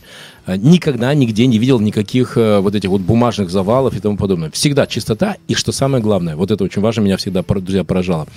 никогда 0.56 1.14
нигде 1.14 1.46
не 1.46 1.60
видел 1.60 1.80
никаких 1.80 2.38
э, 2.38 2.60
вот 2.60 2.76
этих 2.76 2.90
вот 2.90 3.02
бумажных 3.02 3.50
завалов 3.50 3.96
и 3.96 4.00
тому 4.00 4.18
подобное. 4.18 4.50
Всегда 4.52 4.88
чистота, 4.88 5.36
и 5.48 5.54
что 5.54 5.72
самое 5.72 6.02
главное, 6.02 6.36
вот 6.36 6.52
это 6.52 6.64
очень 6.64 6.82
важно, 6.82 7.02
меня 7.02 7.18
всегда, 7.18 7.44
друзья, 7.44 7.84
поражало. 7.84 8.28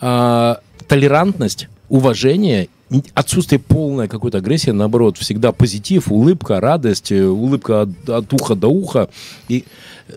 А, 0.00 0.60
толерантность, 0.88 1.68
уважение 1.88 2.68
отсутствие 3.14 3.58
полной 3.58 4.08
какой-то 4.08 4.38
агрессии, 4.38 4.70
наоборот, 4.70 5.16
всегда 5.16 5.52
позитив, 5.52 6.10
улыбка, 6.10 6.60
радость, 6.60 7.12
э, 7.12 7.24
улыбка 7.24 7.82
от, 7.82 8.08
от 8.08 8.32
уха 8.32 8.54
до 8.54 8.68
уха. 8.68 9.08
И 9.48 9.64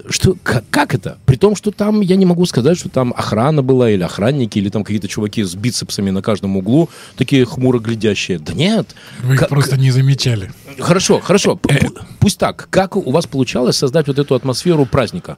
что, 0.10 0.36
как, 0.44 0.64
как 0.70 0.94
это? 0.94 1.18
При 1.26 1.38
том, 1.38 1.56
что 1.56 1.72
там, 1.72 2.02
я 2.02 2.16
не 2.16 2.26
могу 2.26 2.46
сказать, 2.46 2.78
что 2.78 2.90
там 2.90 3.14
охрана 3.16 3.64
была, 3.64 3.90
или 3.90 4.04
охранники, 4.04 4.58
или 4.58 4.70
там 4.70 4.84
какие-то 4.84 5.08
чуваки 5.08 5.44
с 5.44 5.56
бицепсами 5.56 6.10
на 6.10 6.22
каждом 6.22 6.58
углу, 6.58 6.90
такие 7.16 7.46
хмуро 7.46 7.80
глядящие. 7.80 8.40
Да 8.40 8.54
нет. 8.54 8.96
Вы 9.24 9.36
их 9.36 9.48
просто 9.48 9.78
не 9.78 9.92
замечали. 9.92 10.52
Хорошо, 10.80 11.20
хорошо. 11.20 11.60
Э, 11.70 11.88
пусть 12.20 12.40
так. 12.40 12.68
Как 12.70 12.96
у 12.96 13.12
вас 13.12 13.28
получалось 13.28 13.78
создать 13.78 14.08
вот 14.08 14.20
эту 14.20 14.36
атмосферу 14.36 14.86
праздника? 14.86 15.38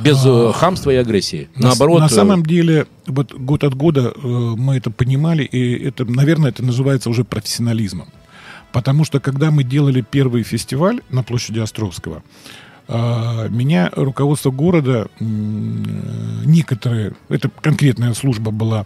Без 0.00 0.24
э, 0.24 0.52
хамства 0.54 0.90
и 0.90 0.96
агрессии. 0.96 1.48
Наоборот. 1.56 2.00
На 2.00 2.08
самом 2.08 2.44
деле, 2.44 2.86
вот 3.06 3.32
год 3.32 3.64
от 3.64 3.74
года 3.74 4.12
мы 4.22 4.76
это 4.76 4.90
понимали, 4.90 5.44
и 5.44 5.84
это, 5.84 6.04
наверное, 6.04 6.50
это 6.50 6.64
называется 6.64 7.10
уже 7.10 7.24
профессионализмом. 7.24 8.08
Потому 8.72 9.04
что 9.04 9.20
когда 9.20 9.52
мы 9.52 9.62
делали 9.62 10.00
первый 10.00 10.42
фестиваль 10.42 11.00
на 11.08 11.22
площади 11.22 11.60
Островского, 11.60 12.24
а, 12.88 13.48
меня 13.48 13.90
руководство 13.94 14.50
города, 14.50 15.06
некоторые, 15.20 17.14
это 17.28 17.50
конкретная 17.62 18.14
служба 18.14 18.50
была, 18.50 18.84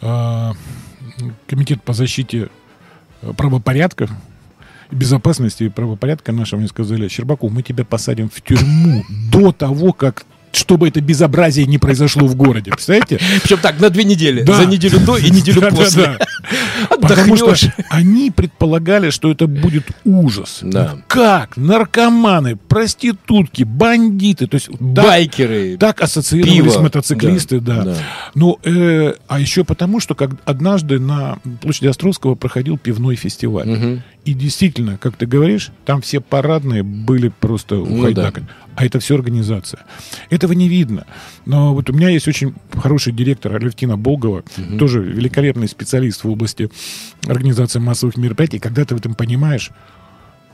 а, 0.00 0.54
комитет 1.46 1.82
по 1.82 1.92
защите 1.92 2.48
правопорядка, 3.36 4.08
безопасности 4.90 5.64
и 5.64 5.68
правопорядка 5.68 6.32
нашего 6.32 6.60
мне 6.60 6.68
сказали, 6.68 7.08
Щербаков, 7.08 7.52
мы 7.52 7.62
тебя 7.62 7.84
посадим 7.84 8.28
в 8.28 8.40
тюрьму 8.40 9.04
до 9.30 9.52
того, 9.52 9.92
как 9.92 10.24
чтобы 10.52 10.88
это 10.88 11.00
безобразие 11.00 11.66
не 11.66 11.78
произошло 11.78 12.26
в 12.26 12.34
городе. 12.34 12.70
Представляете? 12.70 13.20
Причем 13.42 13.58
так, 13.58 13.80
на 13.80 13.90
две 13.90 14.04
недели. 14.04 14.42
Да. 14.42 14.54
За 14.54 14.66
неделю 14.66 14.98
до 15.00 15.16
и 15.16 15.30
неделю 15.30 15.60
да, 15.60 15.70
после. 15.70 16.02
Да, 16.02 16.18
да. 16.90 16.96
Потому 16.96 17.36
что 17.36 17.54
они 17.90 18.30
предполагали, 18.30 19.10
что 19.10 19.30
это 19.30 19.46
будет 19.46 19.84
ужас. 20.04 20.60
Да. 20.62 20.96
Как? 21.06 21.56
Наркоманы, 21.56 22.56
проститутки, 22.56 23.62
бандиты. 23.62 24.46
То 24.46 24.54
есть 24.56 24.70
Байкеры. 24.80 25.76
Так, 25.76 25.98
так 25.98 26.04
ассоциировались 26.04 26.72
пиво. 26.72 26.82
мотоциклисты, 26.82 27.60
да. 27.60 27.76
да. 27.76 27.84
да. 27.84 27.96
Ну, 28.34 28.58
э, 28.64 29.14
а 29.26 29.40
еще 29.40 29.64
потому, 29.64 30.00
что 30.00 30.14
как 30.14 30.30
однажды 30.44 30.98
на 30.98 31.38
площади 31.60 31.86
Островского 31.88 32.34
проходил 32.34 32.78
пивной 32.78 33.16
фестиваль. 33.16 33.68
Угу. 33.68 34.02
И 34.28 34.34
действительно, 34.34 34.98
как 34.98 35.16
ты 35.16 35.24
говоришь, 35.24 35.72
там 35.86 36.02
все 36.02 36.20
парадные 36.20 36.82
были 36.82 37.28
просто 37.40 37.76
ну, 37.76 38.12
да. 38.12 38.30
А 38.74 38.84
это 38.84 39.00
все 39.00 39.14
организация. 39.14 39.86
Этого 40.28 40.52
не 40.52 40.68
видно. 40.68 41.06
Но 41.46 41.72
вот 41.72 41.88
у 41.88 41.94
меня 41.94 42.10
есть 42.10 42.28
очень 42.28 42.54
хороший 42.74 43.14
директор 43.14 43.54
Алевтина 43.56 43.96
Болгова, 43.96 44.44
угу. 44.58 44.78
тоже 44.78 45.00
великолепный 45.00 45.66
специалист 45.66 46.24
в 46.24 46.30
области 46.30 46.68
организации 47.26 47.78
массовых 47.78 48.18
мероприятий. 48.18 48.58
Когда 48.58 48.84
ты 48.84 48.94
в 48.94 48.98
этом 48.98 49.14
понимаешь, 49.14 49.70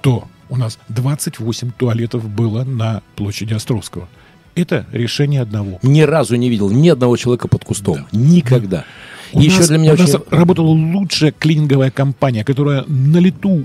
то 0.02 0.28
у 0.50 0.56
нас 0.56 0.78
28 0.90 1.72
туалетов 1.76 2.28
было 2.28 2.62
на 2.62 3.02
площади 3.16 3.54
Островского. 3.54 4.08
Это 4.54 4.86
решение 4.92 5.40
одного. 5.40 5.80
Ни 5.82 6.02
разу 6.02 6.36
не 6.36 6.48
видел 6.48 6.70
ни 6.70 6.90
одного 6.90 7.16
человека 7.16 7.48
под 7.48 7.64
кустом. 7.64 7.96
Да. 7.96 8.06
Никогда. 8.12 8.84
У 9.34 9.40
И 9.40 9.48
нас, 9.48 9.58
еще 9.58 9.66
для 9.68 9.78
меня 9.78 9.94
у 9.94 9.96
нас 9.96 10.14
очень... 10.14 10.24
работала 10.30 10.68
лучшая 10.68 11.32
клининговая 11.32 11.90
компания, 11.90 12.44
которая 12.44 12.84
на 12.86 13.18
лету 13.18 13.64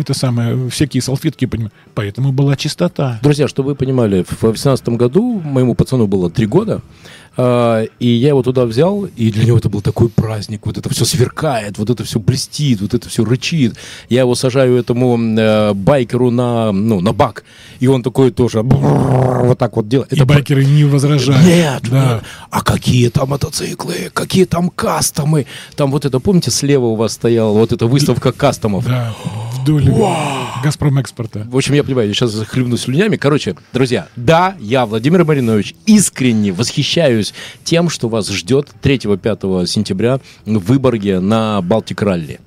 это 0.00 0.14
самое 0.14 0.68
всякие 0.70 1.02
салфетки, 1.02 1.44
поним- 1.44 1.70
поэтому 1.94 2.32
была 2.32 2.56
чистота. 2.56 3.18
Друзья, 3.22 3.48
чтобы 3.48 3.70
вы 3.70 3.74
понимали, 3.74 4.22
в 4.22 4.40
2018 4.40 4.88
году 4.90 5.40
моему 5.44 5.74
пацану 5.74 6.06
было 6.06 6.30
три 6.30 6.46
года, 6.46 6.80
и 7.38 8.08
я 8.08 8.28
его 8.28 8.42
туда 8.42 8.64
взял, 8.64 9.04
и 9.04 9.30
для 9.30 9.44
него 9.44 9.58
это 9.58 9.68
был 9.68 9.80
такой 9.80 10.08
праздник. 10.08 10.66
Вот 10.66 10.76
это 10.76 10.88
все 10.90 11.04
сверкает, 11.04 11.78
вот 11.78 11.88
это 11.88 12.02
все 12.02 12.18
блестит, 12.18 12.80
вот 12.80 12.94
это 12.94 13.08
все 13.08 13.24
рычит. 13.24 13.76
Я 14.08 14.20
его 14.20 14.34
сажаю 14.34 14.76
этому 14.76 15.16
э, 15.16 15.72
байкеру 15.72 16.30
на, 16.30 16.72
ну, 16.72 17.00
на 17.00 17.12
бак, 17.12 17.44
и 17.78 17.86
он 17.86 18.02
такой 18.02 18.32
тоже 18.32 18.62
вот 18.62 19.58
так 19.58 19.76
вот 19.76 19.88
делает. 19.88 20.12
И 20.12 20.16
Это 20.16 20.26
байкеры 20.26 20.64
не 20.64 20.84
возражают. 20.84 21.46
Нет, 21.46 21.82
да. 21.90 22.14
нет. 22.14 22.22
А 22.50 22.62
какие 22.62 23.08
там 23.08 23.28
мотоциклы, 23.28 24.10
какие 24.12 24.44
там 24.44 24.70
кастомы. 24.70 25.46
Там 25.76 25.92
вот 25.92 26.04
это, 26.04 26.18
помните, 26.18 26.50
слева 26.50 26.86
у 26.86 26.96
вас 26.96 27.12
стояла 27.12 27.52
вот 27.52 27.72
эта 27.72 27.86
выставка 27.86 28.32
кастомов. 28.32 28.84
Да, 28.84 29.14
вдоль 29.62 29.90
Газпром 30.62 30.98
экспорта. 30.98 31.46
В 31.50 31.56
общем, 31.56 31.74
я 31.74 31.84
понимаю, 31.84 32.08
я 32.08 32.14
сейчас 32.14 32.32
захлебну 32.32 32.76
слюнями. 32.76 33.16
Короче, 33.16 33.54
друзья, 33.72 34.08
да, 34.16 34.56
я, 34.60 34.86
Владимир 34.86 35.24
Маринович, 35.24 35.74
искренне 35.86 36.52
восхищаюсь 36.52 37.34
тем, 37.64 37.88
что 37.88 38.08
вас 38.08 38.28
ждет 38.28 38.68
3-5 38.82 39.66
сентября 39.66 40.20
в 40.44 40.58
Выборге 40.58 41.20
на 41.20 41.62
Балтик 41.62 42.02
Ралли. 42.02 42.40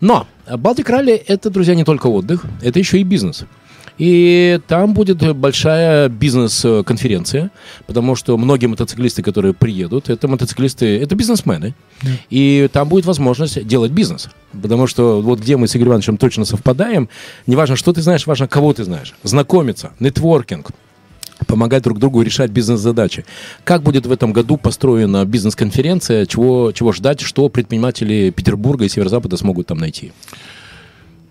Но 0.00 0.26
Балтик 0.48 0.88
Ралли— 0.88 1.12
это, 1.26 1.50
друзья, 1.50 1.74
не 1.74 1.84
только 1.84 2.06
отдых, 2.06 2.44
это 2.62 2.78
еще 2.78 2.98
и 2.98 3.04
бизнес. 3.04 3.44
И 4.00 4.58
там 4.66 4.94
будет 4.94 5.36
большая 5.36 6.08
бизнес-конференция, 6.08 7.50
потому 7.86 8.16
что 8.16 8.38
многие 8.38 8.64
мотоциклисты, 8.64 9.22
которые 9.22 9.52
приедут, 9.52 10.08
это 10.08 10.26
мотоциклисты, 10.26 10.98
это 10.98 11.14
бизнесмены. 11.14 11.74
И 12.30 12.70
там 12.72 12.88
будет 12.88 13.04
возможность 13.04 13.66
делать 13.66 13.92
бизнес. 13.92 14.30
Потому 14.52 14.86
что 14.86 15.20
вот 15.20 15.40
где 15.40 15.58
мы 15.58 15.68
с 15.68 15.76
Игорем 15.76 15.90
Ивановичем 15.90 16.16
точно 16.16 16.46
совпадаем, 16.46 17.10
неважно, 17.46 17.76
что 17.76 17.92
ты 17.92 18.00
знаешь, 18.00 18.26
важно, 18.26 18.48
кого 18.48 18.72
ты 18.72 18.84
знаешь. 18.84 19.14
Знакомиться, 19.22 19.90
нетворкинг, 20.00 20.70
помогать 21.46 21.82
друг 21.82 21.98
другу 21.98 22.22
решать 22.22 22.50
бизнес-задачи. 22.50 23.26
Как 23.64 23.82
будет 23.82 24.06
в 24.06 24.12
этом 24.12 24.32
году 24.32 24.56
построена 24.56 25.26
бизнес-конференция, 25.26 26.24
чего, 26.24 26.72
чего 26.72 26.92
ждать, 26.92 27.20
что 27.20 27.50
предприниматели 27.50 28.32
Петербурга 28.34 28.86
и 28.86 28.88
Северо-Запада 28.88 29.36
смогут 29.36 29.66
там 29.66 29.76
найти? 29.76 30.12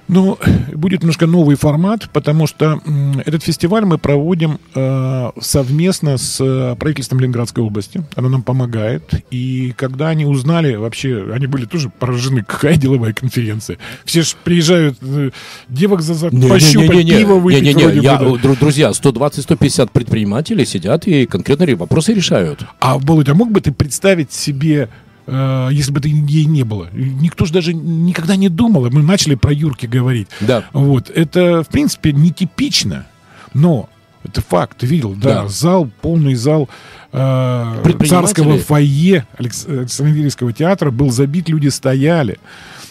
Ну, 0.09 0.37
будет 0.73 1.01
немножко 1.01 1.27
новый 1.27 1.55
формат, 1.55 2.09
потому 2.11 2.47
что 2.47 2.81
этот 3.25 3.43
фестиваль 3.43 3.85
мы 3.85 3.99
проводим 3.99 4.59
э, 4.73 5.29
совместно 5.39 6.17
с 6.17 6.43
э, 6.43 6.75
правительством 6.79 7.19
Ленинградской 7.19 7.63
области. 7.63 8.03
Оно 8.15 8.27
нам 8.27 8.41
помогает. 8.41 9.03
И 9.29 9.71
когда 9.77 10.09
они 10.09 10.25
узнали, 10.25 10.73
вообще, 10.75 11.31
они 11.31 11.45
были 11.45 11.65
тоже 11.65 11.89
поражены, 11.89 12.43
какая 12.47 12.75
деловая 12.75 13.13
конференция. 13.13 13.77
Все 14.03 14.23
же 14.23 14.29
приезжают 14.43 14.97
э, 15.01 15.29
девок 15.69 16.01
за, 16.01 16.15
за 16.15 16.31
пощупать, 16.31 17.07
пиво 17.07 17.35
выпить. 17.35 17.61
Не-не-не, 17.61 17.83
вроде 17.83 17.99
бы, 17.99 18.03
я- 18.03 18.17
да. 18.17 18.25
дру- 18.25 18.59
друзья, 18.59 18.89
120-150 18.89 19.89
предпринимателей 19.93 20.65
сидят 20.65 21.05
и 21.07 21.27
конкретно 21.27 21.67
ре- 21.67 21.75
вопросы 21.75 22.13
решают. 22.13 22.65
А, 22.79 22.97
Володя, 22.97 23.33
а 23.33 23.35
мог 23.35 23.51
бы 23.51 23.61
ты 23.61 23.71
представить 23.71 24.31
себе, 24.33 24.89
э, 25.29 25.69
если 25.71 25.91
бы 25.91 25.99
ты 26.01 26.09
ей 26.09 26.45
не 26.45 26.63
было? 26.63 26.87
Никто 26.93 27.45
же 27.45 27.53
даже 27.53 27.73
никогда 27.73 28.35
не 28.35 28.49
думал. 28.49 28.89
Мы 28.89 29.03
начали 29.03 29.35
про 29.35 29.51
Юрки 29.53 29.85
говорить. 29.85 30.27
Да. 30.41 30.63
Вот. 30.73 31.09
Это, 31.09 31.63
в 31.63 31.67
принципе, 31.67 32.11
нетипично, 32.13 33.05
но 33.53 33.89
это 34.23 34.41
факт. 34.41 34.77
Ты 34.79 34.85
видел, 34.87 35.13
да, 35.15 35.43
Да. 35.43 35.47
зал, 35.47 35.89
полный 36.01 36.35
зал 36.35 36.67
э, 37.13 37.83
царского 38.07 38.57
фойе 38.59 39.25
Алекс- 39.37 39.67
Александрийского 39.67 40.53
театра 40.53 40.91
был 40.91 41.09
забит, 41.11 41.49
люди 41.49 41.67
стояли. 41.69 42.37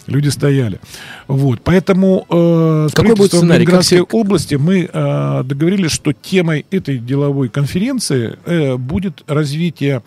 Люди 0.07 0.29
стояли. 0.29 0.81
Вот. 1.27 1.61
Поэтому 1.63 2.25
э, 2.31 2.89
с 2.91 2.95
Какой 2.95 3.15
будет? 3.15 3.33
Как 3.33 3.43
Ленинградской 3.43 3.99
все- 3.99 4.03
области 4.19 4.55
мы 4.55 4.89
э, 4.91 5.43
договорились, 5.45 5.91
что 5.91 6.15
темой 6.15 6.65
этой 6.71 6.97
деловой 6.99 7.51
конференции 7.51 8.39
э, 8.47 8.77
будет 8.77 9.23
развитие 9.27 10.01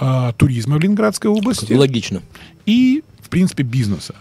э, 0.00 0.32
туризма 0.36 0.76
в 0.76 0.80
Ленинградской 0.80 1.30
области 1.30 1.72
Логично. 1.72 2.22
и, 2.66 3.02
в 3.20 3.28
принципе, 3.28 3.62
бизнеса. 3.62 4.14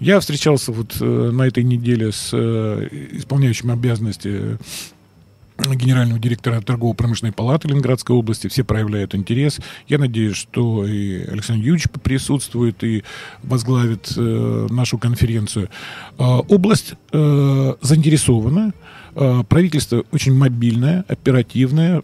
Я 0.00 0.18
встречался 0.18 0.72
вот 0.72 0.96
э, 1.00 1.04
на 1.04 1.42
этой 1.42 1.62
неделе 1.62 2.10
с 2.10 2.30
э, 2.32 2.88
исполняющим 3.12 3.70
обязанности 3.70 4.28
э, 4.28 5.74
генерального 5.74 6.18
директора 6.18 6.60
торгово-промышленной 6.60 7.32
палаты 7.32 7.68
Ленинградской 7.68 8.16
области. 8.16 8.48
Все 8.48 8.64
проявляют 8.64 9.14
интерес. 9.14 9.60
Я 9.86 9.98
надеюсь, 9.98 10.36
что 10.36 10.84
и 10.86 11.24
Александр 11.26 11.64
Юрьевич 11.64 11.88
присутствует 12.02 12.82
и 12.82 13.04
возглавит 13.42 14.12
э, 14.16 14.66
нашу 14.70 14.98
конференцию. 14.98 15.68
Э, 16.18 16.24
область 16.48 16.94
э, 17.12 17.74
заинтересована. 17.80 18.72
Э, 19.14 19.42
правительство 19.46 20.04
очень 20.10 20.34
мобильное, 20.34 21.04
оперативное, 21.06 22.02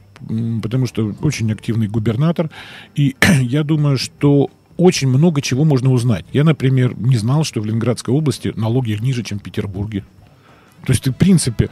потому 0.63 0.87
что 0.87 1.15
очень 1.23 1.51
активный 1.51 1.89
губернатор. 1.89 2.51
И 2.95 3.17
я 3.41 3.65
думаю, 3.65 3.97
что 3.97 4.51
очень 4.77 5.09
много 5.09 5.41
чего 5.41 5.65
можно 5.65 5.91
узнать. 5.91 6.25
Я, 6.33 6.45
например, 6.45 6.95
не 6.99 7.17
знал, 7.17 7.45
что 7.45 7.61
в 7.61 7.67
Ленинградской 7.67 8.15
области 8.15 8.53
налоги 8.57 8.97
ниже, 9.01 9.23
чем 9.23 9.39
в 9.39 9.43
Петербурге. 9.43 10.05
То 10.85 10.93
есть 10.93 11.03
ты, 11.03 11.11
в 11.11 11.17
принципе, 11.17 11.71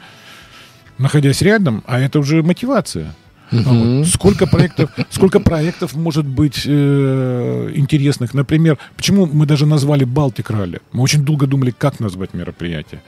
находясь 0.98 1.42
рядом, 1.42 1.84
а 1.86 2.00
это 2.00 2.18
уже 2.18 2.42
мотивация. 2.42 3.14
Вот 3.52 4.08
Сколько 4.08 4.48
проектов, 4.48 4.90
сколько 5.10 5.38
проектов 5.38 5.94
может 5.94 6.26
быть 6.26 6.62
э, 6.66 7.70
интересных? 7.76 8.34
Например, 8.34 8.76
почему 8.96 9.26
мы 9.26 9.46
даже 9.46 9.66
назвали 9.66 10.02
Балтик 10.02 10.50
Ралли? 10.50 10.80
Мы 10.90 11.02
очень 11.02 11.24
долго 11.24 11.46
думали, 11.46 11.70
как 11.70 12.00
назвать 12.00 12.34
мероприятие. 12.34 13.02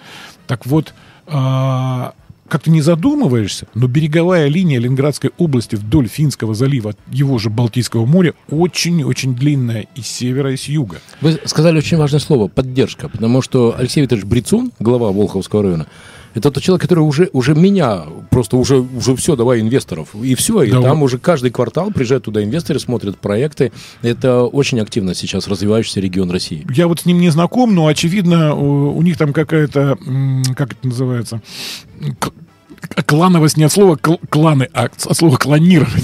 Так 0.46 0.64
вот, 0.64 0.94
а, 1.28 2.14
как 2.48 2.62
ты 2.62 2.70
не 2.70 2.80
задумываешься, 2.80 3.66
но 3.74 3.86
береговая 3.86 4.48
линия 4.48 4.78
Ленинградской 4.78 5.30
области 5.38 5.76
вдоль 5.76 6.08
Финского 6.08 6.54
залива, 6.54 6.94
его 7.10 7.38
же 7.38 7.50
Балтийского 7.50 8.06
моря, 8.06 8.34
очень-очень 8.50 9.34
длинная 9.34 9.86
и 9.94 10.00
с 10.00 10.06
севера, 10.06 10.52
и 10.52 10.56
с 10.56 10.64
юга. 10.64 10.98
Вы 11.20 11.38
сказали 11.44 11.78
очень 11.78 11.98
важное 11.98 12.20
слово– 12.20 12.48
поддержка, 12.48 13.08
потому 13.08 13.42
что 13.42 13.74
Алексей 13.78 14.00
Викторович 14.00 14.26
Брицун, 14.26 14.72
глава 14.80 15.12
Волховского 15.12 15.62
района, 15.62 15.86
это 16.34 16.50
тот 16.50 16.62
человек, 16.62 16.82
который 16.82 17.00
уже, 17.00 17.30
уже 17.32 17.54
меня, 17.54 18.04
просто 18.30 18.56
уже, 18.56 18.78
уже 18.78 19.16
все, 19.16 19.36
давай 19.36 19.60
инвесторов, 19.60 20.14
и 20.14 20.34
все, 20.34 20.62
и 20.62 20.70
Да, 20.70 20.82
там 20.82 21.00
вот. 21.00 21.06
уже 21.06 21.18
каждый 21.18 21.50
квартал 21.50 21.90
приезжают 21.90 22.24
туда 22.24 22.42
инвесторы, 22.42 22.78
смотрят 22.80 23.18
проекты. 23.18 23.72
Это 24.02 24.44
очень 24.44 24.80
активно 24.80 25.14
сейчас 25.14 25.48
развивающийся 25.48 26.00
регион 26.00 26.30
России. 26.30 26.66
Я 26.74 26.88
вот 26.88 27.00
с 27.00 27.06
ним 27.06 27.20
не 27.20 27.30
знаком, 27.30 27.74
но, 27.74 27.86
очевидно, 27.86 28.54
у, 28.54 28.96
у 28.96 29.02
них 29.02 29.16
там 29.16 29.32
какая-то, 29.32 29.98
как 30.56 30.72
это 30.72 30.86
называется, 30.86 31.40
клановость 33.06 33.56
не 33.56 33.64
от 33.64 33.72
слова 33.72 33.96
кл- 33.96 34.20
кланы, 34.28 34.68
а 34.72 34.84
от 34.84 35.16
слова 35.16 35.36
клонировать. 35.36 36.02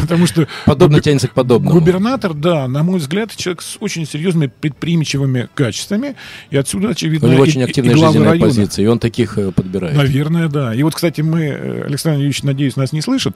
Потому 0.00 0.26
что 0.26 0.46
Подобно 0.64 1.00
тянется 1.00 1.28
к 1.28 1.32
подобному. 1.34 1.78
губернатор, 1.78 2.34
да, 2.34 2.66
на 2.68 2.82
мой 2.82 2.98
взгляд, 2.98 3.34
человек 3.36 3.62
с 3.62 3.76
очень 3.80 4.06
серьезными 4.06 4.50
предприимчивыми 4.60 5.48
качествами. 5.54 6.16
И 6.50 6.56
отсюда, 6.56 6.90
очевидно, 6.90 7.28
У 7.28 7.32
него 7.32 7.42
очень 7.42 7.62
активная 7.62 7.96
жизненная 7.96 8.38
позиция, 8.38 8.84
и 8.84 8.86
он 8.88 8.98
таких 8.98 9.38
э, 9.38 9.52
подбирает. 9.52 9.96
Наверное, 9.96 10.48
да. 10.48 10.74
И 10.74 10.82
вот, 10.82 10.94
кстати, 10.94 11.20
мы, 11.20 11.42
э, 11.44 11.82
Александр 11.86 12.18
Юрьевич, 12.18 12.42
надеюсь, 12.42 12.76
нас 12.76 12.92
не 12.92 13.00
слышит, 13.00 13.34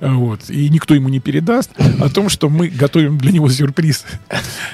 э, 0.00 0.10
вот, 0.12 0.50
и 0.50 0.68
никто 0.68 0.94
ему 0.94 1.08
не 1.08 1.20
передаст 1.20 1.70
о 2.00 2.08
том, 2.08 2.28
что 2.28 2.48
мы 2.48 2.68
готовим 2.68 3.18
для 3.18 3.32
него 3.32 3.48
сюрприз. 3.48 4.04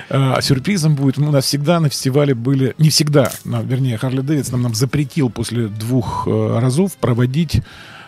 А 0.08 0.40
сюрпризом 0.40 0.94
будет, 0.94 1.18
у 1.18 1.30
нас 1.30 1.44
всегда 1.44 1.80
на 1.80 1.88
фестивале 1.88 2.34
были, 2.34 2.74
не 2.78 2.90
всегда, 2.90 3.30
вернее, 3.44 3.96
Харли 3.98 4.20
Дэвидс 4.20 4.50
нам, 4.52 4.74
запретил 4.74 5.30
после 5.30 5.68
двух 5.68 6.26
разов 6.26 6.92
проводить 6.96 7.49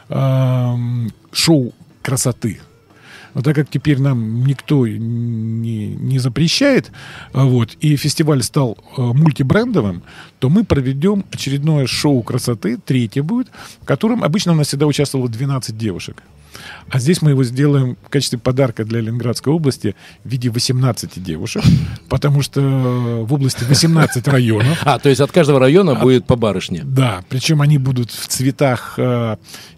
эм, 0.09 1.11
шоу 1.32 1.72
красоты. 2.03 2.61
Но 3.34 3.40
так 3.40 3.55
как 3.55 3.70
теперь 3.70 3.99
нам 3.99 4.45
никто 4.45 4.86
не, 4.86 5.86
не 5.86 6.18
запрещает, 6.18 6.90
а 7.32 7.45
вот, 7.45 7.76
и 7.80 7.97
фестиваль 7.97 8.43
стал 8.43 8.76
э, 8.97 9.01
мультибрендовым, 9.01 10.03
то 10.38 10.51
мы 10.51 10.64
проведем 10.64 11.24
очередное 11.32 11.86
шоу 11.86 12.22
красоты, 12.22 12.76
третье 12.76 13.22
будет, 13.22 13.49
в 13.80 13.86
котором 13.86 14.22
обычно 14.22 14.53
у 14.53 14.55
нас 14.55 14.68
всегда 14.68 14.86
участвовало 14.86 15.28
12 15.28 15.76
девушек. 15.78 16.22
А 16.88 16.98
здесь 16.98 17.22
мы 17.22 17.30
его 17.30 17.44
сделаем 17.44 17.96
в 18.05 18.09
качестве 18.09 18.38
подарка 18.38 18.84
для 18.84 19.00
Ленинградской 19.00 19.53
области 19.53 19.94
в 20.24 20.28
виде 20.28 20.50
18 20.50 21.22
девушек, 21.22 21.62
потому 22.09 22.42
что 22.42 22.61
в 22.61 23.32
области 23.32 23.64
18 23.64 24.26
районов. 24.28 24.78
А, 24.84 24.98
то 24.98 25.09
есть 25.09 25.20
от 25.20 25.32
каждого 25.32 25.59
района 25.59 25.94
будет 25.94 26.26
по 26.26 26.36
барышне. 26.36 26.82
Да, 26.84 27.24
причем 27.28 27.62
они 27.62 27.78
будут 27.78 28.11
в 28.11 28.28
цветах 28.28 28.94
э, 28.98 29.36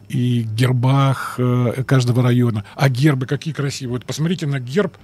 и 0.08 0.42
гербах 0.42 1.36
э, 1.38 1.84
каждого 1.86 2.22
района. 2.22 2.64
А 2.74 2.88
гербы 2.88 3.26
какие 3.26 3.54
красивые. 3.54 3.94
Вот 3.98 4.04
посмотрите 4.04 4.46
на 4.46 4.60
герб 4.60 4.96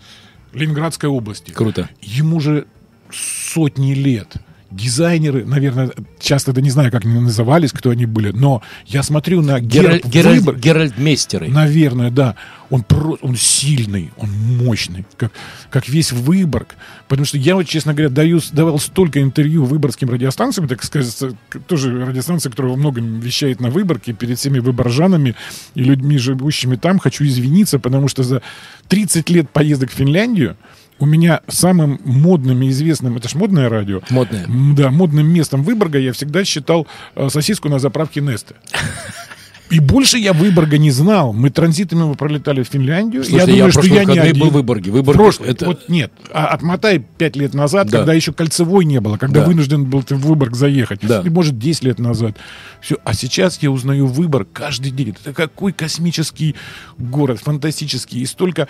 Ленинградской 0.52 1.08
области. 1.08 1.52
Круто. 1.52 1.88
Ему 2.00 2.40
же 2.40 2.66
сотни 3.12 3.94
лет. 3.94 4.36
Дизайнеры, 4.70 5.44
наверное, 5.44 5.90
часто 6.18 6.52
да 6.52 6.60
не 6.60 6.70
знаю, 6.70 6.90
как 6.92 7.04
они 7.04 7.18
назывались, 7.18 7.72
кто 7.72 7.90
они 7.90 8.06
были, 8.06 8.30
но 8.30 8.62
я 8.86 9.02
смотрю 9.02 9.42
на 9.42 9.60
Геральт, 9.60 10.04
герб 10.04 10.12
Геральт, 10.14 10.38
выбор- 10.40 10.56
Геральт-мейстеры. 10.56 11.48
Наверное, 11.48 12.10
да. 12.10 12.36
Он, 12.70 12.84
про, 12.84 13.18
он 13.20 13.34
сильный, 13.34 14.12
он 14.16 14.30
мощный, 14.30 15.04
как, 15.16 15.32
как 15.70 15.88
весь 15.88 16.12
Выборг. 16.12 16.76
Потому 17.08 17.26
что 17.26 17.36
я 17.36 17.56
вот, 17.56 17.66
честно 17.66 17.94
говоря, 17.94 18.10
даю, 18.10 18.40
давал 18.52 18.78
столько 18.78 19.20
интервью 19.20 19.64
выборгским 19.64 20.08
радиостанциям, 20.08 20.68
так 20.68 20.84
сказать, 20.84 21.34
тоже 21.66 22.04
радиостанция, 22.04 22.50
которая 22.50 22.72
во 22.72 22.78
многом 22.78 23.18
вещает 23.18 23.60
на 23.60 23.70
Выборге, 23.70 24.12
перед 24.12 24.38
всеми 24.38 24.60
выборжанами 24.60 25.34
и 25.74 25.82
людьми, 25.82 26.16
живущими 26.16 26.76
там. 26.76 27.00
Хочу 27.00 27.24
извиниться, 27.24 27.80
потому 27.80 28.06
что 28.06 28.22
за 28.22 28.40
30 28.86 29.28
лет 29.30 29.50
поездок 29.50 29.90
в 29.90 29.94
Финляндию 29.94 30.56
у 31.00 31.06
меня 31.06 31.40
самым 31.48 32.00
модным 32.04 32.62
и 32.62 32.68
известным, 32.68 33.16
это 33.16 33.28
ж 33.28 33.34
модное 33.34 33.68
радио, 33.68 34.02
Модное. 34.10 34.46
Да, 34.76 34.90
модным 34.90 35.26
местом 35.32 35.62
Выборга 35.62 35.98
я 35.98 36.12
всегда 36.12 36.44
считал 36.44 36.86
э, 37.16 37.28
сосиску 37.30 37.68
на 37.68 37.78
заправке 37.78 38.20
Несты. 38.20 38.54
И 39.70 39.78
больше 39.78 40.18
я 40.18 40.32
Выборга 40.32 40.78
не 40.78 40.90
знал. 40.90 41.32
Мы 41.32 41.50
транзитами 41.50 42.02
мы 42.04 42.14
пролетали 42.16 42.62
в 42.62 42.68
Финляндию. 42.68 43.22
Слушай, 43.22 43.36
я 43.36 43.40
я 43.42 43.46
думаю, 43.46 43.68
в 43.68 43.72
что 43.72 43.86
я 43.86 44.04
не 44.04 44.18
один. 44.18 44.40
был 44.40 44.50
в 44.50 44.52
Выборге. 44.54 44.90
Выборг 44.90 45.16
Прошлый. 45.16 45.50
это- 45.50 45.66
Вот 45.66 45.88
нет. 45.88 46.12
А 46.32 46.46
отмотай 46.46 46.98
пять 46.98 47.36
лет 47.36 47.54
назад, 47.54 47.88
Да. 47.88 47.98
когда 47.98 48.12
еще 48.14 48.32
кольцевой 48.32 48.84
не 48.84 49.00
было, 49.00 49.16
когда 49.16 49.40
Да. 49.40 49.46
вынужден 49.46 49.84
был 49.84 50.02
ты 50.02 50.16
в 50.16 50.20
Выборг 50.26 50.56
заехать. 50.56 51.00
Да. 51.02 51.20
Или, 51.20 51.28
может, 51.28 51.58
10 51.58 51.84
лет 51.84 51.98
назад. 52.00 52.36
Все. 52.80 52.96
А 53.04 53.14
сейчас 53.14 53.58
я 53.62 53.70
узнаю 53.70 54.06
Выборг 54.06 54.48
каждый 54.52 54.90
день. 54.90 55.14
Это 55.22 55.32
какой 55.32 55.72
космический 55.72 56.56
город, 56.98 57.40
фантастический. 57.40 58.20
И 58.22 58.26
столько... 58.26 58.66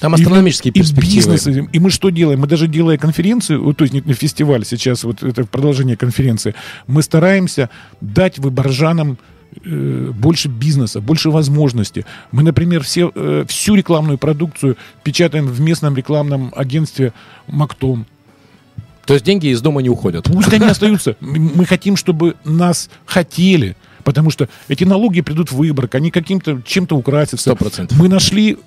Там 0.00 0.12
и- 0.14 0.18
астрономические 0.20 0.70
и 0.72 0.74
перспективы. 0.78 1.32
бизнес, 1.32 1.68
и 1.72 1.78
мы 1.80 1.90
что 1.90 2.10
делаем? 2.10 2.40
Мы 2.40 2.46
даже 2.46 2.68
делая 2.68 2.96
конференцию, 2.98 3.74
то 3.74 3.84
есть 3.84 3.92
не 3.94 4.12
фестиваль 4.12 4.64
сейчас, 4.64 5.02
вот 5.04 5.22
это 5.22 5.44
продолжение 5.46 5.96
конференции, 5.96 6.54
мы 6.86 7.02
стараемся 7.02 7.70
дать 8.00 8.38
выборжанам 8.38 9.18
больше 9.64 10.48
бизнеса, 10.48 11.00
больше 11.00 11.30
возможностей. 11.30 12.04
Мы, 12.32 12.42
например, 12.42 12.82
все, 12.82 13.10
э, 13.14 13.44
всю 13.48 13.74
рекламную 13.74 14.18
продукцию 14.18 14.76
печатаем 15.02 15.46
в 15.46 15.60
местном 15.60 15.96
рекламном 15.96 16.52
агентстве 16.54 17.12
Мактом. 17.46 18.06
То 19.06 19.14
есть 19.14 19.24
деньги 19.24 19.48
из 19.48 19.60
дома 19.60 19.82
не 19.82 19.90
уходят. 19.90 20.24
Пусть 20.24 20.52
они 20.52 20.66
остаются. 20.70 21.16
Мы 21.20 21.66
хотим, 21.66 21.96
чтобы 21.96 22.36
нас 22.44 22.88
хотели. 23.06 23.76
Потому 24.02 24.30
что 24.30 24.48
эти 24.68 24.84
налоги 24.84 25.22
придут 25.22 25.50
в 25.50 25.56
Выборг, 25.56 25.94
они 25.94 26.10
каким-то 26.10 26.60
чем-то 26.64 26.96
украсятся. 26.96 27.50
Сто 27.50 27.56
процентов. 27.56 27.98
Мы 27.98 28.08
нашли 28.08 28.58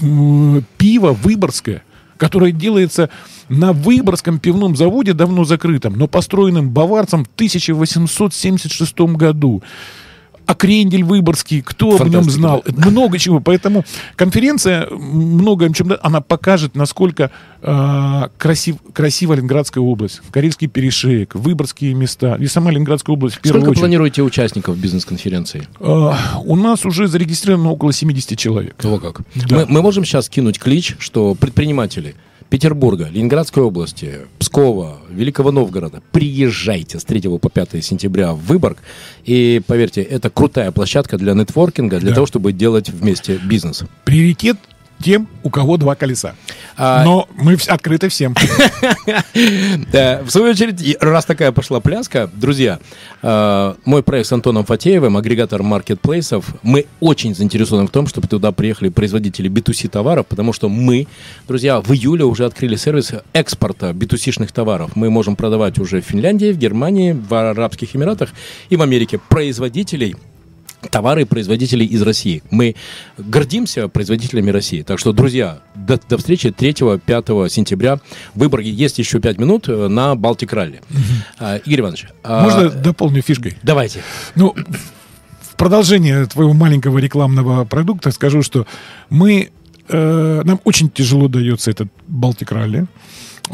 м, 0.00 0.64
пиво 0.76 1.12
выборгское, 1.12 1.82
которое 2.16 2.50
делается 2.52 3.08
на 3.48 3.72
Выборгском 3.72 4.38
пивном 4.38 4.76
заводе, 4.76 5.12
давно 5.12 5.44
закрытом, 5.44 5.94
но 5.96 6.08
построенном 6.08 6.70
баварцем 6.70 7.24
в 7.24 7.28
1876 7.34 8.98
году. 9.16 9.62
А 10.46 10.54
крендель 10.54 11.04
выборгский, 11.04 11.62
кто 11.62 11.96
об 11.96 12.08
нем 12.08 12.24
знал? 12.24 12.64
Много 12.66 13.18
чего. 13.18 13.40
Поэтому 13.40 13.84
конференция 14.16 14.88
много 14.90 15.72
чем 15.72 15.88
да, 15.88 15.98
она 16.02 16.20
покажет, 16.20 16.74
насколько 16.74 17.30
э, 17.62 18.22
красив, 18.38 18.76
красива 18.92 19.34
Ленинградская 19.34 19.82
область, 19.82 20.20
Карельский 20.30 20.68
перешеек, 20.68 21.34
выборгские 21.34 21.94
места 21.94 22.36
и 22.36 22.46
сама 22.46 22.70
Ленинградская 22.70 23.14
область 23.14 23.36
Сколько 23.36 23.58
очередь. 23.58 23.78
планируете 23.78 24.22
участников 24.22 24.76
бизнес-конференции? 24.76 25.68
Э, 25.80 26.12
у 26.44 26.56
нас 26.56 26.84
уже 26.84 27.06
зарегистрировано 27.06 27.70
около 27.70 27.92
70 27.92 28.38
человек. 28.38 28.74
Того 28.74 28.98
как. 28.98 29.20
Да. 29.34 29.56
Мы, 29.56 29.66
мы 29.66 29.82
можем 29.82 30.04
сейчас 30.04 30.28
кинуть 30.28 30.58
клич, 30.58 30.96
что 30.98 31.34
предприниматели 31.34 32.14
Петербурга, 32.52 33.08
Ленинградской 33.10 33.62
области, 33.62 34.26
Пскова, 34.38 34.98
Великого 35.08 35.52
Новгорода, 35.52 36.02
приезжайте 36.12 36.98
с 36.98 37.04
3 37.04 37.38
по 37.38 37.48
5 37.48 37.82
сентября 37.82 38.34
в 38.34 38.40
Выборг. 38.40 38.76
И 39.24 39.62
поверьте, 39.66 40.02
это 40.02 40.28
крутая 40.28 40.70
площадка 40.70 41.16
для 41.16 41.32
нетворкинга, 41.32 41.98
для 41.98 42.10
Да. 42.10 42.16
того, 42.16 42.26
чтобы 42.26 42.52
делать 42.52 42.90
вместе 42.90 43.40
бизнес. 43.42 43.84
Приоритет 44.04 44.58
тем, 45.02 45.28
у 45.42 45.50
кого 45.50 45.76
два 45.76 45.94
колеса. 45.94 46.34
А- 46.76 47.04
Но 47.04 47.28
мы 47.36 47.56
открыты 47.66 48.08
всем. 48.08 48.34
В 49.34 50.30
свою 50.30 50.50
очередь, 50.50 50.96
раз 51.00 51.24
такая 51.24 51.52
пошла 51.52 51.80
пляска, 51.80 52.30
друзья, 52.34 52.78
э, 53.22 53.74
мой 53.84 54.02
проект 54.02 54.28
с 54.28 54.32
Антоном 54.32 54.64
Фатеевым, 54.64 55.16
агрегатор 55.16 55.62
маркетплейсов, 55.62 56.46
мы 56.62 56.86
очень 57.00 57.34
заинтересованы 57.34 57.86
в 57.86 57.90
том, 57.90 58.06
чтобы 58.06 58.28
туда 58.28 58.52
приехали 58.52 58.88
производители 58.88 59.50
B2C 59.50 59.88
товаров, 59.88 60.26
потому 60.26 60.52
что 60.52 60.68
мы, 60.68 61.06
друзья, 61.48 61.80
в 61.80 61.92
июле 61.92 62.24
уже 62.24 62.44
открыли 62.44 62.76
сервис 62.76 63.12
экспорта 63.32 63.90
B2C-шных 63.90 64.52
товаров. 64.52 64.92
Мы 64.94 65.10
можем 65.10 65.36
продавать 65.36 65.78
уже 65.78 66.00
в 66.00 66.04
Финляндии, 66.04 66.52
в 66.52 66.58
Германии, 66.58 67.12
в 67.12 67.34
Арабских 67.34 67.94
Эмиратах 67.96 68.30
и 68.70 68.76
в 68.76 68.82
Америке 68.82 69.18
производителей 69.28 70.16
товары 70.90 71.26
производителей 71.26 71.86
из 71.86 72.02
России. 72.02 72.42
Мы 72.50 72.76
гордимся 73.18 73.88
производителями 73.88 74.50
России. 74.50 74.82
Так 74.82 74.98
что, 74.98 75.12
друзья, 75.12 75.60
до, 75.74 75.98
до 76.08 76.18
встречи 76.18 76.48
3-5 76.48 77.48
сентября 77.48 77.96
в 78.34 78.40
Выборге. 78.40 78.70
Есть 78.70 78.98
еще 78.98 79.20
5 79.20 79.38
минут 79.38 79.68
э, 79.68 79.88
на 79.88 80.14
Балтик 80.14 80.52
Ралли. 80.52 80.80
А, 81.38 81.56
Игорь 81.56 81.80
Иванович, 81.80 82.06
а, 82.22 82.42
Можно 82.42 82.70
дополню 82.70 83.22
фишкой? 83.22 83.56
давайте. 83.62 84.02
Ну, 84.34 84.54
в 85.40 85.56
продолжение 85.56 86.26
твоего 86.26 86.52
маленького 86.52 86.98
рекламного 86.98 87.64
продукта 87.64 88.10
скажу, 88.10 88.42
что 88.42 88.66
мы, 89.10 89.50
э, 89.88 90.42
нам 90.44 90.60
очень 90.64 90.90
тяжело 90.90 91.28
дается 91.28 91.70
этот 91.70 91.88
Балтик 92.08 92.52
Ралли. 92.52 92.86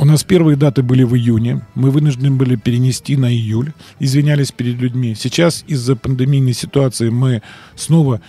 У 0.01 0.05
нас 0.05 0.23
первые 0.23 0.57
даты 0.57 0.85
были 0.85 1.03
в 1.03 1.17
июне. 1.17 1.67
Мы 1.75 1.91
вынуждены 1.91 2.31
были 2.31 2.55
перенести 2.55 3.17
на 3.17 3.33
июль. 3.33 3.73
Извинялись 3.99 4.53
перед 4.53 4.77
людьми. 4.77 5.17
Сейчас 5.19 5.65
из-за 5.67 5.97
пандемийной 5.97 6.53
ситуации 6.53 7.11
мы 7.11 7.43
снова 7.75 8.21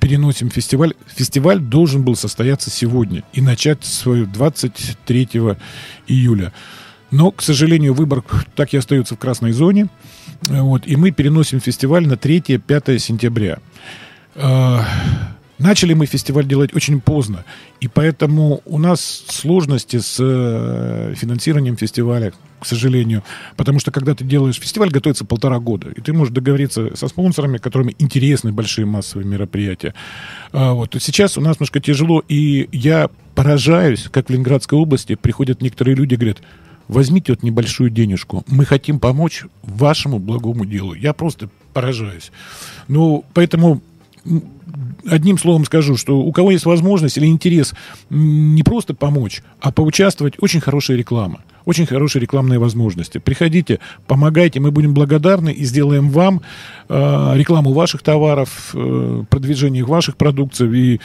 переносим 0.00 0.48
фестиваль. 0.48 0.94
Фестиваль 1.06 1.58
должен 1.58 2.02
был 2.02 2.16
состояться 2.16 2.70
сегодня 2.70 3.24
и 3.34 3.42
начать 3.42 3.84
свою 3.84 4.24
23 4.24 5.28
июля. 6.06 6.54
Но, 7.10 7.30
к 7.30 7.42
сожалению, 7.42 7.92
Выборг 7.92 8.46
так 8.54 8.72
и 8.72 8.78
остается 8.78 9.14
в 9.14 9.18
красной 9.18 9.52
зоне. 9.52 9.88
Вот, 10.48 10.86
и 10.86 10.96
мы 10.96 11.10
переносим 11.10 11.60
фестиваль 11.60 12.06
на 12.06 12.14
3-5 12.14 12.98
сентября. 12.98 13.58
Начали 15.58 15.92
мы 15.92 16.06
фестиваль 16.06 16.46
делать 16.46 16.74
очень 16.74 17.00
поздно, 17.00 17.44
и 17.80 17.88
поэтому 17.88 18.62
у 18.64 18.78
нас 18.78 19.24
сложности 19.28 19.98
с 19.98 20.16
э, 20.20 21.14
финансированием 21.16 21.76
фестиваля, 21.76 22.32
к 22.60 22.66
сожалению. 22.66 23.24
Потому 23.56 23.80
что 23.80 23.90
когда 23.90 24.14
ты 24.14 24.24
делаешь 24.24 24.60
фестиваль, 24.60 24.90
готовится 24.90 25.24
полтора 25.24 25.58
года, 25.58 25.90
и 25.90 26.00
ты 26.00 26.12
можешь 26.12 26.32
договориться 26.32 26.94
со 26.94 27.08
спонсорами, 27.08 27.58
которыми 27.58 27.96
интересны 27.98 28.52
большие 28.52 28.86
массовые 28.86 29.26
мероприятия. 29.26 29.94
А, 30.52 30.74
вот. 30.74 30.94
И 30.94 31.00
сейчас 31.00 31.36
у 31.36 31.40
нас 31.40 31.56
немножко 31.56 31.80
тяжело, 31.80 32.22
и 32.28 32.68
я 32.70 33.10
поражаюсь, 33.34 34.08
как 34.12 34.28
в 34.28 34.30
Ленинградской 34.30 34.78
области 34.78 35.16
приходят 35.16 35.60
некоторые 35.60 35.96
люди 35.96 36.14
и 36.14 36.16
говорят, 36.16 36.38
возьмите 36.86 37.32
вот 37.32 37.42
небольшую 37.42 37.90
денежку, 37.90 38.44
мы 38.46 38.64
хотим 38.64 39.00
помочь 39.00 39.44
вашему 39.62 40.20
благому 40.20 40.64
делу. 40.64 40.94
Я 40.94 41.12
просто 41.12 41.50
поражаюсь. 41.72 42.30
Ну, 42.86 43.24
поэтому 43.34 43.82
одним 45.06 45.38
словом 45.38 45.64
скажу, 45.64 45.96
что 45.96 46.18
у 46.18 46.32
кого 46.32 46.50
есть 46.50 46.66
возможность 46.66 47.16
или 47.16 47.26
интерес 47.26 47.74
не 48.10 48.62
просто 48.62 48.94
помочь, 48.94 49.42
а 49.60 49.72
поучаствовать, 49.72 50.34
очень 50.38 50.60
хорошая 50.60 50.96
реклама. 50.96 51.40
Очень 51.64 51.84
хорошие 51.84 52.22
рекламные 52.22 52.58
возможности. 52.58 53.18
Приходите, 53.18 53.78
помогайте, 54.06 54.58
мы 54.58 54.70
будем 54.70 54.94
благодарны 54.94 55.50
и 55.52 55.64
сделаем 55.64 56.08
вам 56.08 56.40
э, 56.88 57.32
рекламу 57.34 57.74
ваших 57.74 58.02
товаров, 58.02 58.70
э, 58.72 59.24
продвижение 59.28 59.84
ваших 59.84 60.16
продукций. 60.16 60.78
И, 60.78 61.00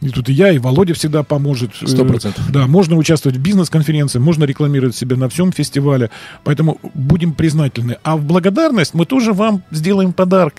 и 0.00 0.08
тут 0.08 0.30
и 0.30 0.32
я, 0.32 0.52
и 0.52 0.58
Володя 0.58 0.94
всегда 0.94 1.22
поможет. 1.22 1.72
Сто 1.74 2.04
Э, 2.04 2.08
процентов. 2.08 2.50
да, 2.50 2.66
можно 2.66 2.96
участвовать 2.96 3.36
в 3.36 3.42
бизнес-конференции, 3.42 4.18
можно 4.18 4.44
рекламировать 4.44 4.96
себя 4.96 5.16
на 5.16 5.28
всем 5.28 5.52
фестивале. 5.52 6.08
Поэтому 6.44 6.78
будем 6.94 7.34
признательны. 7.34 7.98
А 8.02 8.16
в 8.16 8.24
благодарность 8.24 8.94
мы 8.94 9.04
тоже 9.04 9.34
вам 9.34 9.64
сделаем 9.70 10.14
подарок. 10.14 10.54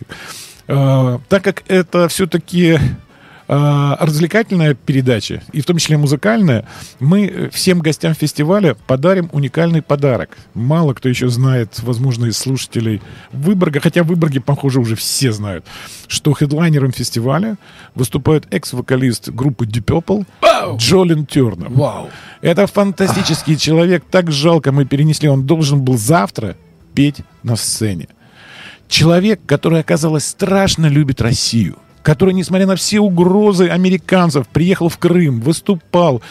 Э, 0.68 1.20
так 1.30 1.43
как 1.43 1.63
это 1.68 2.07
все-таки 2.09 2.78
э, 3.47 3.95
развлекательная 3.99 4.74
передача, 4.74 5.41
и 5.53 5.61
в 5.61 5.65
том 5.65 5.78
числе 5.78 5.97
музыкальная, 5.97 6.65
мы 6.99 7.26
э, 7.26 7.49
всем 7.51 7.80
гостям 7.80 8.13
фестиваля 8.13 8.76
подарим 8.86 9.30
уникальный 9.32 9.82
подарок. 9.82 10.38
Мало 10.53 10.93
кто 10.93 11.07
еще 11.07 11.30
знает, 11.30 11.80
возможно, 11.80 12.26
из 12.26 12.38
слушателей 12.38 13.01
Выборга, 13.32 13.80
хотя 13.80 14.03
в 14.03 14.07
Выборге, 14.07 14.41
похоже, 14.41 14.82
уже 14.82 14.95
все 14.95 15.32
знают, 15.32 15.65
что 16.07 16.34
хедлайнером 16.34 16.91
фестиваля 16.91 17.57
выступает 17.95 18.53
экс-вокалист 18.53 19.30
группы 19.30 19.65
Deep 19.65 19.86
Purple 19.86 20.26
Джолин 20.78 21.26
Тернер. 21.26 21.70
Вау. 21.70 22.09
Это 22.41 22.68
фантастический 22.68 23.55
человек. 23.55 24.03
Так 24.11 24.32
жалко 24.32 24.72
мы 24.72 24.86
перенесли. 24.86 25.30
Он 25.30 25.45
должен 25.45 25.82
был 25.82 25.97
завтра 25.97 26.55
петь 26.93 27.22
на 27.43 27.55
сцене. 27.55 28.09
Человек, 28.88 29.42
который, 29.46 29.80
оказалось, 29.80 30.26
страшно 30.26 30.88
любит 30.88 31.22
Россию. 31.22 31.78
Который, 32.04 32.34
несмотря 32.34 32.68
на 32.68 32.76
все 32.76 33.00
угрозы 33.00 33.68
американцев, 33.68 34.48
приехал 34.48 34.88
в 34.88 34.98
Крым, 34.98 35.42
выступал, 35.42 36.22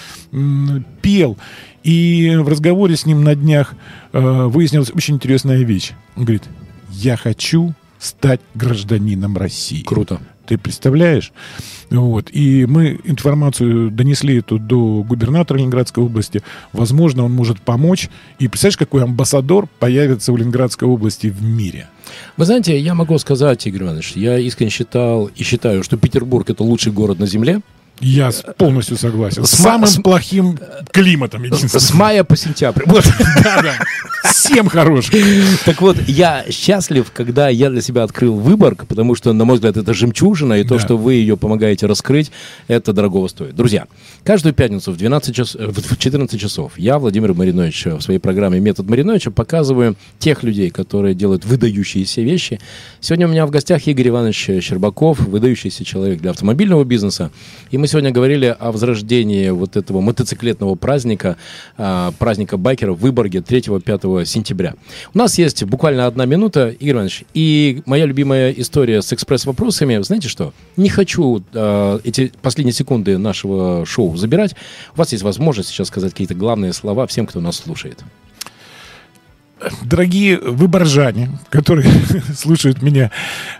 пел. 1.03 1.37
И 1.83 2.35
в 2.37 2.49
разговоре 2.49 2.97
с 2.97 3.05
ним 3.05 3.23
на 3.23 3.35
днях 3.35 3.75
э, 4.13 4.19
выяснилась 4.47 4.91
очень 4.91 5.17
интересная 5.17 5.59
вещь. 5.59 5.93
Он 6.17 6.25
говорит, 6.25 6.45
я 6.91 7.17
хочу 7.17 7.75
стать 7.99 8.41
гражданином 8.55 9.37
России. 9.37 9.83
Круто. 9.83 10.21
Ты 10.47 10.59
представляешь? 10.59 11.32
Вот. 11.90 12.28
И 12.32 12.66
мы 12.66 13.01
информацию 13.05 13.90
донесли 13.90 14.38
эту 14.38 14.59
до 14.59 15.03
губернатора 15.03 15.59
Ленинградской 15.59 16.05
области. 16.05 16.42
Возможно, 16.72 17.24
он 17.24 17.32
может 17.32 17.61
помочь. 17.61 18.09
И 18.38 18.49
представляешь, 18.49 18.76
какой 18.76 19.03
амбассадор 19.03 19.68
появится 19.78 20.32
у 20.32 20.36
Ленинградской 20.36 20.88
области 20.88 21.28
в 21.28 21.42
мире? 21.42 21.88
Вы 22.36 22.44
знаете, 22.44 22.78
я 22.78 22.94
могу 22.94 23.18
сказать, 23.18 23.66
Игорь 23.66 23.82
Иванович, 23.82 24.12
я 24.12 24.38
искренне 24.38 24.70
считал 24.70 25.26
и 25.26 25.42
считаю, 25.42 25.82
что 25.82 25.97
Петербург 25.97 26.49
это 26.49 26.62
лучший 26.62 26.92
город 26.92 27.18
на 27.18 27.26
Земле. 27.26 27.61
Я 28.01 28.30
полностью 28.59 28.97
согласен. 28.97 29.44
С, 29.44 29.51
самым 29.51 29.86
с, 29.86 29.97
плохим 29.97 30.59
климатом. 30.92 31.44
С 31.53 31.94
мая 31.94 32.24
по 32.24 32.36
сентябрь. 32.36 32.82
Вот. 32.86 33.05
Да, 33.42 33.62
да. 33.62 33.74
Всем 34.24 34.68
хорош. 34.68 35.11
Так 35.64 35.80
вот, 35.80 35.97
я 36.09 36.44
счастлив, 36.51 37.11
когда 37.12 37.49
я 37.49 37.70
для 37.70 37.80
себя 37.80 38.03
открыл 38.03 38.34
Выборг, 38.34 38.86
потому 38.86 39.14
что, 39.14 39.32
на 39.32 39.44
мой 39.44 39.57
взгляд, 39.57 39.76
это 39.76 39.94
жемчужина, 39.94 40.55
и 40.55 40.64
то, 40.64 40.78
что 40.78 40.97
вы 40.97 41.14
ее 41.14 41.36
помогаете 41.36 41.86
раскрыть, 41.86 42.32
это 42.66 42.92
дорогого 42.92 43.28
стоит. 43.28 43.55
Друзья, 43.55 43.86
каждую 44.24 44.53
пятницу 44.53 44.90
в, 44.90 44.97
12 44.97 45.34
час, 45.34 45.55
в 45.55 45.97
14 45.97 46.40
часов 46.40 46.72
я, 46.76 46.99
Владимир 46.99 47.34
Маринович, 47.34 47.86
в 47.86 48.01
своей 48.01 48.18
программе 48.18 48.59
«Метод 48.59 48.88
Мариновича» 48.88 49.30
показываю 49.30 49.97
тех 50.18 50.42
людей, 50.42 50.70
которые 50.70 51.14
делают 51.14 51.44
выдающиеся 51.44 52.22
вещи. 52.22 52.59
Сегодня 53.01 53.28
у 53.28 53.30
меня 53.30 53.47
в 53.47 53.51
гостях 53.51 53.86
Игорь 53.86 54.09
Иванович 54.09 54.51
Щербаков, 54.61 55.20
выдающийся 55.20 55.84
человек 55.84 56.20
для 56.20 56.30
автомобильного 56.30 56.84
бизнеса. 56.84 57.30
И 57.70 57.78
мы 57.78 57.86
сегодня 57.87 58.11
говорили 58.11 58.55
о 58.59 58.72
возрождении 58.72 59.51
вот 59.51 59.76
этого 59.76 60.01
мотоциклетного 60.01 60.74
праздника, 60.74 61.37
а, 61.76 62.12
праздника 62.18 62.57
байкеров 62.57 62.99
в 62.99 63.01
Выборге 63.01 63.41
3-5 63.41 64.24
сентября. 64.24 64.74
У 65.14 65.18
нас 65.18 65.39
есть 65.39 65.64
буквально 65.64 66.07
одна 66.07 66.24
минута, 66.24 66.68
Игорь 66.68 66.95
Иванович, 66.95 67.24
и 67.34 67.82
моя 67.87 68.07
любимая 68.07 68.51
история 68.53 69.03
с 69.03 69.12
экспресс-вопросами. 69.12 70.03
Знаете 70.03 70.28
что? 70.28 70.53
Не 70.76 70.89
хочу 70.89 71.43
э, 71.53 72.01
эти 72.05 72.32
последние 72.43 72.74
секунды 72.74 73.18
нашего 73.18 73.84
шоу 73.87 74.16
забирать. 74.16 74.55
У 74.95 74.99
вас 74.99 75.12
есть 75.12 75.24
возможность 75.24 75.68
сейчас 75.68 75.89
сказать 75.89 76.12
какие-то 76.12 76.34
главные 76.34 76.72
слова 76.72 77.07
всем, 77.07 77.26
кто 77.26 77.41
нас 77.41 77.57
слушает. 77.57 78.03
Дорогие 79.82 80.39
выборжане, 80.39 81.30
которые 81.49 81.91
слушают 82.37 82.82
меня 82.82 83.11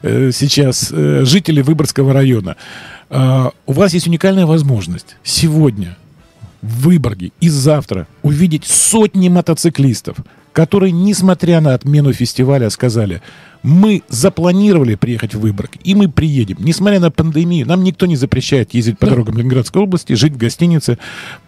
э, 0.03 0.31
сейчас, 0.31 0.93
э, 0.93 1.25
жители 1.25 1.63
Выборгского 1.63 2.13
района, 2.13 2.57
у 3.11 3.73
вас 3.73 3.95
есть 3.95 4.09
уникальная 4.09 4.47
возможность 4.47 5.17
сегодня 5.23 5.97
в 6.63 6.89
Выборге 6.89 7.33
и 7.41 7.49
завтра 7.49 8.07
увидеть 8.23 8.65
сотни 8.65 9.29
мотоциклистов, 9.29 10.17
которые, 10.53 10.91
несмотря 10.91 11.61
на 11.61 11.75
отмену 11.75 12.13
фестиваля, 12.13 12.71
сказали, 12.71 13.23
мы 13.63 14.03
запланировали 14.09 14.95
приехать 14.95 15.35
в 15.35 15.41
Выборг, 15.41 15.73
и 15.83 15.95
мы 15.95 16.09
приедем. 16.09 16.57
Несмотря 16.61 17.01
на 17.01 17.11
пандемию, 17.11 17.67
нам 17.67 17.83
никто 17.83 18.07
не 18.07 18.17
запрещает 18.17 18.75
ездить 18.75 18.99
по 18.99 19.07
да. 19.07 19.13
дорогам 19.13 19.39
Ленинградской 19.39 19.83
области, 19.83 20.13
жить 20.15 20.35
в 20.35 20.37
гостинице. 20.37 20.99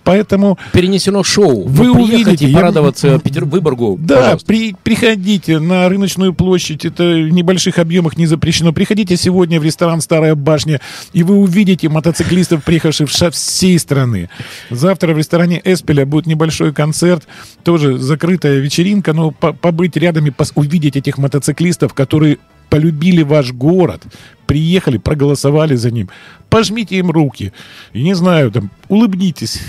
Поэтому... 0.05 0.59
Перенесено 0.73 1.23
шоу. 1.23 1.67
Вы 1.67 1.91
увидите. 1.91 2.49
и 2.49 2.53
порадоваться 2.55 3.09
я... 3.09 3.19
Питер 3.19 3.45
Выборгу. 3.45 3.99
Да, 4.01 4.39
при, 4.47 4.75
приходите 4.83 5.59
на 5.59 5.89
рыночную 5.89 6.33
площадь. 6.33 6.85
Это 6.85 7.03
в 7.05 7.31
небольших 7.31 7.79
объемах 7.79 8.17
не 8.17 8.27
запрещено. 8.27 8.73
Приходите 8.73 9.17
сегодня 9.17 9.61
в 9.61 9.65
ресторан 9.65 10.01
«Старая 10.01 10.35
башня», 10.35 10.81
и 11.13 11.23
вы 11.23 11.37
увидите 11.37 11.89
мотоциклистов, 11.89 12.65
приехавших 12.65 13.11
со 13.11 13.31
всей 13.31 13.79
страны. 13.79 14.31
Завтра 14.71 15.13
в 15.13 15.19
ресторане 15.19 15.61
«Эспеля» 15.65 16.07
будет 16.07 16.27
небольшой 16.27 16.73
концерт, 16.73 17.27
тоже 17.63 17.99
закрытая 17.99 18.59
вечеринка, 18.59 19.13
но 19.13 19.31
побыть 19.31 19.97
рядом 19.97 20.27
и 20.27 20.33
увидеть 20.55 20.97
этих 20.97 21.19
мотоциклистов, 21.19 21.95
которые 21.95 22.08
полюбили 22.69 23.23
ваш 23.23 23.53
город, 23.53 24.03
приехали, 24.47 24.99
проголосовали 24.99 25.75
за 25.75 25.91
ним. 25.91 26.09
Пожмите 26.49 26.97
им 26.97 27.11
руки. 27.11 27.53
И 27.93 28.03
не 28.03 28.15
знаю, 28.15 28.51
там, 28.51 28.71
улыбнитесь. 28.89 29.61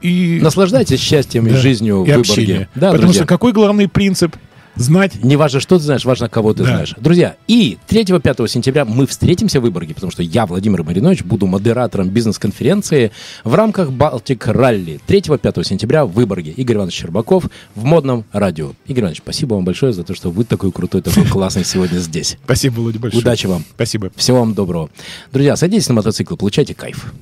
И... 0.00 0.38
Наслаждайтесь 0.42 1.00
счастьем 1.00 1.44
да, 1.44 1.50
и 1.50 1.54
жизнью 1.54 2.04
и 2.04 2.12
в 2.12 2.16
Выборге. 2.16 2.68
Да, 2.74 2.88
Потому 2.88 3.08
друзья. 3.08 3.20
что 3.20 3.26
какой 3.26 3.52
главный 3.52 3.88
принцип? 3.88 4.34
Знать. 4.80 5.22
Не 5.22 5.36
важно, 5.36 5.60
что 5.60 5.78
ты 5.78 5.84
знаешь, 5.84 6.04
важно, 6.04 6.28
кого 6.28 6.52
ты 6.52 6.64
да. 6.64 6.70
знаешь. 6.70 6.94
Друзья, 6.98 7.36
и 7.46 7.78
3-5 7.88 8.48
сентября 8.48 8.84
мы 8.84 9.06
встретимся 9.06 9.60
в 9.60 9.62
Выборге, 9.62 9.94
потому 9.94 10.10
что 10.10 10.22
я, 10.22 10.46
Владимир 10.46 10.82
Маринович, 10.82 11.22
буду 11.22 11.46
модератором 11.46 12.08
бизнес-конференции 12.08 13.12
в 13.44 13.54
рамках 13.54 13.92
Балтик 13.92 14.46
Ралли. 14.46 15.00
3-5 15.06 15.64
сентября 15.64 16.04
в 16.04 16.12
Выборге. 16.12 16.52
Игорь 16.52 16.76
Иванович 16.76 16.94
Щербаков 16.96 17.44
в 17.74 17.84
модном 17.84 18.24
радио. 18.32 18.72
Игорь 18.86 19.02
Иванович, 19.02 19.18
спасибо 19.18 19.54
вам 19.54 19.64
большое 19.64 19.92
за 19.92 20.02
то, 20.02 20.14
что 20.14 20.30
вы 20.30 20.44
такой 20.44 20.72
крутой, 20.72 21.02
такой 21.02 21.26
классный 21.26 21.64
сегодня 21.64 21.98
здесь. 21.98 22.38
Спасибо, 22.44 22.76
Володя, 22.76 22.98
большое. 22.98 23.20
Удачи 23.20 23.46
вам. 23.46 23.64
Спасибо. 23.74 24.10
Всего 24.16 24.40
вам 24.40 24.54
доброго. 24.54 24.90
Друзья, 25.32 25.56
садитесь 25.56 25.88
на 25.88 25.94
мотоцикл, 25.94 26.36
получайте 26.36 26.74
кайф. 26.74 27.12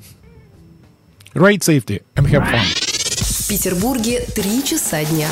Ride 1.35 1.61
safety 1.61 2.03
and 2.17 2.27
have 2.31 2.47
fun. 2.51 2.61
В 2.65 3.49
Петербурге 3.49 4.27
3 4.35 4.65
часа 4.65 5.05
дня. 5.05 5.29